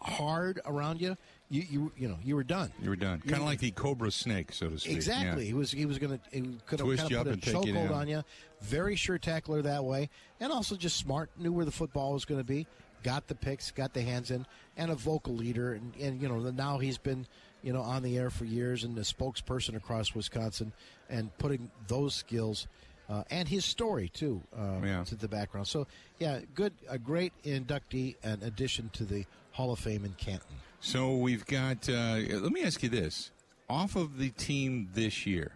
hard 0.00 0.60
around 0.64 1.00
you, 1.00 1.16
you 1.50 1.64
you 1.70 1.92
you 1.96 2.08
know 2.08 2.18
you 2.22 2.36
were 2.36 2.44
done. 2.44 2.70
You 2.82 2.90
were 2.90 2.96
done. 2.96 3.20
Kind 3.20 3.40
of 3.40 3.44
like 3.44 3.58
the 3.58 3.70
cobra 3.70 4.10
snake, 4.10 4.52
so 4.52 4.68
to 4.68 4.78
speak. 4.78 4.94
Exactly. 4.94 5.46
He 5.46 5.54
was 5.54 5.70
he 5.70 5.86
was 5.86 5.98
going 5.98 6.18
to 6.18 6.40
could 6.66 6.80
have 6.80 6.88
kind 6.88 7.00
of 7.00 7.08
put 7.08 7.26
a 7.26 7.30
and 7.30 7.42
take 7.42 7.54
you 7.66 7.74
chokehold 7.74 7.90
on 7.90 8.08
you. 8.08 8.22
Very 8.60 8.96
sure 8.96 9.18
tackler 9.18 9.62
that 9.62 9.84
way, 9.84 10.10
and 10.40 10.52
also 10.52 10.76
just 10.76 10.96
smart. 10.96 11.30
Knew 11.38 11.52
where 11.52 11.64
the 11.64 11.70
football 11.70 12.12
was 12.12 12.24
going 12.24 12.40
to 12.40 12.46
be. 12.46 12.66
Got 13.02 13.28
the 13.28 13.34
picks, 13.34 13.70
got 13.70 13.94
the 13.94 14.02
hands 14.02 14.30
in, 14.30 14.44
and 14.76 14.90
a 14.90 14.94
vocal 14.94 15.34
leader. 15.34 15.74
And, 15.74 15.92
and 16.00 16.20
you 16.20 16.28
know 16.28 16.38
now 16.50 16.78
he's 16.78 16.98
been 16.98 17.26
you 17.62 17.72
know 17.72 17.80
on 17.80 18.02
the 18.02 18.18
air 18.18 18.30
for 18.30 18.44
years 18.44 18.84
and 18.84 18.96
a 18.98 19.02
spokesperson 19.02 19.76
across 19.76 20.14
Wisconsin, 20.14 20.72
and 21.08 21.36
putting 21.38 21.70
those 21.86 22.14
skills. 22.14 22.66
Uh, 23.08 23.24
and 23.30 23.48
his 23.48 23.64
story 23.64 24.08
too 24.10 24.42
uh, 24.56 24.80
Yeah. 24.84 25.02
to 25.04 25.14
the 25.14 25.28
background. 25.28 25.66
So 25.66 25.86
yeah, 26.18 26.40
good, 26.54 26.74
a 26.88 26.98
great 26.98 27.32
inductee 27.44 28.16
and 28.22 28.42
addition 28.42 28.90
to 28.94 29.04
the 29.04 29.24
Hall 29.52 29.72
of 29.72 29.78
Fame 29.78 30.04
in 30.04 30.12
Canton. 30.14 30.56
So 30.80 31.16
we've 31.16 31.46
got. 31.46 31.88
Uh, 31.88 32.18
let 32.30 32.52
me 32.52 32.62
ask 32.62 32.82
you 32.82 32.88
this: 32.90 33.30
off 33.68 33.96
of 33.96 34.18
the 34.18 34.28
team 34.30 34.90
this 34.94 35.26
year, 35.26 35.52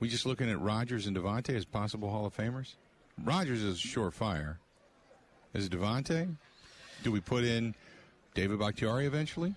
we 0.00 0.08
just 0.08 0.26
looking 0.26 0.50
at 0.50 0.60
Rodgers 0.60 1.06
and 1.06 1.16
Davante 1.16 1.54
as 1.54 1.64
possible 1.64 2.10
Hall 2.10 2.26
of 2.26 2.36
Famers. 2.36 2.74
Rodgers 3.22 3.62
is 3.62 3.78
surefire. 3.78 4.56
Is 5.54 5.68
Davante? 5.68 6.36
Do 7.02 7.10
we 7.10 7.20
put 7.20 7.44
in 7.44 7.74
David 8.34 8.58
Bakhtiari 8.58 9.06
eventually? 9.06 9.54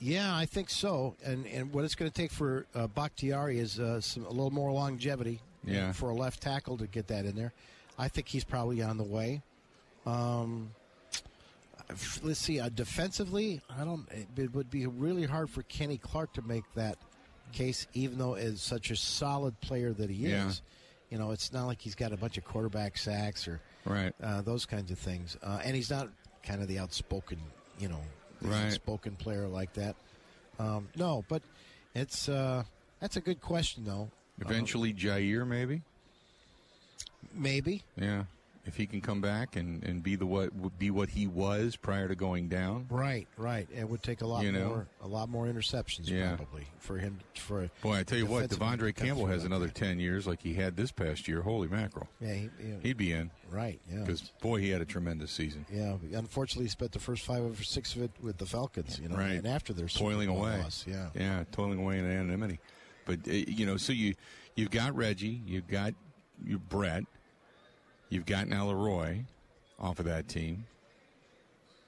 Yeah, 0.00 0.34
I 0.36 0.46
think 0.46 0.70
so. 0.70 1.16
And 1.24 1.46
and 1.46 1.72
what 1.72 1.84
it's 1.84 1.94
going 1.94 2.10
to 2.10 2.14
take 2.16 2.30
for 2.30 2.66
uh, 2.74 2.86
Bakhtiari 2.86 3.58
is 3.58 3.80
uh, 3.80 4.00
some 4.00 4.24
a 4.24 4.30
little 4.30 4.50
more 4.52 4.70
longevity. 4.72 5.40
uh, 5.66 5.70
Yeah. 5.70 5.92
For 5.92 6.10
a 6.10 6.14
left 6.14 6.40
tackle 6.40 6.76
to 6.78 6.86
get 6.86 7.08
that 7.08 7.24
in 7.24 7.34
there, 7.34 7.52
I 7.98 8.08
think 8.08 8.28
he's 8.28 8.44
probably 8.44 8.80
on 8.82 8.96
the 8.96 9.04
way. 9.04 9.42
Um, 10.06 10.70
let's 12.22 12.38
see. 12.38 12.60
Uh, 12.60 12.68
defensively, 12.68 13.60
I 13.68 13.84
don't. 13.84 14.08
It, 14.12 14.28
it 14.36 14.54
would 14.54 14.70
be 14.70 14.86
really 14.86 15.24
hard 15.24 15.50
for 15.50 15.62
Kenny 15.64 15.98
Clark 15.98 16.32
to 16.34 16.42
make 16.42 16.64
that 16.74 16.96
case, 17.52 17.86
even 17.94 18.18
though 18.18 18.34
as 18.34 18.60
such 18.60 18.90
a 18.90 18.96
solid 18.96 19.58
player 19.60 19.92
that 19.94 20.10
he 20.10 20.28
Yeah. 20.28 20.48
is. 20.48 20.62
You 21.10 21.16
know, 21.18 21.30
it's 21.30 21.52
not 21.54 21.66
like 21.66 21.80
he's 21.80 21.94
got 21.94 22.12
a 22.12 22.18
bunch 22.18 22.36
of 22.36 22.44
quarterback 22.44 22.98
sacks 22.98 23.48
or 23.48 23.60
Right. 23.86 24.12
uh, 24.22 24.42
those 24.42 24.66
kinds 24.66 24.90
of 24.90 24.98
things. 24.98 25.38
Uh, 25.42 25.58
and 25.64 25.74
he's 25.74 25.88
not 25.90 26.08
kind 26.42 26.60
of 26.60 26.68
the 26.68 26.78
outspoken, 26.78 27.38
you 27.78 27.88
know, 27.88 28.02
Right. 28.42 28.66
outspoken 28.66 29.16
player 29.16 29.46
like 29.46 29.72
that. 29.74 29.96
Um, 30.58 30.88
no, 30.96 31.24
but 31.28 31.42
it's 31.94 32.28
uh, 32.28 32.64
that's 33.00 33.16
a 33.16 33.20
good 33.20 33.40
question 33.40 33.84
though. 33.84 34.08
Eventually, 34.40 34.92
Jaire 34.94 35.46
maybe. 35.46 35.82
Maybe 37.34 37.82
Yeah, 37.96 38.24
if 38.68 38.76
he 38.76 38.86
can 38.86 39.00
come 39.00 39.20
back 39.20 39.56
and, 39.56 39.82
and 39.82 40.02
be 40.02 40.14
the 40.14 40.26
what 40.26 40.78
be 40.78 40.90
what 40.90 41.08
he 41.08 41.26
was 41.26 41.74
prior 41.74 42.06
to 42.06 42.14
going 42.14 42.48
down. 42.48 42.86
right, 42.90 43.26
right. 43.36 43.66
It 43.74 43.88
would 43.88 44.02
take 44.02 44.20
a 44.20 44.26
lot 44.26 44.44
You 44.44 44.52
know? 44.52 44.68
more, 44.68 44.86
a 45.02 45.08
lot 45.08 45.28
more 45.28 45.46
interceptions 45.46 46.08
Yeah. 46.08 46.36
probably 46.36 46.66
for 46.78 46.98
him. 46.98 47.18
For 47.34 47.68
Boy, 47.82 47.96
I 47.98 48.02
tell 48.04 48.18
you 48.18 48.26
what, 48.26 48.48
De'Vondre 48.50 48.94
Campbell 48.94 49.26
has 49.26 49.44
another 49.44 49.66
that. 49.66 49.74
ten 49.74 49.98
years 49.98 50.26
like 50.26 50.42
he 50.42 50.54
had 50.54 50.76
this 50.76 50.92
past 50.92 51.26
year. 51.26 51.40
Holy 51.42 51.66
mackerel! 51.66 52.08
Yeah, 52.20 52.34
he, 52.34 52.50
He'd 52.82 52.96
be 52.98 53.12
in 53.12 53.30
right. 53.50 53.80
Yeah, 53.90 54.00
because 54.00 54.32
boy, 54.42 54.60
he 54.60 54.68
had 54.70 54.80
a 54.82 54.84
tremendous 54.84 55.32
season. 55.32 55.64
yeah. 55.72 55.96
Unfortunately, 56.12 56.66
he 56.66 56.70
spent 56.70 56.92
the 56.92 56.98
first 57.00 57.24
five 57.24 57.42
or 57.42 57.54
six 57.62 57.96
of 57.96 58.02
it 58.02 58.10
with 58.22 58.36
the 58.36 58.46
Falcons. 58.46 59.00
You 59.02 59.08
know, 59.08 59.16
Right. 59.16 59.32
and 59.32 59.46
after 59.48 59.72
their 59.72 59.88
toiling 59.88 60.28
away. 60.28 60.58
loss, 60.60 60.84
yeah. 60.86 61.08
yeah, 61.14 61.44
toiling 61.50 61.78
away 61.80 61.98
in 61.98 62.04
anonymity. 62.04 62.60
But 63.06 63.20
uh, 63.26 63.32
you 63.32 63.64
know, 63.64 63.78
so 63.78 63.92
you 63.94 64.14
you've 64.54 64.70
got 64.70 64.94
Reggie, 64.94 65.40
you've 65.46 65.66
got 65.68 65.94
you 66.44 66.58
Brett, 66.58 67.04
you've 68.08 68.26
got 68.26 68.48
now 68.48 68.66
LeRoy 68.66 69.24
off 69.78 69.98
of 69.98 70.06
that 70.06 70.28
team. 70.28 70.66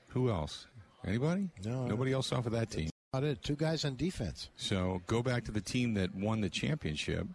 Who 0.09 0.31
else? 0.31 0.67
Anybody? 1.07 1.49
No, 1.65 1.87
nobody 1.87 2.13
else 2.13 2.33
off 2.33 2.47
of 2.47 2.53
that 2.53 2.71
team. 2.71 2.91
About 3.13 3.25
it. 3.25 3.43
Two 3.43 3.57
guys 3.57 3.85
on 3.85 3.97
defense. 3.97 4.51
So 4.57 5.01
go 5.07 5.23
back 5.23 5.45
to 5.45 5.53
the 5.53 5.61
team 5.61 5.95
that 5.95 6.15
won 6.15 6.41
the 6.41 6.51
championship 6.51 7.27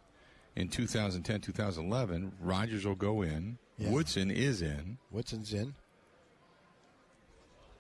in 0.55 0.69
2010, 0.69 1.41
2011. 1.41 2.31
Rodgers 2.39 2.85
will 2.85 2.95
go 2.95 3.21
in. 3.21 3.57
Yeah. 3.77 3.89
Woodson 3.89 4.31
is 4.31 4.61
in. 4.61 4.97
Woodson's 5.11 5.53
in. 5.53 5.73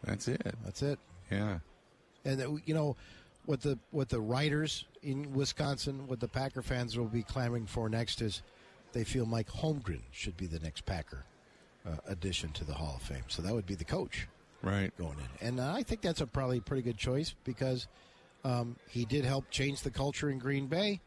That's 0.03 0.27
it. 0.27 0.55
That's 0.63 0.81
it. 0.81 0.99
Yeah. 1.31 1.59
And 2.25 2.41
uh, 2.41 2.51
you 2.65 2.73
know 2.73 2.95
what 3.45 3.61
the 3.61 3.79
what 3.91 4.09
the 4.09 4.19
writers 4.19 4.85
in 5.01 5.33
Wisconsin, 5.33 6.07
what 6.07 6.19
the 6.19 6.27
Packer 6.27 6.61
fans 6.61 6.97
will 6.97 7.05
be 7.05 7.23
clamoring 7.23 7.65
for 7.65 7.89
next 7.89 8.21
is 8.21 8.41
they 8.95 9.03
feel 9.03 9.25
Mike 9.27 9.49
Holmgren 9.49 10.01
should 10.11 10.35
be 10.37 10.47
the 10.47 10.59
next 10.59 10.85
Packer 10.85 11.25
uh, 11.85 11.97
addition 12.07 12.49
to 12.53 12.63
the 12.63 12.73
Hall 12.73 12.95
of 12.95 13.03
Fame. 13.03 13.25
So 13.27 13.41
that 13.43 13.53
would 13.53 13.67
be 13.67 13.75
the 13.75 13.83
coach 13.85 14.27
Right. 14.63 14.91
going 14.97 15.17
in, 15.41 15.47
and 15.47 15.61
I 15.61 15.83
think 15.83 16.01
that's 16.01 16.21
a 16.21 16.25
probably 16.25 16.59
pretty 16.61 16.81
good 16.81 16.97
choice 16.97 17.35
because 17.43 17.87
um, 18.43 18.77
he 18.89 19.05
did 19.05 19.25
help 19.25 19.49
change 19.51 19.81
the 19.81 19.91
culture 19.91 20.29
in 20.31 20.39
Green 20.39 20.65
Bay. 20.67 21.01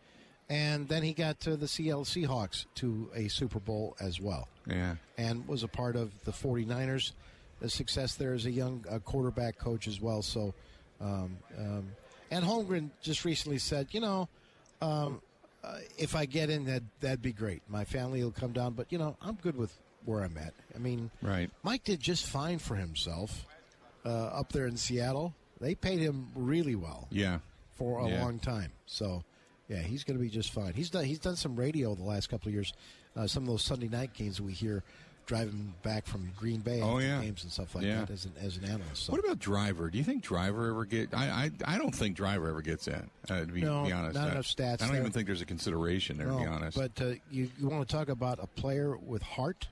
and 0.50 0.86
then 0.88 1.02
he 1.02 1.12
got 1.12 1.40
to 1.40 1.56
the 1.56 1.66
CL 1.68 2.04
Seahawks 2.04 2.66
to 2.76 3.10
a 3.14 3.28
Super 3.28 3.58
Bowl 3.60 3.96
as 4.00 4.20
well. 4.20 4.48
Yeah. 4.66 4.94
And 5.16 5.46
was 5.48 5.62
a 5.62 5.68
part 5.68 5.96
of 5.96 6.10
the 6.24 6.30
49ers' 6.32 7.12
the 7.60 7.68
success 7.68 8.14
there 8.14 8.32
as 8.34 8.46
a 8.46 8.50
young 8.50 8.84
uh, 8.90 8.98
quarterback 9.00 9.58
coach 9.58 9.88
as 9.88 10.00
well. 10.00 10.22
So, 10.22 10.54
um, 11.00 11.36
um, 11.58 11.88
and 12.30 12.44
Holmgren 12.44 12.90
just 13.02 13.24
recently 13.24 13.58
said, 13.58 13.88
you 13.90 14.00
know, 14.00 14.28
um, 14.80 15.20
uh, 15.64 15.78
if 15.96 16.14
I 16.14 16.24
get 16.26 16.50
in, 16.50 16.64
that 16.66 16.82
that'd 17.00 17.22
be 17.22 17.32
great. 17.32 17.62
My 17.68 17.84
family 17.84 18.22
will 18.22 18.30
come 18.32 18.52
down, 18.52 18.74
but 18.74 18.86
you 18.90 18.98
know, 18.98 19.16
I'm 19.20 19.34
good 19.36 19.56
with 19.56 19.72
where 20.04 20.22
I'm 20.22 20.38
at. 20.38 20.54
I 20.74 20.78
mean, 20.78 21.10
right. 21.22 21.50
Mike 21.62 21.84
did 21.84 22.00
just 22.00 22.26
fine 22.26 22.58
for 22.58 22.76
himself 22.76 23.44
uh, 24.04 24.08
up 24.26 24.52
there 24.52 24.66
in 24.66 24.76
Seattle. 24.76 25.34
They 25.60 25.74
paid 25.74 25.98
him 25.98 26.28
really 26.34 26.74
well. 26.76 27.08
Yeah. 27.10 27.38
For 27.74 27.98
a 28.00 28.08
Yeah. 28.08 28.24
long 28.24 28.38
time. 28.38 28.72
So, 28.86 29.22
yeah, 29.68 29.78
he's 29.82 30.04
going 30.04 30.16
to 30.16 30.22
be 30.22 30.30
just 30.30 30.52
fine. 30.52 30.72
He's 30.74 30.90
done 30.90 31.04
he's 31.04 31.18
done 31.18 31.36
some 31.36 31.56
radio 31.56 31.94
the 31.94 32.04
last 32.04 32.28
couple 32.28 32.48
of 32.48 32.54
years. 32.54 32.72
Uh, 33.16 33.26
some 33.26 33.42
of 33.42 33.48
those 33.48 33.62
Sunday 33.64 33.88
night 33.88 34.14
games 34.14 34.40
we 34.40 34.52
hear 34.52 34.82
driving 35.28 35.74
back 35.82 36.06
from 36.06 36.32
Green 36.38 36.60
Bay 36.60 36.80
Oh, 36.82 36.98
yeah. 36.98 37.20
games 37.20 37.42
and 37.44 37.52
stuff 37.52 37.74
like 37.74 37.84
Yeah. 37.84 38.00
that 38.00 38.10
as 38.10 38.24
an 38.24 38.32
as 38.42 38.56
an 38.56 38.64
analyst. 38.64 39.04
So. 39.04 39.12
What 39.12 39.22
about 39.22 39.38
Driver? 39.38 39.90
Do 39.90 39.98
you 39.98 40.02
think 40.04 40.22
Driver 40.24 40.70
ever 40.70 40.84
get? 40.86 41.12
I 41.14 41.50
I, 41.66 41.74
I 41.74 41.78
don't 41.78 41.94
think 41.94 42.16
Driver 42.16 42.48
ever 42.48 42.62
gets 42.62 42.88
in. 42.88 43.08
Uh, 43.28 43.40
to 43.40 43.46
be, 43.46 43.60
No, 43.60 43.84
be 43.84 43.92
honest, 43.92 44.14
not 44.14 44.28
I, 44.28 44.32
enough 44.32 44.46
stats 44.46 44.74
I 44.74 44.86
don't 44.86 44.88
there. 44.92 45.00
even 45.00 45.12
think 45.12 45.26
there's 45.26 45.42
a 45.42 45.46
consideration 45.46 46.16
there. 46.16 46.28
to 46.28 46.36
be 46.38 46.46
honest, 46.46 46.76
But 46.78 47.00
uh, 47.00 47.10
you, 47.30 47.50
you 47.60 47.68
want 47.68 47.86
to 47.86 47.94
talk 47.94 48.08
about 48.08 48.38
a 48.42 48.46
player 48.46 48.96
with 48.96 49.22
heart, 49.22 49.68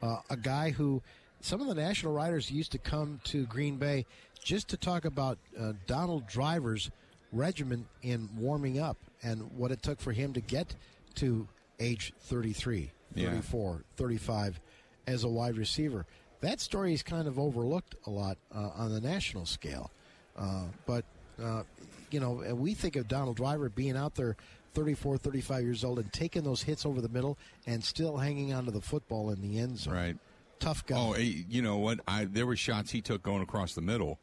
uh, 0.00 0.18
a 0.30 0.36
guy 0.36 0.70
who 0.70 1.02
some 1.40 1.60
of 1.60 1.66
the 1.66 1.74
national 1.74 2.12
writers 2.12 2.48
used 2.50 2.70
to 2.72 2.78
come 2.78 3.20
to 3.24 3.44
Green 3.46 3.76
Bay 3.76 4.06
just 4.42 4.68
to 4.68 4.76
talk 4.76 5.04
about 5.04 5.36
uh, 5.60 5.72
Donald 5.88 6.28
Driver's 6.28 6.90
regimen 7.32 7.86
in 8.02 8.28
warming 8.38 8.78
up 8.78 8.96
and 9.24 9.50
what 9.56 9.72
it 9.72 9.82
took 9.82 10.00
for 10.00 10.12
him 10.12 10.32
to 10.32 10.40
get 10.40 10.76
to 11.16 11.48
age 11.80 12.12
33, 12.20 12.92
Yeah. 13.16 13.30
34, 13.30 13.82
35 13.96 14.60
as 15.06 15.24
a 15.24 15.28
wide 15.28 15.56
receiver. 15.56 16.06
That 16.40 16.60
story 16.60 16.92
is 16.92 17.02
kind 17.02 17.26
of 17.26 17.38
overlooked 17.38 17.94
a 18.06 18.10
lot 18.10 18.36
uh, 18.54 18.70
on 18.76 18.92
the 18.92 19.00
national 19.00 19.46
scale. 19.46 19.90
Uh, 20.36 20.64
but, 20.84 21.04
uh, 21.42 21.62
you 22.10 22.20
know, 22.20 22.40
and 22.40 22.58
we 22.58 22.74
think 22.74 22.96
of 22.96 23.08
Donald 23.08 23.36
Driver 23.36 23.68
being 23.68 23.96
out 23.96 24.14
there 24.14 24.36
34, 24.74 25.16
35 25.16 25.62
years 25.64 25.84
old 25.84 25.98
and 25.98 26.12
taking 26.12 26.42
those 26.44 26.62
hits 26.62 26.84
over 26.84 27.00
the 27.00 27.08
middle 27.08 27.38
and 27.66 27.82
still 27.82 28.18
hanging 28.18 28.52
onto 28.52 28.70
the 28.70 28.80
football 28.80 29.30
in 29.30 29.40
the 29.40 29.58
end 29.58 29.78
zone. 29.78 29.94
right. 29.94 30.16
Tough 30.58 30.86
guy. 30.86 30.96
Oh, 30.96 31.14
you 31.16 31.60
know 31.60 31.76
what? 31.76 32.00
I 32.08 32.24
there 32.24 32.46
were 32.46 32.56
shots 32.56 32.90
he 32.90 33.02
took 33.02 33.22
going 33.22 33.42
across 33.42 33.74
the 33.74 33.82
middle, 33.82 34.18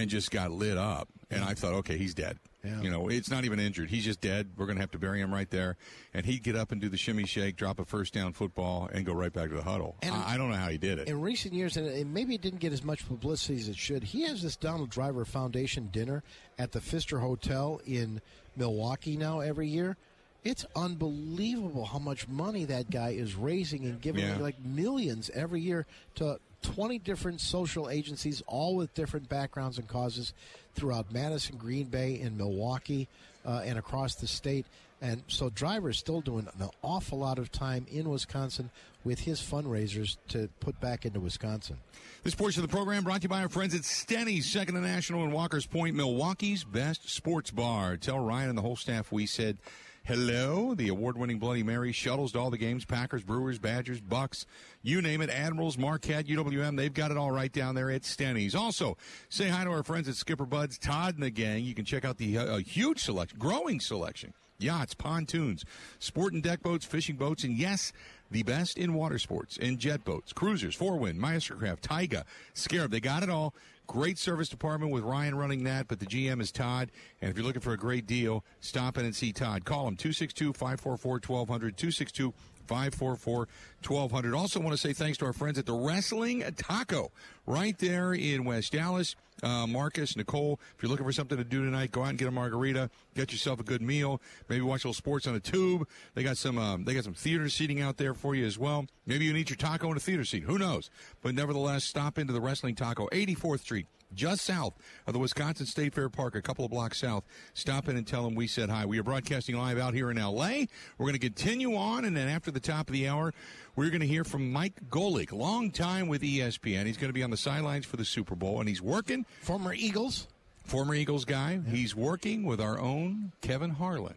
and 0.00 0.10
just 0.10 0.30
got 0.30 0.50
lit 0.50 0.76
up. 0.78 1.08
And 1.30 1.42
I 1.42 1.54
thought, 1.54 1.74
okay, 1.74 1.96
he's 1.98 2.14
dead. 2.14 2.38
Yeah. 2.64 2.80
You 2.80 2.90
know, 2.90 3.08
it's 3.08 3.30
not 3.30 3.44
even 3.44 3.58
injured. 3.58 3.90
He's 3.90 4.04
just 4.04 4.20
dead. 4.20 4.50
We're 4.56 4.66
going 4.66 4.76
to 4.76 4.82
have 4.82 4.90
to 4.92 4.98
bury 4.98 5.20
him 5.20 5.32
right 5.34 5.48
there. 5.50 5.76
And 6.14 6.24
he'd 6.26 6.42
get 6.44 6.54
up 6.56 6.70
and 6.72 6.80
do 6.80 6.88
the 6.88 6.96
shimmy 6.96 7.24
shake, 7.26 7.56
drop 7.56 7.78
a 7.80 7.84
first 7.84 8.12
down 8.14 8.32
football, 8.32 8.88
and 8.92 9.04
go 9.04 9.12
right 9.12 9.32
back 9.32 9.48
to 9.50 9.54
the 9.56 9.62
huddle. 9.62 9.96
And- 10.02 10.14
I, 10.14 10.34
I 10.34 10.36
don't 10.36 10.50
know 10.50 10.56
how 10.56 10.68
he 10.68 10.78
did 10.78 10.98
it. 11.00 11.08
in 11.08 11.20
recent 11.20 11.52
years, 11.54 11.76
and 11.76 12.12
maybe 12.14 12.34
it 12.36 12.42
didn't 12.42 12.60
get 12.60 12.72
as 12.72 12.84
much 12.84 13.06
publicity 13.08 13.56
as 13.58 13.68
it 13.68 13.76
should, 13.76 14.02
he 14.04 14.22
has 14.22 14.42
this 14.42 14.56
Donald 14.56 14.90
Driver 14.90 15.24
Foundation 15.24 15.88
dinner 15.92 16.22
at 16.58 16.70
the 16.72 16.80
Pfister 16.80 17.18
Hotel 17.18 17.80
in 17.86 18.20
Milwaukee 18.56 19.16
now 19.16 19.40
every 19.40 19.68
year. 19.68 19.96
It's 20.44 20.64
unbelievable 20.76 21.84
how 21.86 21.98
much 21.98 22.28
money 22.28 22.64
that 22.66 22.88
guy 22.90 23.10
is 23.10 23.34
raising 23.34 23.84
and 23.84 24.00
giving 24.00 24.24
Yeah. 24.24 24.36
like 24.38 24.60
millions 24.64 25.28
every 25.34 25.60
year 25.60 25.86
to 26.16 26.38
20 26.62 26.98
different 26.98 27.40
social 27.40 27.88
agencies, 27.88 28.42
all 28.46 28.76
with 28.76 28.94
different 28.94 29.28
backgrounds 29.28 29.78
and 29.78 29.88
causes 29.88 30.32
throughout 30.74 31.12
Madison, 31.12 31.56
Green 31.56 31.84
Bay, 31.86 32.20
and 32.20 32.36
Milwaukee, 32.36 33.08
uh, 33.44 33.62
and 33.64 33.78
across 33.78 34.14
the 34.16 34.26
state. 34.26 34.66
And 35.02 35.22
so 35.28 35.50
Driver 35.50 35.90
is 35.90 35.98
still 35.98 36.20
doing 36.20 36.48
an 36.58 36.70
awful 36.82 37.18
lot 37.18 37.38
of 37.38 37.52
time 37.52 37.86
in 37.90 38.08
Wisconsin 38.08 38.70
with 39.04 39.20
his 39.20 39.40
fundraisers 39.40 40.16
to 40.28 40.48
put 40.60 40.80
back 40.80 41.04
into 41.04 41.20
Wisconsin. 41.20 41.76
This 42.24 42.34
portion 42.34 42.62
of 42.62 42.68
the 42.68 42.74
program 42.74 43.04
brought 43.04 43.20
to 43.20 43.24
you 43.24 43.28
by 43.28 43.42
our 43.42 43.48
friends 43.48 43.74
at 43.74 43.84
Steny's, 43.84 44.46
Second 44.46 44.76
and 44.76 44.84
National 44.84 45.24
in 45.24 45.32
Walker's 45.32 45.66
Point, 45.66 45.94
Milwaukee's 45.94 46.64
best 46.64 47.08
sports 47.08 47.50
bar. 47.50 47.96
Tell 47.96 48.18
Ryan 48.18 48.48
and 48.48 48.58
the 48.58 48.62
whole 48.62 48.76
staff 48.76 49.12
we 49.12 49.26
said 49.26 49.58
hello. 50.06 50.74
The 50.74 50.88
award-winning 50.88 51.38
Bloody 51.38 51.62
Mary 51.62 51.92
shuttles 51.92 52.32
to 52.32 52.38
all 52.38 52.50
the 52.50 52.58
games: 52.58 52.84
Packers, 52.84 53.22
Brewers, 53.22 53.58
Badgers, 53.58 54.00
Bucks, 54.00 54.46
you 54.82 55.02
name 55.02 55.20
it. 55.20 55.30
Admirals, 55.30 55.76
Marquette, 55.76 56.26
UWM. 56.26 56.76
They've 56.76 56.94
got 56.94 57.10
it 57.10 57.16
all 57.16 57.30
right 57.30 57.52
down 57.52 57.74
there 57.74 57.90
at 57.90 58.04
Steny's. 58.04 58.54
Also, 58.54 58.96
say 59.28 59.48
hi 59.48 59.64
to 59.64 59.70
our 59.70 59.82
friends 59.82 60.08
at 60.08 60.14
Skipper 60.14 60.46
Buds, 60.46 60.78
Todd 60.78 61.14
and 61.14 61.22
the 61.22 61.30
gang. 61.30 61.64
You 61.64 61.74
can 61.74 61.84
check 61.84 62.04
out 62.04 62.18
the 62.18 62.38
uh, 62.38 62.56
huge 62.58 63.00
selection, 63.00 63.38
growing 63.38 63.80
selection. 63.80 64.32
Yachts, 64.58 64.94
pontoons, 64.94 65.66
sport 65.98 66.32
and 66.32 66.42
deck 66.42 66.62
boats, 66.62 66.86
fishing 66.86 67.16
boats, 67.16 67.44
and 67.44 67.58
yes, 67.58 67.92
the 68.30 68.42
best 68.42 68.78
in 68.78 68.94
water 68.94 69.18
sports, 69.18 69.58
in 69.58 69.76
jet 69.78 70.02
boats, 70.02 70.32
cruisers, 70.32 70.74
Four 70.74 70.96
Winns, 70.96 71.20
Mastercraft, 71.20 71.80
Tyga, 71.80 72.24
Scarab. 72.54 72.90
They 72.90 73.00
got 73.00 73.22
it 73.22 73.28
all. 73.28 73.54
Great 73.86 74.18
service 74.18 74.48
department 74.48 74.92
with 74.92 75.04
Ryan 75.04 75.34
running 75.34 75.64
that, 75.64 75.88
but 75.88 76.00
the 76.00 76.06
GM 76.06 76.40
is 76.40 76.50
Todd. 76.50 76.90
And 77.20 77.30
if 77.30 77.36
you're 77.36 77.46
looking 77.46 77.62
for 77.62 77.72
a 77.72 77.78
great 77.78 78.06
deal, 78.06 78.44
stop 78.60 78.98
in 78.98 79.04
and 79.04 79.14
see 79.14 79.32
Todd. 79.32 79.64
Call 79.64 79.86
him 79.88 79.96
262 79.96 80.52
544 80.52 81.12
1200, 81.12 81.76
262 81.76 82.34
544 82.66 83.48
1200. 83.86 84.34
Also, 84.34 84.60
want 84.60 84.72
to 84.72 84.76
say 84.76 84.92
thanks 84.92 85.18
to 85.18 85.24
our 85.24 85.32
friends 85.32 85.58
at 85.58 85.66
the 85.66 85.74
Wrestling 85.74 86.42
Taco 86.56 87.10
right 87.46 87.78
there 87.78 88.12
in 88.12 88.44
West 88.44 88.74
Allis. 88.74 89.14
Uh, 89.42 89.66
Marcus, 89.66 90.16
Nicole, 90.16 90.58
if 90.76 90.82
you're 90.82 90.90
looking 90.90 91.04
for 91.04 91.12
something 91.12 91.36
to 91.36 91.44
do 91.44 91.62
tonight, 91.64 91.92
go 91.92 92.02
out 92.02 92.08
and 92.08 92.18
get 92.18 92.26
a 92.26 92.30
margarita, 92.30 92.88
get 93.14 93.32
yourself 93.32 93.60
a 93.60 93.62
good 93.62 93.82
meal, 93.82 94.20
maybe 94.48 94.62
watch 94.62 94.84
a 94.84 94.88
little 94.88 94.94
sports 94.94 95.26
on 95.26 95.34
a 95.34 95.40
tube. 95.40 95.86
They 96.14 96.22
got 96.22 96.38
some, 96.38 96.56
um, 96.56 96.84
they 96.84 96.94
got 96.94 97.04
some 97.04 97.12
theater 97.14 97.48
seating 97.50 97.82
out 97.82 97.98
there 97.98 98.14
for 98.14 98.34
you 98.34 98.46
as 98.46 98.58
well. 98.58 98.86
Maybe 99.04 99.26
you 99.26 99.36
eat 99.36 99.50
your 99.50 99.58
taco 99.58 99.90
in 99.90 99.96
a 99.96 100.00
theater 100.00 100.24
seat. 100.24 100.44
Who 100.44 100.58
knows? 100.58 100.90
But 101.22 101.34
nevertheless, 101.34 101.84
stop 101.84 102.18
into 102.18 102.32
the 102.32 102.40
Wrestling 102.40 102.76
Taco, 102.76 103.08
84th 103.12 103.60
Street, 103.60 103.86
just 104.16 104.44
south 104.44 104.74
of 105.06 105.12
the 105.12 105.18
Wisconsin 105.18 105.66
State 105.66 105.94
Fair 105.94 106.08
Park, 106.08 106.34
a 106.34 106.42
couple 106.42 106.64
of 106.64 106.70
blocks 106.70 106.98
south. 106.98 107.24
Stop 107.54 107.88
in 107.88 107.96
and 107.96 108.06
tell 108.06 108.24
them 108.24 108.34
we 108.34 108.46
said 108.46 108.70
hi. 108.70 108.86
We 108.86 108.98
are 108.98 109.04
broadcasting 109.04 109.56
live 109.56 109.78
out 109.78 109.94
here 109.94 110.10
in 110.10 110.18
L.A. 110.18 110.68
We're 110.98 111.06
going 111.06 111.12
to 111.12 111.18
continue 111.18 111.76
on, 111.76 112.04
and 112.04 112.16
then 112.16 112.28
after 112.28 112.50
the 112.50 112.60
top 112.60 112.88
of 112.88 112.92
the 112.92 113.06
hour, 113.06 113.32
we're 113.76 113.90
going 113.90 114.00
to 114.00 114.06
hear 114.06 114.24
from 114.24 114.50
Mike 114.50 114.88
Golic, 114.90 115.32
long 115.32 115.70
time 115.70 116.08
with 116.08 116.22
ESPN. 116.22 116.86
He's 116.86 116.96
going 116.96 117.10
to 117.10 117.14
be 117.14 117.22
on 117.22 117.30
the 117.30 117.36
sidelines 117.36 117.86
for 117.86 117.96
the 117.96 118.04
Super 118.04 118.34
Bowl, 118.34 118.58
and 118.58 118.68
he's 118.68 118.82
working. 118.82 119.26
Former 119.42 119.74
Eagles. 119.74 120.26
Former 120.64 120.94
Eagles 120.94 121.24
guy. 121.24 121.60
He's 121.68 121.94
working 121.94 122.44
with 122.44 122.60
our 122.60 122.80
own 122.80 123.32
Kevin 123.40 123.70
Harlan, 123.70 124.16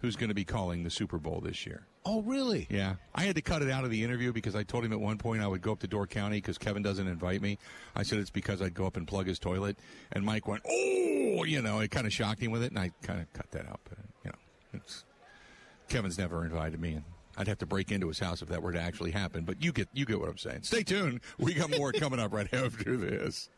who's 0.00 0.16
going 0.16 0.28
to 0.28 0.34
be 0.34 0.44
calling 0.44 0.84
the 0.84 0.90
Super 0.90 1.18
Bowl 1.18 1.40
this 1.40 1.66
year. 1.66 1.86
Oh, 2.04 2.22
really? 2.22 2.66
Yeah. 2.70 2.94
I 3.14 3.22
had 3.22 3.34
to 3.34 3.42
cut 3.42 3.62
it 3.62 3.70
out 3.70 3.84
of 3.84 3.90
the 3.90 4.02
interview 4.02 4.32
because 4.32 4.54
I 4.54 4.62
told 4.62 4.84
him 4.84 4.92
at 4.92 5.00
one 5.00 5.18
point 5.18 5.42
I 5.42 5.46
would 5.46 5.60
go 5.60 5.72
up 5.72 5.80
to 5.80 5.88
Door 5.88 6.06
County 6.06 6.38
because 6.38 6.56
Kevin 6.56 6.82
doesn't 6.82 7.06
invite 7.06 7.42
me. 7.42 7.58
I 7.94 8.02
said 8.02 8.18
it's 8.18 8.30
because 8.30 8.62
I'd 8.62 8.74
go 8.74 8.86
up 8.86 8.96
and 8.96 9.06
plug 9.06 9.26
his 9.26 9.38
toilet. 9.38 9.78
And 10.12 10.24
Mike 10.24 10.46
went, 10.46 10.62
oh, 10.68 11.44
you 11.44 11.60
know, 11.60 11.80
it 11.80 11.90
kind 11.90 12.06
of 12.06 12.12
shocked 12.12 12.40
him 12.40 12.50
with 12.50 12.62
it. 12.62 12.70
And 12.70 12.78
I 12.78 12.92
kind 13.02 13.20
of 13.20 13.32
cut 13.32 13.50
that 13.50 13.68
out. 13.68 13.80
But, 13.84 13.98
you 14.24 14.30
know, 14.30 14.38
it's 14.74 15.04
Kevin's 15.88 16.18
never 16.18 16.44
invited 16.44 16.80
me. 16.80 16.94
And 16.94 17.04
I'd 17.36 17.48
have 17.48 17.58
to 17.58 17.66
break 17.66 17.90
into 17.90 18.08
his 18.08 18.20
house 18.20 18.40
if 18.40 18.48
that 18.48 18.62
were 18.62 18.72
to 18.72 18.80
actually 18.80 19.10
happen. 19.10 19.44
But 19.44 19.62
you 19.62 19.72
get, 19.72 19.88
you 19.92 20.06
get 20.06 20.20
what 20.20 20.28
I'm 20.28 20.38
saying. 20.38 20.62
Stay 20.62 20.84
tuned. 20.84 21.20
We 21.38 21.54
got 21.54 21.76
more 21.76 21.92
coming 21.92 22.20
up 22.20 22.32
right 22.32 22.52
after 22.54 22.96
this. 22.96 23.50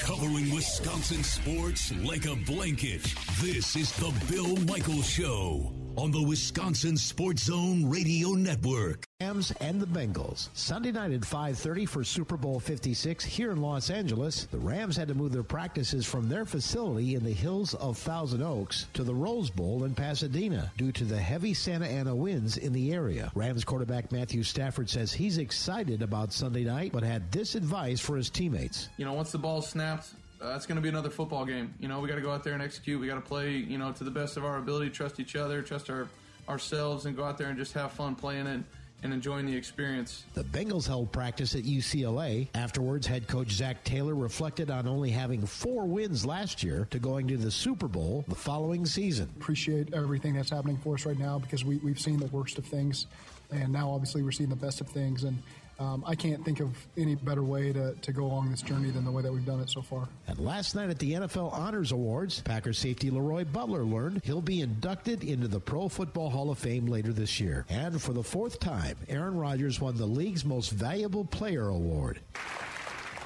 Covering 0.00 0.54
Wisconsin 0.54 1.22
sports 1.22 1.92
like 2.04 2.26
a 2.26 2.36
blanket. 2.36 3.02
This 3.40 3.76
is 3.76 3.92
the 3.92 4.12
Bill 4.30 4.56
Michaels 4.66 5.08
Show 5.08 5.81
on 5.96 6.10
the 6.10 6.22
Wisconsin 6.22 6.96
Sports 6.96 7.44
Zone 7.44 7.88
Radio 7.88 8.30
Network. 8.30 9.04
Rams 9.20 9.52
and 9.60 9.80
the 9.80 9.86
Bengals. 9.86 10.48
Sunday 10.54 10.90
night 10.90 11.12
at 11.12 11.24
5:30 11.24 11.86
for 11.86 12.02
Super 12.02 12.36
Bowl 12.36 12.58
56 12.58 13.24
here 13.24 13.52
in 13.52 13.60
Los 13.60 13.90
Angeles. 13.90 14.46
The 14.50 14.58
Rams 14.58 14.96
had 14.96 15.08
to 15.08 15.14
move 15.14 15.32
their 15.32 15.42
practices 15.42 16.04
from 16.04 16.28
their 16.28 16.44
facility 16.44 17.14
in 17.14 17.22
the 17.22 17.32
hills 17.32 17.74
of 17.74 17.98
Thousand 17.98 18.42
Oaks 18.42 18.86
to 18.94 19.04
the 19.04 19.14
Rose 19.14 19.50
Bowl 19.50 19.84
in 19.84 19.94
Pasadena 19.94 20.72
due 20.76 20.92
to 20.92 21.04
the 21.04 21.18
heavy 21.18 21.54
Santa 21.54 21.86
Ana 21.86 22.16
winds 22.16 22.56
in 22.56 22.72
the 22.72 22.92
area. 22.92 23.30
Rams 23.34 23.64
quarterback 23.64 24.10
Matthew 24.10 24.42
Stafford 24.42 24.90
says 24.90 25.12
he's 25.12 25.38
excited 25.38 26.02
about 26.02 26.32
Sunday 26.32 26.64
night 26.64 26.92
but 26.92 27.02
had 27.02 27.30
this 27.30 27.54
advice 27.54 28.00
for 28.00 28.16
his 28.16 28.30
teammates. 28.30 28.88
You 28.96 29.04
know, 29.04 29.12
once 29.12 29.30
the 29.30 29.38
ball 29.38 29.62
snapped, 29.62 30.14
it's 30.42 30.66
going 30.66 30.76
to 30.76 30.82
be 30.82 30.88
another 30.88 31.10
football 31.10 31.44
game. 31.44 31.74
You 31.78 31.88
know, 31.88 32.00
we 32.00 32.08
got 32.08 32.16
to 32.16 32.20
go 32.20 32.32
out 32.32 32.44
there 32.44 32.54
and 32.54 32.62
execute. 32.62 33.00
We 33.00 33.06
got 33.06 33.14
to 33.14 33.20
play, 33.20 33.52
you 33.52 33.78
know, 33.78 33.92
to 33.92 34.04
the 34.04 34.10
best 34.10 34.36
of 34.36 34.44
our 34.44 34.58
ability, 34.58 34.90
trust 34.90 35.20
each 35.20 35.36
other, 35.36 35.62
trust 35.62 35.90
our 35.90 36.08
ourselves, 36.48 37.06
and 37.06 37.16
go 37.16 37.24
out 37.24 37.38
there 37.38 37.48
and 37.48 37.56
just 37.56 37.72
have 37.72 37.92
fun 37.92 38.16
playing 38.16 38.46
it 38.46 38.62
and 39.04 39.12
enjoying 39.12 39.46
the 39.46 39.56
experience. 39.56 40.24
The 40.34 40.44
Bengals 40.44 40.86
held 40.86 41.10
practice 41.10 41.54
at 41.54 41.62
UCLA. 41.62 42.48
Afterwards, 42.54 43.06
head 43.06 43.26
coach 43.26 43.50
Zac 43.50 43.82
Taylor 43.84 44.14
reflected 44.14 44.70
on 44.70 44.86
only 44.86 45.10
having 45.10 45.44
four 45.44 45.86
wins 45.86 46.24
last 46.24 46.62
year 46.62 46.86
to 46.90 46.98
going 46.98 47.26
to 47.28 47.36
the 47.36 47.50
Super 47.50 47.88
Bowl 47.88 48.24
the 48.28 48.34
following 48.34 48.86
season. 48.86 49.28
appreciate 49.36 49.92
everything 49.92 50.34
that's 50.34 50.50
happening 50.50 50.78
for 50.78 50.94
us 50.94 51.04
right 51.04 51.18
now 51.18 51.38
because 51.38 51.64
we, 51.64 51.78
we've 51.78 52.00
seen 52.00 52.18
the 52.18 52.26
worst 52.26 52.58
of 52.58 52.64
things 52.64 53.06
and 53.50 53.72
now 53.72 53.90
obviously 53.90 54.22
we're 54.22 54.32
seeing 54.32 54.50
the 54.50 54.56
best 54.56 54.80
of 54.80 54.88
things 54.88 55.24
and 55.24 55.36
um, 55.82 56.04
I 56.06 56.14
can't 56.14 56.44
think 56.44 56.60
of 56.60 56.70
any 56.96 57.16
better 57.16 57.42
way 57.42 57.72
to, 57.72 57.94
to 57.94 58.12
go 58.12 58.24
along 58.24 58.50
this 58.50 58.62
journey 58.62 58.90
than 58.90 59.04
the 59.04 59.10
way 59.10 59.22
that 59.22 59.32
we've 59.32 59.44
done 59.44 59.60
it 59.60 59.68
so 59.68 59.82
far. 59.82 60.08
And 60.28 60.38
last 60.38 60.74
night 60.74 60.90
at 60.90 60.98
the 60.98 61.12
NFL 61.12 61.52
Honors 61.52 61.90
Awards, 61.90 62.40
Packers 62.40 62.78
safety 62.78 63.10
LeRoy 63.10 63.50
Butler 63.52 63.82
learned 63.82 64.22
he'll 64.24 64.40
be 64.40 64.60
inducted 64.60 65.24
into 65.24 65.48
the 65.48 65.58
Pro 65.60 65.88
Football 65.88 66.30
Hall 66.30 66.50
of 66.50 66.58
Fame 66.58 66.86
later 66.86 67.12
this 67.12 67.40
year. 67.40 67.66
And 67.68 68.00
for 68.00 68.12
the 68.12 68.22
fourth 68.22 68.60
time, 68.60 68.96
Aaron 69.08 69.36
Rodgers 69.36 69.80
won 69.80 69.96
the 69.96 70.06
league's 70.06 70.44
most 70.44 70.70
valuable 70.70 71.24
player 71.24 71.68
award. 71.68 72.20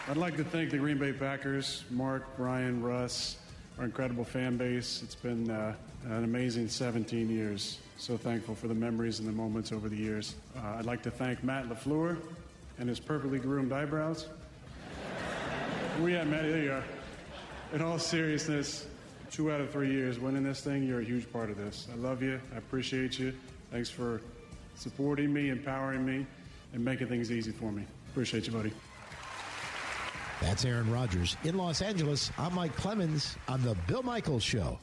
I'd 0.09 0.17
like 0.17 0.37
to 0.37 0.45
thank 0.45 0.71
the 0.71 0.79
Green 0.79 0.99
Bay 0.99 1.13
Packers, 1.13 1.85
Mark, 1.91 2.37
Brian, 2.37 2.83
Russ, 2.83 3.37
our 3.79 3.85
incredible 3.85 4.25
fan 4.25 4.57
base. 4.57 5.03
It's 5.03 5.17
been 5.17 5.51
uh, 5.51 5.75
an 6.07 6.25
amazing 6.25 6.69
17 6.69 7.29
years. 7.29 7.79
So 7.99 8.17
thankful 8.17 8.55
for 8.55 8.69
the 8.69 8.75
memories 8.75 9.19
and 9.19 9.29
the 9.29 9.33
moments 9.33 9.73
over 9.73 9.89
the 9.89 9.97
years. 9.97 10.37
Uh, 10.57 10.77
I'd 10.79 10.85
like 10.85 11.03
to 11.03 11.11
thank 11.11 11.43
Matt 11.43 11.69
LaFleur 11.69 12.19
and 12.79 12.89
his 12.89 13.01
perfectly 13.01 13.39
groomed 13.39 13.73
eyebrows. 13.73 14.29
You 16.01 16.17
at, 16.17 16.27
Matt? 16.29 16.43
There 16.43 16.63
you 16.63 16.73
are. 16.73 16.85
In 17.73 17.83
all 17.83 17.99
seriousness, 17.99 18.87
two 19.31 19.51
out 19.51 19.61
of 19.61 19.71
three 19.71 19.91
years 19.91 20.19
winning 20.19 20.45
this 20.45 20.61
thing, 20.61 20.83
you're 20.83 21.01
a 21.01 21.05
huge 21.05 21.31
part 21.33 21.51
of 21.51 21.57
this. 21.57 21.89
I 21.93 21.97
love 21.97 22.23
you. 22.23 22.41
I 22.55 22.59
appreciate 22.59 23.19
you. 23.19 23.33
Thanks 23.71 23.89
for 23.91 24.21
supporting 24.75 25.33
me, 25.33 25.49
empowering 25.49 26.05
me, 26.05 26.27
and 26.73 26.85
making 26.85 27.09
things 27.09 27.33
easy 27.33 27.51
for 27.51 27.73
me. 27.73 27.85
Appreciate 28.11 28.47
you, 28.47 28.53
buddy. 28.53 28.73
That's 30.41 30.65
Aaron 30.67 30.91
Rodgers. 30.93 31.37
In 31.45 31.57
Los 31.57 31.81
Angeles, 31.81 32.31
I'm 32.37 32.55
Mike 32.55 32.77
Clemens 32.77 33.37
on 33.49 33.63
The 33.63 33.75
Bill 33.87 34.03
Michaels 34.03 34.43
Show. 34.43 34.79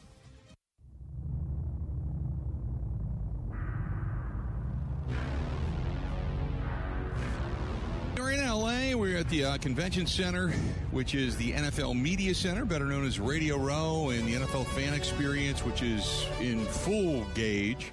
Uh, 9.42 9.58
Convention 9.58 10.06
Center, 10.06 10.50
which 10.92 11.16
is 11.16 11.36
the 11.38 11.54
NFL 11.54 12.00
Media 12.00 12.36
Center, 12.36 12.66
better 12.66 12.86
known 12.86 13.04
as 13.04 13.20
Radio 13.20 13.58
Row, 13.58 14.10
and 14.12 14.28
the 14.28 14.36
NFL 14.36 14.68
Fan 14.68 14.94
Experience, 14.94 15.66
which 15.66 15.82
is 15.82 16.28
in 16.40 16.64
full 16.66 17.26
gauge. 17.34 17.92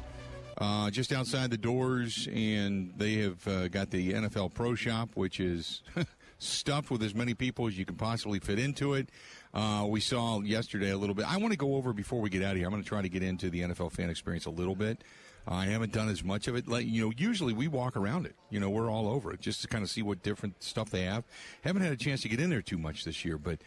Uh, 0.58 0.90
just 0.90 1.12
outside 1.12 1.50
the 1.50 1.56
doors, 1.56 2.28
and 2.34 2.92
they 2.98 3.14
have 3.14 3.48
uh, 3.48 3.68
got 3.68 3.90
the 3.90 4.12
NFL 4.12 4.52
Pro 4.52 4.74
Shop, 4.74 5.08
which 5.14 5.40
is 5.40 5.82
stuffed 6.38 6.90
with 6.90 7.02
as 7.02 7.14
many 7.14 7.32
people 7.32 7.66
as 7.66 7.78
you 7.78 7.86
can 7.86 7.96
possibly 7.96 8.38
fit 8.38 8.58
into 8.58 8.92
it. 8.92 9.08
Uh, 9.54 9.86
we 9.88 10.00
saw 10.00 10.40
yesterday 10.40 10.90
a 10.90 10.98
little 10.98 11.14
bit. 11.14 11.24
I 11.26 11.38
want 11.38 11.52
to 11.52 11.58
go 11.58 11.76
over 11.76 11.94
before 11.94 12.20
we 12.20 12.28
get 12.28 12.42
out 12.42 12.52
of 12.52 12.58
here. 12.58 12.66
I'm 12.66 12.72
going 12.72 12.82
to 12.82 12.88
try 12.88 13.00
to 13.00 13.08
get 13.08 13.22
into 13.22 13.48
the 13.48 13.62
NFL 13.62 13.92
fan 13.92 14.10
experience 14.10 14.44
a 14.44 14.50
little 14.50 14.76
bit. 14.76 15.02
I 15.50 15.66
haven't 15.66 15.92
done 15.92 16.08
as 16.08 16.22
much 16.22 16.46
of 16.46 16.54
it. 16.54 16.68
Like 16.68 16.86
you 16.86 17.04
know, 17.04 17.12
usually 17.16 17.52
we 17.52 17.66
walk 17.66 17.96
around 17.96 18.24
it. 18.26 18.36
You 18.50 18.60
know, 18.60 18.70
we're 18.70 18.90
all 18.90 19.08
over 19.08 19.32
it 19.32 19.40
just 19.40 19.62
to 19.62 19.68
kind 19.68 19.82
of 19.82 19.90
see 19.90 20.02
what 20.02 20.22
different 20.22 20.62
stuff 20.62 20.90
they 20.90 21.02
have. 21.02 21.24
Haven't 21.62 21.82
had 21.82 21.92
a 21.92 21.96
chance 21.96 22.22
to 22.22 22.28
get 22.28 22.40
in 22.40 22.50
there 22.50 22.62
too 22.62 22.78
much 22.78 23.04
this 23.04 23.24
year, 23.24 23.36
but 23.36 23.58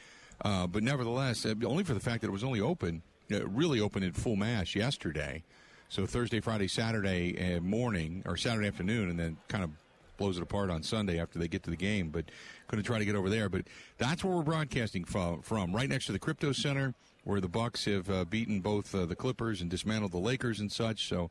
uh, 0.42 0.66
but 0.66 0.82
nevertheless, 0.82 1.46
uh, 1.46 1.54
only 1.66 1.84
for 1.84 1.94
the 1.94 2.00
fact 2.00 2.22
that 2.22 2.28
it 2.28 2.32
was 2.32 2.44
only 2.44 2.62
open, 2.62 3.02
uh, 3.32 3.46
really 3.48 3.82
open 3.82 4.02
in 4.02 4.14
full 4.14 4.38
mass 4.38 4.76
yesterday. 4.76 5.44
So 5.90 6.06
Thursday, 6.06 6.40
Friday, 6.40 6.68
Saturday 6.68 7.56
uh, 7.56 7.60
morning 7.60 8.24
or 8.26 8.38
Saturday 8.38 8.68
afternoon, 8.68 9.10
and 9.10 9.20
then 9.20 9.38
kind 9.48 9.64
of 9.64 9.70
blows 10.18 10.38
it 10.38 10.44
apart 10.44 10.70
on 10.70 10.84
Sunday 10.84 11.20
after 11.20 11.38
they 11.38 11.48
get 11.48 11.64
to 11.64 11.70
the 11.70 11.76
game. 11.76 12.10
But 12.10 12.26
going 12.68 12.82
to 12.82 12.88
try 12.88 12.98
to 12.98 13.06
get 13.06 13.16
over 13.16 13.30
there. 13.30 13.50
But 13.50 13.66
that's 13.98 14.24
where 14.24 14.36
we're 14.36 14.44
broadcasting 14.44 15.04
from, 15.04 15.42
from 15.42 15.76
right 15.76 15.90
next 15.90 16.06
to 16.08 16.12
the 16.12 16.20
Crypto 16.20 16.52
Center, 16.52 16.94
where 17.24 17.42
the 17.42 17.48
Bucks 17.48 17.86
have 17.86 18.10
uh, 18.10 18.26
beaten 18.26 18.60
both 18.60 18.94
uh, 18.96 19.06
the 19.06 19.16
Clippers 19.16 19.62
and 19.62 19.70
dismantled 19.70 20.12
the 20.12 20.18
Lakers 20.18 20.60
and 20.60 20.72
such. 20.72 21.08
So 21.08 21.30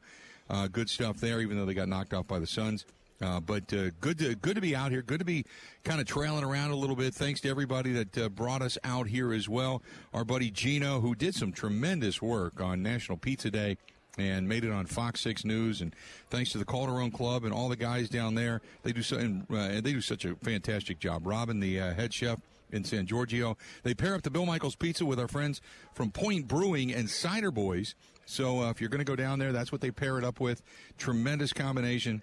uh, 0.51 0.69
good 0.69 0.89
stuff 0.89 1.19
there, 1.19 1.41
even 1.41 1.57
though 1.57 1.65
they 1.65 1.75
got 1.75 1.89
knocked 1.89 2.15
off 2.15 2.27
by 2.27 2.39
the 2.39 2.47
Suns. 2.47 2.85
Uh, 3.23 3.39
but 3.39 3.73
uh, 3.73 3.91
good 4.01 4.19
to 4.19 4.35
good 4.35 4.57
to 4.57 4.61
be 4.61 4.75
out 4.75 4.91
here. 4.91 5.03
Good 5.03 5.21
to 5.21 5.25
be 5.25 5.45
kind 5.85 6.01
of 6.01 6.07
trailing 6.07 6.43
around 6.43 6.73
a 6.73 6.77
little 6.77 6.97
bit. 6.97 7.15
Thanks 7.15 7.41
to 7.43 7.49
everybody 7.49 7.93
that 7.93 8.19
uh, 8.19 8.29
brought 8.29 8.63
us 8.63 8.79
out 8.83 9.07
here 9.07 9.33
as 9.33 9.49
well. 9.49 9.81
Our 10.13 10.25
buddy 10.25 10.51
Gino, 10.51 11.01
who 11.01 11.15
did 11.15 11.35
some 11.35 11.53
tremendous 11.53 12.21
work 12.21 12.61
on 12.61 12.83
National 12.83 13.17
Pizza 13.17 13.51
Day 13.51 13.77
and 14.19 14.49
made 14.49 14.65
it 14.65 14.73
on 14.73 14.87
Fox 14.87 15.21
Six 15.21 15.45
News. 15.45 15.81
And 15.81 15.95
thanks 16.31 16.53
to 16.53 16.59
the 16.59 16.65
Calderone 16.65 17.13
Club 17.13 17.45
and 17.45 17.53
all 17.53 17.69
the 17.69 17.77
guys 17.77 18.09
down 18.09 18.35
there, 18.35 18.61
they 18.83 18.93
do 18.93 19.03
so. 19.03 19.17
And, 19.17 19.47
uh, 19.51 19.69
they 19.69 19.93
do 19.93 20.01
such 20.01 20.25
a 20.25 20.35
fantastic 20.37 20.99
job. 20.99 21.27
Robin, 21.27 21.61
the 21.61 21.81
uh, 21.81 21.95
head 21.95 22.13
chef 22.13 22.41
in 22.73 22.85
San 22.85 23.07
Giorgio, 23.07 23.57
they 23.85 23.95
pair 23.95 24.15
up 24.15 24.23
the 24.23 24.31
Bill 24.31 24.47
Michaels 24.47 24.75
Pizza 24.75 25.07
with 25.07 25.21
our 25.21 25.29
friends 25.29 25.61
from 25.95 26.11
Point 26.11 26.49
Brewing 26.49 26.93
and 26.93 27.09
Cider 27.09 27.51
Boys. 27.51 27.95
So 28.25 28.61
uh, 28.61 28.71
if 28.71 28.81
you're 28.81 28.91
going 28.91 29.05
to 29.05 29.05
go 29.05 29.17
down 29.17 29.39
there, 29.39 29.53
that's 29.53 29.73
what 29.73 29.81
they 29.81 29.91
pair 29.91 30.19
it 30.19 30.25
up 30.25 30.41
with. 30.41 30.63
Tremendous 30.99 31.53
combination. 31.53 32.23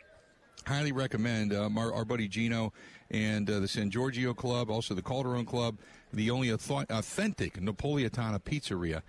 Highly 0.66 0.92
recommend 0.92 1.54
um, 1.54 1.78
our, 1.78 1.94
our 1.94 2.06
buddy 2.06 2.28
Gino 2.28 2.74
and 3.10 3.50
uh, 3.50 3.60
the 3.60 3.68
San 3.68 3.90
Giorgio 3.90 4.34
Club, 4.34 4.70
also 4.70 4.94
the 4.94 5.02
Calderone 5.02 5.48
Club, 5.48 5.78
the 6.14 6.30
only 6.32 6.50
authentic 6.50 7.54
Napolitana 7.56 8.40
pizzeria 8.40 9.02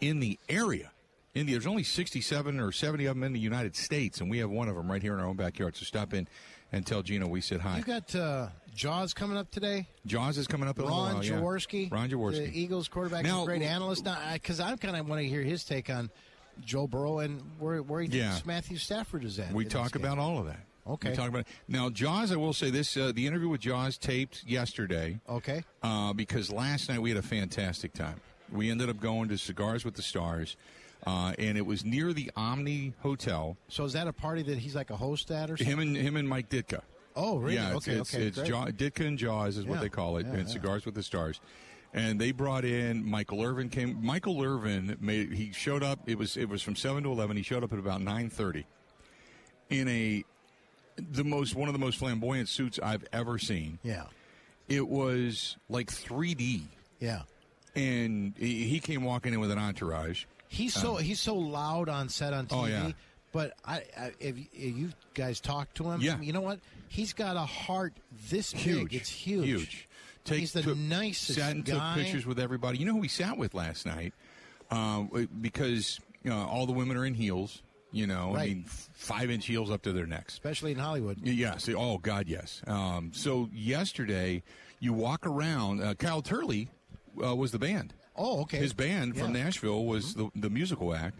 in 0.00 0.20
the 0.20 0.38
area. 0.48 0.90
India, 1.34 1.54
there's 1.54 1.66
only 1.66 1.82
67 1.82 2.60
or 2.60 2.72
70 2.72 3.04
of 3.06 3.14
them 3.14 3.22
in 3.22 3.34
the 3.34 3.38
United 3.38 3.76
States, 3.76 4.20
and 4.20 4.30
we 4.30 4.38
have 4.38 4.48
one 4.48 4.68
of 4.68 4.74
them 4.74 4.90
right 4.90 5.02
here 5.02 5.12
in 5.12 5.20
our 5.20 5.26
own 5.26 5.36
backyard. 5.36 5.76
So 5.76 5.84
stop 5.84 6.14
in 6.14 6.26
and 6.72 6.86
tell 6.86 7.02
Gino 7.02 7.28
we 7.28 7.42
said 7.42 7.60
hi. 7.60 7.78
You 7.78 7.84
got 7.84 8.14
uh, 8.14 8.48
Jaws 8.74 9.12
coming 9.12 9.36
up 9.36 9.50
today. 9.50 9.86
Jaws 10.06 10.38
is 10.38 10.46
coming 10.46 10.66
up. 10.66 10.78
In 10.78 10.86
Ron 10.86 11.14
while, 11.14 11.22
Jaworski. 11.22 11.90
Yeah. 11.90 11.94
Ron 11.94 12.08
Jaworski, 12.08 12.50
the 12.50 12.58
Eagles 12.58 12.88
quarterback, 12.88 13.22
now, 13.22 13.44
great 13.44 13.60
analyst. 13.60 14.06
Now, 14.06 14.18
because 14.32 14.60
I 14.60 14.74
kind 14.76 14.96
of 14.96 15.06
want 15.08 15.20
to 15.20 15.28
hear 15.28 15.42
his 15.42 15.62
take 15.64 15.90
on 15.90 16.10
Joe 16.64 16.86
Burrow 16.86 17.20
and 17.20 17.42
where 17.58 17.82
where 17.82 18.02
he 18.02 18.08
yeah. 18.08 18.32
thinks 18.32 18.46
Matthew 18.46 18.78
Stafford 18.78 19.24
is 19.24 19.38
at. 19.38 19.52
We 19.52 19.64
talk 19.64 19.94
about 19.94 20.18
all 20.18 20.38
of 20.38 20.46
that. 20.46 20.60
Okay. 20.86 21.10
We 21.10 21.16
talk 21.16 21.28
about 21.28 21.40
it. 21.40 21.48
now 21.68 21.90
Jaws. 21.90 22.32
I 22.32 22.36
will 22.36 22.52
say 22.52 22.70
this: 22.70 22.96
uh, 22.96 23.12
the 23.14 23.26
interview 23.26 23.48
with 23.48 23.60
Jaws 23.60 23.98
taped 23.98 24.44
yesterday. 24.44 25.20
Okay. 25.28 25.64
Uh, 25.82 26.12
because 26.12 26.50
last 26.50 26.88
night 26.88 27.00
we 27.00 27.10
had 27.10 27.18
a 27.18 27.22
fantastic 27.22 27.92
time. 27.92 28.20
We 28.52 28.70
ended 28.70 28.88
up 28.88 29.00
going 29.00 29.28
to 29.28 29.38
Cigars 29.38 29.84
with 29.84 29.94
the 29.94 30.02
Stars. 30.02 30.56
Uh, 31.06 31.32
and 31.38 31.56
it 31.56 31.64
was 31.64 31.84
near 31.84 32.12
the 32.12 32.30
Omni 32.36 32.94
Hotel. 33.00 33.56
So 33.68 33.84
is 33.84 33.92
that 33.92 34.08
a 34.08 34.12
party 34.12 34.42
that 34.44 34.58
he's 34.58 34.74
like 34.74 34.90
a 34.90 34.96
host 34.96 35.30
at, 35.30 35.50
or 35.50 35.56
something? 35.56 35.66
Him 35.66 35.78
and 35.78 35.96
him 35.96 36.16
and 36.16 36.28
Mike 36.28 36.48
Ditka. 36.48 36.80
Oh, 37.14 37.38
really? 37.38 37.54
Yeah, 37.54 37.74
okay, 37.74 37.92
it's, 37.92 38.14
okay, 38.14 38.26
it's, 38.26 38.38
it's 38.38 38.48
Jaw, 38.48 38.66
Ditka 38.66 39.06
and 39.06 39.18
Jaws 39.18 39.56
is 39.56 39.64
yeah, 39.64 39.70
what 39.70 39.80
they 39.80 39.88
call 39.88 40.18
it, 40.18 40.26
yeah, 40.26 40.34
and. 40.34 40.48
Cigars 40.48 40.84
with 40.84 40.94
the 40.94 41.02
Stars. 41.02 41.40
And 41.94 42.20
they 42.20 42.32
brought 42.32 42.64
in 42.64 43.08
Michael 43.08 43.42
Irvin. 43.42 43.68
Came 43.70 44.04
Michael 44.04 44.42
Irvin 44.42 44.96
made 45.00 45.32
he 45.32 45.52
showed 45.52 45.82
up. 45.82 46.00
It 46.06 46.18
was 46.18 46.36
it 46.36 46.48
was 46.48 46.60
from 46.62 46.76
seven 46.76 47.02
to 47.04 47.10
eleven. 47.10 47.36
He 47.36 47.42
showed 47.42 47.64
up 47.64 47.72
at 47.72 47.78
about 47.78 48.02
nine 48.02 48.28
thirty, 48.28 48.66
in 49.70 49.88
a 49.88 50.24
the 51.10 51.24
most 51.24 51.54
one 51.54 51.68
of 51.68 51.72
the 51.72 51.78
most 51.78 51.98
flamboyant 51.98 52.48
suits 52.48 52.78
I've 52.82 53.04
ever 53.12 53.38
seen. 53.38 53.78
Yeah, 53.82 54.04
it 54.68 54.86
was 54.86 55.56
like 55.70 55.90
three 55.90 56.34
D. 56.34 56.64
Yeah, 57.00 57.22
and 57.74 58.34
he, 58.38 58.64
he 58.64 58.78
came 58.80 59.02
walking 59.04 59.32
in 59.32 59.40
with 59.40 59.50
an 59.50 59.58
entourage. 59.58 60.24
He's 60.48 60.74
so 60.74 60.98
Um, 60.98 61.02
he's 61.02 61.20
so 61.20 61.34
loud 61.34 61.88
on 61.88 62.08
set 62.08 62.32
on 62.32 62.46
TV. 62.46 62.56
Oh, 62.62 62.66
yeah. 62.66 62.92
But 63.32 63.52
I, 63.64 63.82
I 63.98 64.12
if, 64.20 64.36
if 64.38 64.76
you 64.76 64.90
guys 65.14 65.40
talk 65.40 65.72
to 65.74 65.90
him, 65.90 66.00
Yeah. 66.00 66.18
you 66.20 66.32
know 66.32 66.40
what? 66.40 66.60
He's 66.88 67.12
got 67.12 67.36
a 67.36 67.40
heart 67.40 67.92
this 68.30 68.52
huge. 68.52 68.90
big. 68.90 68.94
It's 68.94 69.10
huge. 69.10 69.44
Huge. 69.46 69.85
Take, 70.26 70.40
he's 70.40 70.52
the 70.52 70.62
took- 70.62 70.76
nicest 70.76 71.38
Sat 71.38 71.52
and 71.52 71.64
guy. 71.64 71.94
took 71.94 72.04
pictures 72.04 72.26
with 72.26 72.38
everybody. 72.38 72.78
You 72.78 72.84
know 72.86 72.92
who 72.92 72.98
we 73.00 73.08
sat 73.08 73.38
with 73.38 73.54
last 73.54 73.86
night? 73.86 74.12
Um, 74.70 75.28
because 75.40 76.00
you 76.22 76.30
know, 76.30 76.38
all 76.46 76.66
the 76.66 76.72
women 76.72 76.96
are 76.96 77.06
in 77.06 77.14
heels. 77.14 77.62
You 77.92 78.06
know, 78.06 78.34
I 78.36 78.48
mean, 78.48 78.64
five 78.64 79.30
inch 79.30 79.46
heels 79.46 79.70
up 79.70 79.82
to 79.82 79.92
their 79.92 80.06
necks. 80.06 80.34
especially 80.34 80.72
in 80.72 80.78
Hollywood. 80.78 81.18
Yes. 81.22 81.68
Oh 81.74 81.96
God, 81.98 82.28
yes. 82.28 82.60
Um, 82.66 83.12
so 83.14 83.48
yesterday, 83.54 84.42
you 84.80 84.92
walk 84.92 85.24
around. 85.26 85.80
Uh, 85.82 85.94
Kyle 85.94 86.20
Turley 86.20 86.68
uh, 87.24 87.34
was 87.34 87.52
the 87.52 87.58
band. 87.58 87.94
Oh, 88.16 88.42
okay. 88.42 88.58
His 88.58 88.72
band 88.74 89.12
from 89.16 89.18
Yeah. 89.34 89.38
Mm-hmm. 89.38 89.44
Nashville 89.44 89.84
was 89.86 90.14
the, 90.14 90.30
the 90.34 90.50
musical 90.50 90.94
act. 90.94 91.18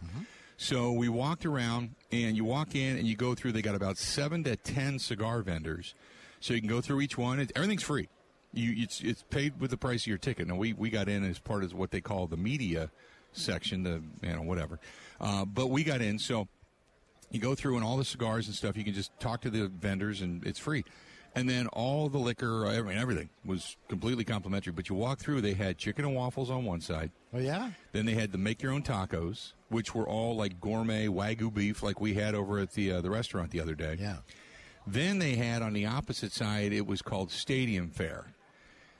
So 0.59 0.93
we 0.93 1.09
walked 1.09 1.45
around, 1.47 1.95
and 2.11 2.37
you 2.37 2.45
walk 2.45 2.75
in, 2.75 2.97
and 2.97 3.07
you 3.07 3.15
go 3.15 3.35
through. 3.35 3.53
They 3.53 3.63
got 3.63 3.75
about 3.75 3.97
seven 3.99 4.43
to 4.45 4.57
ten 4.57 4.99
cigar 4.99 5.43
vendors, 5.43 5.95
so 6.41 6.53
you 6.55 6.61
can 6.61 6.69
go 6.69 6.81
through 6.81 7.01
each 7.03 7.17
one. 7.17 7.47
Everything's 7.55 7.83
free. 7.85 8.09
You 8.57 8.75
it's 8.77 9.01
it's 9.01 9.23
paid 9.23 9.61
with 9.61 9.71
the 9.71 9.77
price 9.77 10.03
of 10.03 10.07
your 10.07 10.19
ticket. 10.19 10.49
Now 10.49 10.57
we 10.57 10.73
we 10.73 10.91
got 10.91 11.09
in 11.09 11.25
as 11.25 11.39
part 11.39 11.63
of 11.63 11.75
what 11.75 11.91
they 11.91 12.01
call 12.01 12.27
the 12.27 12.37
media 12.37 12.91
section, 13.33 13.83
the 13.83 14.03
you 14.23 14.35
know 14.35 14.43
whatever, 14.43 14.81
uh, 15.21 15.45
but 15.45 15.69
we 15.69 15.85
got 15.85 16.01
in. 16.01 16.19
So 16.19 16.49
you 17.31 17.41
go 17.41 17.55
through 17.55 17.77
and 17.77 17.85
all 17.85 17.97
the 17.97 18.05
cigars 18.05 18.47
and 18.47 18.57
stuff. 18.57 18.77
You 18.77 18.85
can 18.85 18.95
just 18.95 19.19
talk 19.21 19.43
to 19.43 19.51
the 19.51 19.69
vendors, 19.69 20.23
and 20.23 20.45
it's 20.47 20.59
free. 20.59 20.85
And 21.35 21.47
then 21.47 21.67
all 21.67 22.09
the 22.09 22.17
liquor, 22.17 22.67
I 22.67 22.81
mean, 22.81 22.97
everything 22.97 23.29
was 23.45 23.77
completely 23.89 24.25
complimentary. 24.25 24.73
But 24.73 24.89
you 24.89 24.95
walk 24.95 25.19
through, 25.19 25.43
they 25.43 25.53
had 25.53 25.77
chicken 25.77 26.07
and 26.07 26.15
waffles 26.15 26.49
on 26.49 26.65
one 26.65 26.81
side. 26.81 27.11
Oh 27.35 27.39
yeah. 27.39 27.73
Then 27.93 28.07
they 28.07 28.15
had 28.15 28.33
the 28.33 28.39
make 28.39 28.63
your 28.63 28.73
own 28.73 28.83
tacos, 28.83 29.53
which 29.69 29.95
were 29.95 30.09
all 30.09 30.35
like 30.35 30.63
gourmet 30.63 31.09
wagyu 31.09 31.53
beef, 31.53 31.83
like 31.83 32.01
we 32.01 32.15
had 32.15 32.35
over 32.35 32.59
at 32.59 32.73
the 32.73 32.93
uh, 32.93 33.01
the 33.03 33.11
restaurant 33.11 33.51
the 33.51 33.61
other 33.61 33.75
day. 33.75 33.99
Yeah. 34.01 34.17
Then 34.87 35.19
they 35.19 35.35
had 35.35 35.61
on 35.61 35.75
the 35.75 35.85
opposite 35.85 36.33
side, 36.33 36.73
it 36.73 36.87
was 36.87 37.03
called 37.03 37.31
Stadium 37.31 37.91
Fare. 37.91 38.29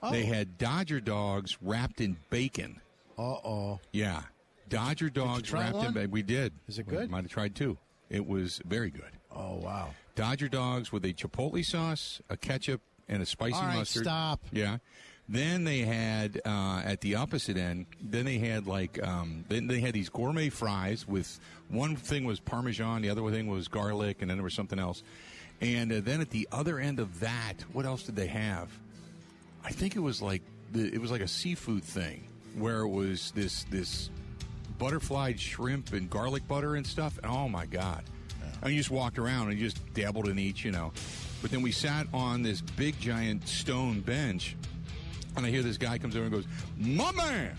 Oh. 0.03 0.11
They 0.11 0.25
had 0.25 0.57
Dodger 0.57 0.99
dogs 0.99 1.57
wrapped 1.61 2.01
in 2.01 2.17
bacon. 2.29 2.79
Uh 3.17 3.21
oh. 3.21 3.79
Yeah, 3.91 4.21
Dodger 4.69 5.09
dogs 5.09 5.51
wrapped 5.51 5.75
one? 5.75 5.87
in 5.87 5.93
bacon. 5.93 6.11
We 6.11 6.21
did. 6.23 6.53
Is 6.67 6.77
it 6.79 6.87
We 6.87 6.97
good? 6.97 7.09
might 7.09 7.23
have 7.23 7.31
tried 7.31 7.55
two. 7.55 7.77
It 8.09 8.25
was 8.27 8.61
very 8.65 8.89
good. 8.91 9.11
Oh 9.35 9.55
wow. 9.55 9.89
Dodger 10.15 10.47
dogs 10.49 10.91
with 10.91 11.03
a 11.05 11.13
chipotle 11.13 11.63
sauce, 11.65 12.21
a 12.29 12.37
ketchup, 12.37 12.81
and 13.09 13.21
a 13.21 13.25
spicy 13.25 13.55
All 13.55 13.63
right, 13.63 13.77
mustard. 13.77 14.03
stop. 14.03 14.41
Yeah. 14.51 14.77
Then 15.29 15.65
they 15.65 15.79
had 15.79 16.41
uh, 16.45 16.81
at 16.85 17.01
the 17.01 17.15
opposite 17.15 17.57
end. 17.57 17.85
Then 18.01 18.23
they 18.25 18.37
had 18.37 18.65
like 18.65 19.05
um, 19.05 19.43
then 19.49 19.67
they 19.67 19.81
had 19.81 19.93
these 19.93 20.09
gourmet 20.09 20.49
fries 20.49 21.05
with 21.07 21.39
one 21.69 21.95
thing 21.97 22.23
was 22.23 22.39
parmesan, 22.39 23.01
the 23.01 23.09
other 23.09 23.29
thing 23.31 23.47
was 23.47 23.67
garlic, 23.67 24.21
and 24.21 24.29
then 24.29 24.37
there 24.37 24.43
was 24.43 24.53
something 24.53 24.79
else. 24.79 25.03
And 25.59 25.91
uh, 25.91 25.99
then 26.01 26.21
at 26.21 26.29
the 26.29 26.47
other 26.51 26.79
end 26.79 26.99
of 26.99 27.19
that, 27.19 27.55
what 27.73 27.85
else 27.85 28.03
did 28.03 28.15
they 28.15 28.27
have? 28.27 28.69
I 29.67 29.71
think 29.71 29.97
it 29.97 29.99
was 29.99 30.21
like 30.21 30.43
the, 30.71 30.87
it 30.93 31.01
was 31.01 31.11
like 31.11 31.19
a 31.19 31.27
seafood 31.27 31.83
thing 31.83 32.25
where 32.55 32.79
it 32.79 32.87
was 32.87 33.31
this 33.31 33.65
this 33.65 34.09
butterflied 34.79 35.37
shrimp 35.37 35.91
and 35.91 36.09
garlic 36.09 36.47
butter 36.47 36.75
and 36.75 36.87
stuff. 36.87 37.19
And 37.21 37.29
oh 37.29 37.49
my 37.49 37.65
god! 37.65 38.05
And 38.61 38.71
you 38.71 38.77
just 38.77 38.91
walked 38.91 39.19
around 39.19 39.49
and 39.49 39.59
you 39.59 39.65
just 39.65 39.93
dabbled 39.93 40.29
in 40.29 40.39
each, 40.39 40.63
you 40.63 40.71
know. 40.71 40.93
But 41.41 41.51
then 41.51 41.61
we 41.61 41.73
sat 41.73 42.07
on 42.13 42.43
this 42.43 42.61
big 42.61 42.97
giant 42.97 43.45
stone 43.45 43.99
bench, 43.99 44.55
and 45.35 45.45
I 45.45 45.49
hear 45.49 45.63
this 45.63 45.77
guy 45.77 45.97
comes 45.97 46.15
over 46.15 46.23
and 46.23 46.33
goes, 46.33 46.47
"My 46.77 47.11
man!" 47.11 47.53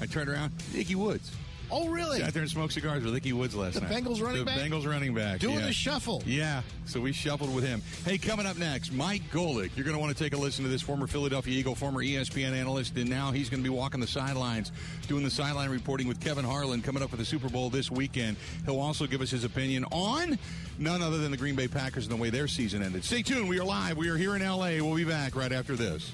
I 0.00 0.06
turned 0.06 0.28
around, 0.28 0.52
Ickey 0.74 0.96
Woods. 0.96 1.30
Oh, 1.70 1.88
really? 1.88 2.20
Sat 2.20 2.32
there 2.32 2.42
and 2.42 2.50
smoked 2.50 2.72
cigars 2.72 3.02
with 3.04 3.14
Ickey 3.14 3.32
Woods 3.32 3.54
last 3.54 3.74
The 3.74 3.80
night. 3.80 3.90
Bengals 3.90 4.22
running 4.22 4.44
the 4.44 4.44
back? 4.44 4.58
Bengals 4.58 4.86
running 4.86 5.14
back. 5.14 5.40
Doing 5.40 5.58
yeah. 5.58 5.66
the 5.66 5.72
shuffle. 5.72 6.22
Yeah, 6.24 6.62
so 6.84 7.00
we 7.00 7.12
shuffled 7.12 7.54
with 7.54 7.64
him. 7.64 7.82
Hey, 8.04 8.18
coming 8.18 8.46
up 8.46 8.56
next, 8.56 8.92
Mike 8.92 9.22
Golic. 9.32 9.70
You're 9.74 9.84
going 9.84 9.96
to 9.96 10.00
want 10.00 10.16
to 10.16 10.22
take 10.22 10.32
a 10.32 10.36
listen 10.36 10.64
to 10.64 10.70
this 10.70 10.82
former 10.82 11.06
Philadelphia 11.06 11.58
Eagle, 11.58 11.74
former 11.74 12.02
ESPN 12.02 12.52
analyst, 12.52 12.96
and 12.96 13.10
now 13.10 13.32
he's 13.32 13.50
going 13.50 13.62
to 13.62 13.68
be 13.68 13.74
walking 13.74 14.00
the 14.00 14.06
sidelines, 14.06 14.70
doing 15.08 15.24
the 15.24 15.30
sideline 15.30 15.70
reporting 15.70 16.06
with 16.06 16.20
Kevin 16.20 16.44
Harlan 16.44 16.82
coming 16.82 17.02
up 17.02 17.10
for 17.10 17.16
the 17.16 17.24
Super 17.24 17.48
Bowl 17.48 17.68
this 17.68 17.90
weekend. 17.90 18.36
He'll 18.64 18.80
also 18.80 19.06
give 19.06 19.20
us 19.20 19.30
his 19.30 19.44
opinion 19.44 19.84
on 19.90 20.38
none 20.78 21.02
other 21.02 21.18
than 21.18 21.30
the 21.30 21.36
Green 21.36 21.56
Bay 21.56 21.68
Packers 21.68 22.06
and 22.06 22.16
the 22.16 22.20
way 22.20 22.30
their 22.30 22.46
season 22.48 22.82
ended. 22.82 23.04
Stay 23.04 23.22
tuned. 23.22 23.48
We 23.48 23.58
are 23.58 23.64
live. 23.64 23.96
We 23.96 24.08
are 24.08 24.16
here 24.16 24.36
in 24.36 24.42
L.A. 24.42 24.80
We'll 24.80 24.94
be 24.94 25.04
back 25.04 25.34
right 25.34 25.52
after 25.52 25.74
this. 25.74 26.12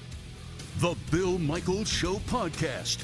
The 0.79 0.95
Bill 1.11 1.37
Michaels 1.37 1.89
Show 1.89 2.15
podcast. 2.27 3.03